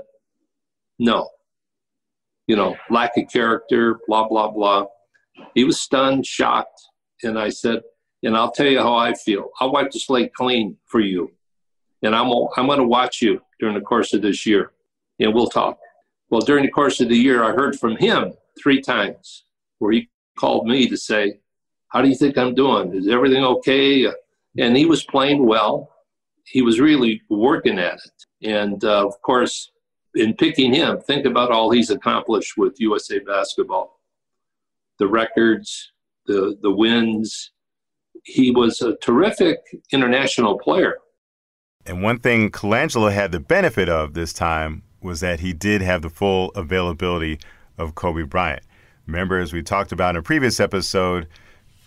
no, 0.98 1.28
you 2.46 2.56
know, 2.56 2.76
lack 2.90 3.16
of 3.16 3.24
character, 3.32 3.98
blah, 4.06 4.28
blah, 4.28 4.50
blah. 4.50 4.86
He 5.54 5.64
was 5.64 5.80
stunned, 5.80 6.26
shocked. 6.26 6.80
And 7.22 7.38
I 7.38 7.48
said, 7.48 7.80
and 8.22 8.36
I'll 8.36 8.52
tell 8.52 8.66
you 8.66 8.80
how 8.80 8.94
I 8.94 9.14
feel. 9.14 9.50
I'll 9.60 9.72
wipe 9.72 9.90
the 9.90 9.98
slate 9.98 10.32
clean 10.34 10.76
for 10.86 11.00
you. 11.00 11.30
And 12.04 12.14
I'm, 12.14 12.30
I'm 12.56 12.66
going 12.66 12.78
to 12.78 12.86
watch 12.86 13.22
you 13.22 13.40
during 13.58 13.74
the 13.74 13.80
course 13.80 14.12
of 14.12 14.22
this 14.22 14.44
year, 14.44 14.72
and 15.18 15.34
we'll 15.34 15.48
talk. 15.48 15.78
Well, 16.30 16.42
during 16.42 16.64
the 16.64 16.70
course 16.70 17.00
of 17.00 17.08
the 17.08 17.16
year, 17.16 17.42
I 17.42 17.52
heard 17.52 17.78
from 17.78 17.96
him 17.96 18.34
three 18.62 18.80
times 18.80 19.44
where 19.78 19.92
he 19.92 20.10
called 20.38 20.66
me 20.66 20.86
to 20.88 20.96
say, 20.96 21.40
How 21.88 22.02
do 22.02 22.08
you 22.08 22.14
think 22.14 22.36
I'm 22.36 22.54
doing? 22.54 22.94
Is 22.94 23.08
everything 23.08 23.42
okay? 23.44 24.06
And 24.58 24.76
he 24.76 24.84
was 24.84 25.04
playing 25.04 25.46
well. 25.46 25.90
He 26.44 26.60
was 26.60 26.78
really 26.78 27.22
working 27.30 27.78
at 27.78 27.94
it. 27.94 28.48
And 28.48 28.84
uh, 28.84 29.06
of 29.06 29.20
course, 29.22 29.72
in 30.14 30.34
picking 30.34 30.74
him, 30.74 31.00
think 31.00 31.24
about 31.24 31.50
all 31.50 31.70
he's 31.70 31.90
accomplished 31.90 32.56
with 32.56 32.80
USA 32.80 33.18
basketball 33.18 33.98
the 34.98 35.08
records, 35.08 35.92
the, 36.26 36.56
the 36.62 36.70
wins. 36.70 37.50
He 38.24 38.50
was 38.50 38.80
a 38.80 38.96
terrific 38.96 39.58
international 39.92 40.58
player. 40.58 40.98
And 41.86 42.02
one 42.02 42.18
thing 42.18 42.50
Colangelo 42.50 43.12
had 43.12 43.32
the 43.32 43.40
benefit 43.40 43.88
of 43.88 44.14
this 44.14 44.32
time 44.32 44.82
was 45.00 45.20
that 45.20 45.40
he 45.40 45.52
did 45.52 45.82
have 45.82 46.02
the 46.02 46.08
full 46.08 46.50
availability 46.50 47.38
of 47.76 47.94
Kobe 47.94 48.22
Bryant. 48.22 48.62
Remember, 49.06 49.38
as 49.38 49.52
we 49.52 49.62
talked 49.62 49.92
about 49.92 50.10
in 50.10 50.16
a 50.16 50.22
previous 50.22 50.60
episode, 50.60 51.26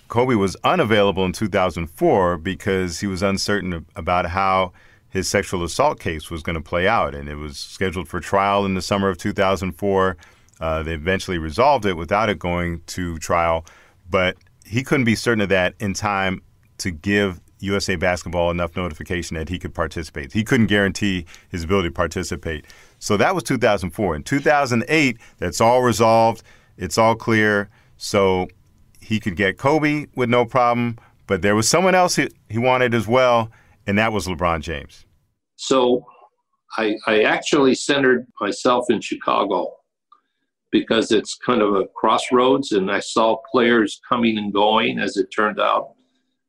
Kobe 0.08 0.36
was 0.36 0.56
unavailable 0.64 1.26
in 1.26 1.34
2004 1.34 2.38
because 2.38 3.00
he 3.00 3.08
was 3.08 3.24
uncertain 3.24 3.86
about 3.95 4.28
how 4.28 4.72
his 5.10 5.28
sexual 5.28 5.64
assault 5.64 6.00
case 6.00 6.30
was 6.30 6.43
going 6.43 6.56
to 6.56 6.62
play 6.62 6.88
out. 6.88 7.16
And 7.16 7.28
it 7.28 7.36
was 7.36 7.58
scheduled 7.58 8.08
for 8.08 8.20
trial 8.20 8.66
in 8.66 8.76
the 8.76 8.82
summer 8.82 9.10
of 9.10 9.18
2004. 9.18 10.18
Uh, 10.60 10.84
they 10.84 10.93
eventually 10.93 11.38
resolved 11.38 11.86
it 11.86 11.98
without 11.98 12.30
it 12.30 12.39
going 12.39 12.82
to 12.88 13.18
trial, 13.18 13.66
but 14.10 14.38
he 14.66 14.84
couldn't 14.84 15.06
be 15.06 15.16
certain 15.16 15.41
of 15.41 15.50
that 15.50 15.76
in 15.80 15.93
time 15.93 16.41
to 16.80 16.91
give 16.91 17.39
USA 17.60 17.95
Basketball 17.95 18.51
enough 18.51 18.76
notification 18.76 19.36
that 19.38 19.49
he 19.49 19.60
could 19.60 19.74
participate. 19.74 20.34
He 20.34 20.43
couldn't 20.43 20.68
guarantee 20.68 21.26
his 21.49 21.64
ability 21.64 21.89
to 21.89 21.93
participate. 21.93 22.66
So 22.99 23.18
that 23.18 23.34
was 23.34 23.43
2004. 23.43 24.16
In 24.16 24.24
2008, 24.24 25.18
that's 25.38 25.62
all 25.62 25.82
resolved. 25.82 26.43
It's 26.78 26.97
all 26.97 27.16
clear. 27.16 27.70
So 27.97 28.47
he 28.99 29.20
could 29.20 29.36
get 29.36 29.58
Kobe 29.58 30.08
with 30.16 30.30
no 30.30 30.45
problem. 30.45 30.97
But 31.26 31.41
there 31.41 31.55
was 31.55 31.68
someone 31.68 31.95
else 31.95 32.16
he, 32.16 32.30
he 32.49 32.58
wanted 32.58 32.93
as 32.93 33.08
well, 33.08 33.51
and 33.86 33.97
that 33.97 34.14
was 34.14 34.28
LeBron 34.28 34.62
James. 34.62 35.05
So 35.55 36.05
I, 36.78 36.95
I 37.05 37.24
actually 37.24 37.76
centered 37.76 38.28
myself 38.39 38.86
in 38.89 39.01
Chicago 39.01 39.74
because 40.72 41.12
it's 41.12 41.36
kind 41.36 41.62
of 41.62 41.76
a 41.76 41.86
crossroads, 41.95 42.72
and 42.72 42.91
I 42.91 42.99
saw 42.99 43.38
players 43.51 43.99
coming 44.08 44.38
and 44.38 44.53
going 44.53 44.99
as 44.99 45.18
it 45.18 45.28
turned 45.36 45.60
out. 45.60 45.93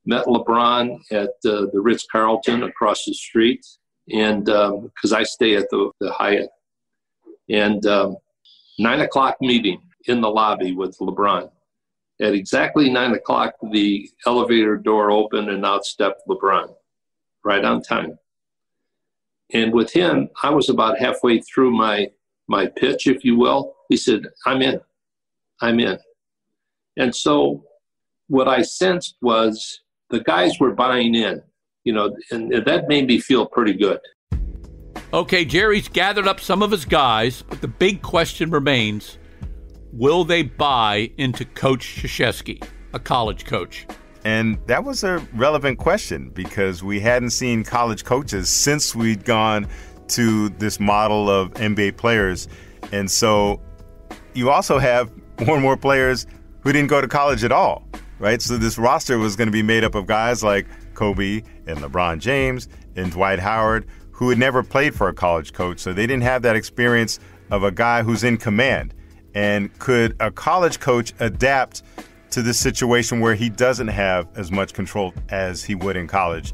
Met 0.09 0.25
LeBron 0.25 0.99
at 1.13 1.35
uh, 1.45 1.67
the 1.73 1.81
Ritz 1.81 2.07
Carlton 2.11 2.63
across 2.63 3.05
the 3.05 3.13
street 3.13 3.65
and 4.11 4.45
because 4.45 5.13
um, 5.13 5.19
I 5.19 5.23
stay 5.23 5.57
at 5.57 5.69
the, 5.71 5.91
the 6.01 6.11
Hyatt, 6.13 6.49
and 7.51 7.85
um, 7.87 8.17
nine 8.79 9.01
o'clock 9.01 9.37
meeting 9.41 9.81
in 10.07 10.21
the 10.21 10.31
lobby 10.31 10.75
with 10.75 10.97
LeBron. 10.99 11.51
At 12.21 12.35
exactly 12.35 12.91
nine 12.91 13.13
o'clock, 13.13 13.55
the 13.71 14.09
elevator 14.27 14.77
door 14.77 15.11
opened 15.11 15.51
and 15.51 15.65
out 15.65 15.85
stepped 15.85 16.23
LeBron, 16.29 16.75
right 17.45 17.65
on 17.65 17.83
time. 17.83 18.19
And 19.53 19.73
with 19.73 19.93
him, 19.93 20.29
I 20.43 20.51
was 20.51 20.69
about 20.69 20.99
halfway 20.99 21.41
through 21.41 21.73
my 21.73 22.09
my 22.49 22.67
pitch, 22.67 23.07
if 23.07 23.25
you 23.25 23.37
will. 23.37 23.77
He 23.89 23.97
said, 23.97 24.23
"I'm 24.47 24.63
in, 24.63 24.81
I'm 25.61 25.81
in," 25.81 25.99
and 26.97 27.15
so 27.15 27.65
what 28.29 28.49
I 28.49 28.63
sensed 28.63 29.17
was 29.23 29.81
the 30.11 30.21
guys 30.21 30.59
were 30.59 30.73
buying 30.73 31.15
in 31.15 31.43
you 31.89 31.95
know, 31.95 32.15
and 32.31 32.53
that 32.67 32.87
made 32.87 33.07
me 33.07 33.19
feel 33.19 33.47
pretty 33.47 33.73
good. 33.73 33.99
Okay, 35.15 35.43
Jerry's 35.47 35.89
gathered 35.89 36.29
up 36.29 36.39
some 36.39 36.63
of 36.63 36.71
his 36.71 36.85
guys, 36.85 37.41
but 37.41 37.63
the 37.63 37.69
big 37.69 38.03
question 38.03 38.51
remains 38.51 39.17
will 39.95 40.23
they 40.23 40.43
buy 40.43 41.11
into 41.17 41.47
Coach 41.47 41.97
Krzyzewski, 41.97 42.63
a 42.93 42.99
college 42.99 43.47
coach? 43.47 43.87
And 44.27 44.59
that 44.67 44.85
was 44.85 45.03
a 45.03 45.27
relevant 45.35 45.79
question 45.79 46.29
because 46.29 46.83
we 46.83 47.01
hadn't 47.01 47.31
seen 47.31 47.65
college 47.65 48.05
coaches 48.05 48.51
since 48.51 48.95
we'd 48.95 49.25
gone 49.25 49.67
to 50.09 50.51
this 50.51 50.79
model 50.79 51.31
of 51.31 51.55
NBA 51.55 51.97
players. 51.97 52.49
And 52.93 53.11
so 53.11 53.63
you 54.35 54.51
also 54.51 54.79
have 54.79 55.11
more 55.47 55.55
and 55.55 55.63
more 55.63 55.79
players 55.79 56.27
who 56.61 56.71
didn't 56.71 56.91
go 56.91 57.01
to 57.01 57.09
college 57.09 57.45
at 57.45 57.53
all, 57.53 57.88
right? 58.19 58.41
So 58.41 58.57
this 58.57 58.79
roster 58.79 59.19
was 59.19 59.37
going 59.37 59.49
to 59.49 59.53
be 59.53 59.63
made 59.63 59.85
up 59.85 59.95
of 59.95 60.07
guys 60.07 60.43
like 60.43 60.67
Kobe 60.95 61.43
and 61.67 61.79
LeBron 61.79 62.19
James 62.19 62.69
and 62.97 63.11
Dwight 63.13 63.39
Howard 63.39 63.87
who 64.19 64.31
had 64.31 64.39
never 64.39 64.65
played 64.65 64.97
for 64.97 65.09
a 65.09 65.15
college 65.15 65.53
coach. 65.53 65.79
So 65.79 65.93
they 65.93 66.05
didn't 66.05 66.25
have 66.25 66.43
that 66.43 66.57
experience 66.57 67.21
of 67.53 67.63
a 67.63 67.71
guy 67.71 68.03
who's 68.03 68.25
in 68.25 68.37
command. 68.37 68.93
And 69.33 69.77
could 69.79 70.17
a 70.19 70.33
college 70.33 70.81
coach 70.81 71.13
adapt 71.21 71.85
to 72.33 72.43
this 72.43 72.59
situation 72.59 73.21
where 73.21 73.37
he 73.37 73.49
doesn't 73.49 73.87
have 73.87 74.27
as 74.37 74.51
much 74.51 74.75
control 74.75 75.15
as 75.29 75.63
he 75.63 75.77
would 75.77 75.97
in 75.97 76.09
college? 76.09 76.53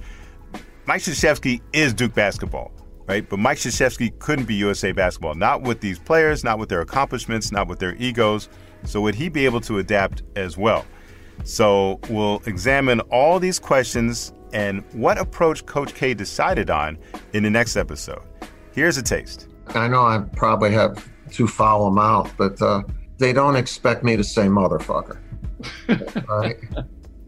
Mike 0.84 1.00
Krzyzewski 1.00 1.62
is 1.72 1.94
Duke 1.94 2.12
basketball, 2.12 2.70
right? 3.06 3.26
But 3.26 3.38
Mike 3.38 3.56
Krzyzewski 3.56 4.18
couldn't 4.18 4.44
be 4.44 4.56
USA 4.56 4.92
basketball, 4.92 5.34
not 5.34 5.62
with 5.62 5.80
these 5.80 5.98
players, 5.98 6.44
not 6.44 6.58
with 6.58 6.68
their 6.68 6.82
accomplishments, 6.82 7.50
not 7.50 7.66
with 7.66 7.78
their 7.78 7.94
egos. 7.94 8.50
So 8.84 9.00
would 9.00 9.14
he 9.14 9.30
be 9.30 9.46
able 9.46 9.62
to 9.62 9.78
adapt 9.78 10.22
as 10.36 10.58
well? 10.58 10.84
So 11.42 12.00
we'll 12.08 12.40
examine 12.46 13.00
all 13.00 13.38
these 13.38 13.58
questions 13.58 14.32
and 14.52 14.84
what 14.92 15.18
approach 15.18 15.66
Coach 15.66 15.94
K 15.94 16.14
decided 16.14 16.70
on 16.70 16.96
in 17.32 17.42
the 17.42 17.50
next 17.50 17.76
episode. 17.76 18.22
Here's 18.72 18.96
a 18.96 19.02
taste. 19.02 19.48
I 19.68 19.88
know 19.88 20.06
I 20.06 20.22
probably 20.36 20.72
have 20.72 21.06
too 21.30 21.46
foul 21.46 21.88
a 21.88 21.90
mouth, 21.90 22.32
but 22.36 22.60
uh, 22.62 22.82
they 23.18 23.32
don't 23.32 23.56
expect 23.56 24.04
me 24.04 24.16
to 24.16 24.24
say 24.24 24.46
motherfucker. 24.46 25.18
right? 26.28 26.56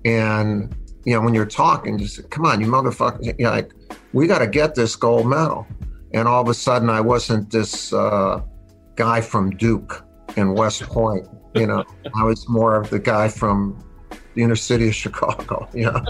And, 0.05 0.75
you 1.05 1.15
know, 1.15 1.21
when 1.21 1.35
you're 1.35 1.47
talking, 1.47 1.99
just 1.99 2.29
come 2.31 2.47
on, 2.47 2.61
you 2.61 2.67
motherfucker. 2.67 3.25
You 3.25 3.45
know, 3.45 3.51
like, 3.51 3.73
we 4.13 4.27
got 4.27 4.39
to 4.39 4.47
get 4.47 4.75
this 4.75 4.97
gold 4.97 5.27
medal. 5.27 5.67
And 6.15 6.29
all 6.29 6.43
of 6.43 6.49
a 6.49 6.55
sudden, 6.55 6.89
I 6.89 7.01
wasn't 7.01 7.51
this 7.51 7.93
uh, 7.93 8.41
guy 8.95 9.21
from 9.21 9.51
Duke 9.51 10.05
in 10.37 10.55
West 10.55 10.83
Point. 10.85 11.27
You 11.55 11.67
know, 11.67 11.85
I 12.15 12.23
was 12.23 12.49
more 12.49 12.77
of 12.77 12.91
the 12.91 12.99
guy 12.99 13.29
from 13.29 13.83
the 14.37 14.43
inner 14.43 14.55
city 14.55 14.89
of 14.89 14.95
Chicago. 14.95 15.69
You 15.75 15.91
know? 15.91 16.05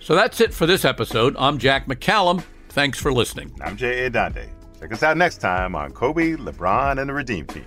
so 0.00 0.14
that's 0.14 0.40
it 0.40 0.52
for 0.52 0.66
this 0.66 0.84
episode. 0.84 1.36
I'm 1.38 1.58
Jack 1.58 1.86
McCallum. 1.86 2.42
Thanks 2.70 2.98
for 2.98 3.12
listening. 3.12 3.54
I'm 3.62 3.76
Jay 3.76 4.10
Adande. 4.10 4.48
Check 4.80 4.92
us 4.92 5.02
out 5.02 5.16
next 5.16 5.38
time 5.38 5.74
on 5.76 5.92
Kobe, 5.92 6.32
LeBron, 6.32 7.00
and 7.00 7.08
the 7.08 7.14
Redeem 7.14 7.46
Team. 7.46 7.64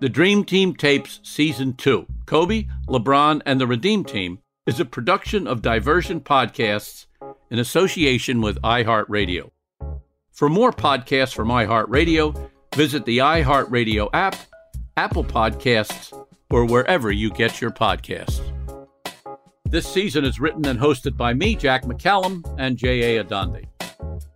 The 0.00 0.08
Dream 0.08 0.44
Team 0.44 0.74
Tapes 0.74 1.20
Season 1.22 1.74
2 1.74 2.06
Kobe, 2.26 2.66
LeBron, 2.88 3.42
and 3.44 3.60
the 3.60 3.66
Redeem 3.66 4.04
Team 4.04 4.38
is 4.66 4.78
a 4.78 4.84
production 4.84 5.46
of 5.46 5.62
Diversion 5.62 6.20
Podcasts 6.20 7.06
in 7.50 7.58
association 7.58 8.40
with 8.40 8.60
iHeartRadio. 8.62 9.50
For 10.36 10.50
more 10.50 10.70
podcasts 10.70 11.32
from 11.32 11.48
iHeartRadio, 11.48 12.50
visit 12.74 13.06
the 13.06 13.18
iHeartRadio 13.18 14.10
app, 14.12 14.36
Apple 14.98 15.24
Podcasts, 15.24 16.12
or 16.50 16.66
wherever 16.66 17.10
you 17.10 17.30
get 17.30 17.62
your 17.62 17.70
podcasts. 17.70 18.42
This 19.64 19.88
season 19.88 20.26
is 20.26 20.38
written 20.38 20.66
and 20.66 20.78
hosted 20.78 21.16
by 21.16 21.32
me, 21.32 21.56
Jack 21.56 21.84
McCallum, 21.84 22.44
and 22.58 22.76
J.A. 22.76 23.24
Adande. 23.24 23.64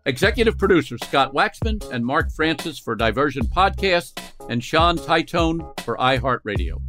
Executive 0.07 0.57
producers 0.57 1.01
Scott 1.05 1.35
Waxman 1.35 1.87
and 1.91 2.07
Mark 2.07 2.33
Francis 2.33 2.79
for 2.79 2.95
Diversion 2.95 3.45
Podcast, 3.45 4.19
and 4.49 4.65
Sean 4.65 4.97
Titone 4.97 5.79
for 5.81 5.99
iHeartRadio. 5.99 6.81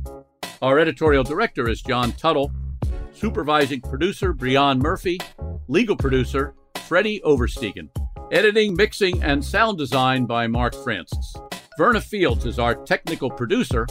Our 0.61 0.79
editorial 0.79 1.25
director 1.25 1.67
is 1.67 1.81
John 1.81 2.13
Tuttle. 2.13 2.49
Supervising 3.13 3.81
producer 3.81 4.31
Brian 4.31 4.79
Murphy. 4.79 5.19
Legal 5.67 5.97
producer 5.97 6.53
Freddie 6.87 7.19
Oversteegen. 7.25 7.89
Editing, 8.31 8.77
mixing, 8.77 9.21
and 9.23 9.43
sound 9.43 9.77
design 9.77 10.25
by 10.25 10.47
Mark 10.47 10.73
Francis. 10.73 11.35
Verna 11.77 11.99
Fields 11.99 12.45
is 12.45 12.59
our 12.59 12.75
technical 12.85 13.29
producer, 13.29 13.85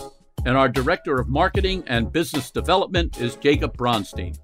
and 0.47 0.57
our 0.57 0.67
director 0.67 1.21
of 1.21 1.29
marketing 1.29 1.85
and 1.87 2.11
business 2.11 2.51
development 2.51 3.21
is 3.21 3.37
Jacob 3.37 3.77
Bronstein. 3.77 4.39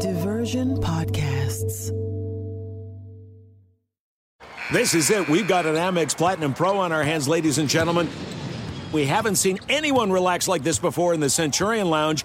Diversion 0.00 0.78
Podcasts. 0.78 1.90
This 4.72 4.94
is 4.94 5.10
it. 5.10 5.28
We've 5.28 5.46
got 5.46 5.66
an 5.66 5.74
Amex 5.74 6.16
Platinum 6.16 6.54
Pro 6.54 6.78
on 6.78 6.92
our 6.92 7.02
hands, 7.02 7.28
ladies 7.28 7.58
and 7.58 7.68
gentlemen. 7.68 8.08
We 8.90 9.04
haven't 9.04 9.36
seen 9.36 9.58
anyone 9.68 10.10
relax 10.10 10.48
like 10.48 10.62
this 10.62 10.78
before 10.78 11.12
in 11.12 11.20
the 11.20 11.28
Centurion 11.28 11.90
Lounge. 11.90 12.24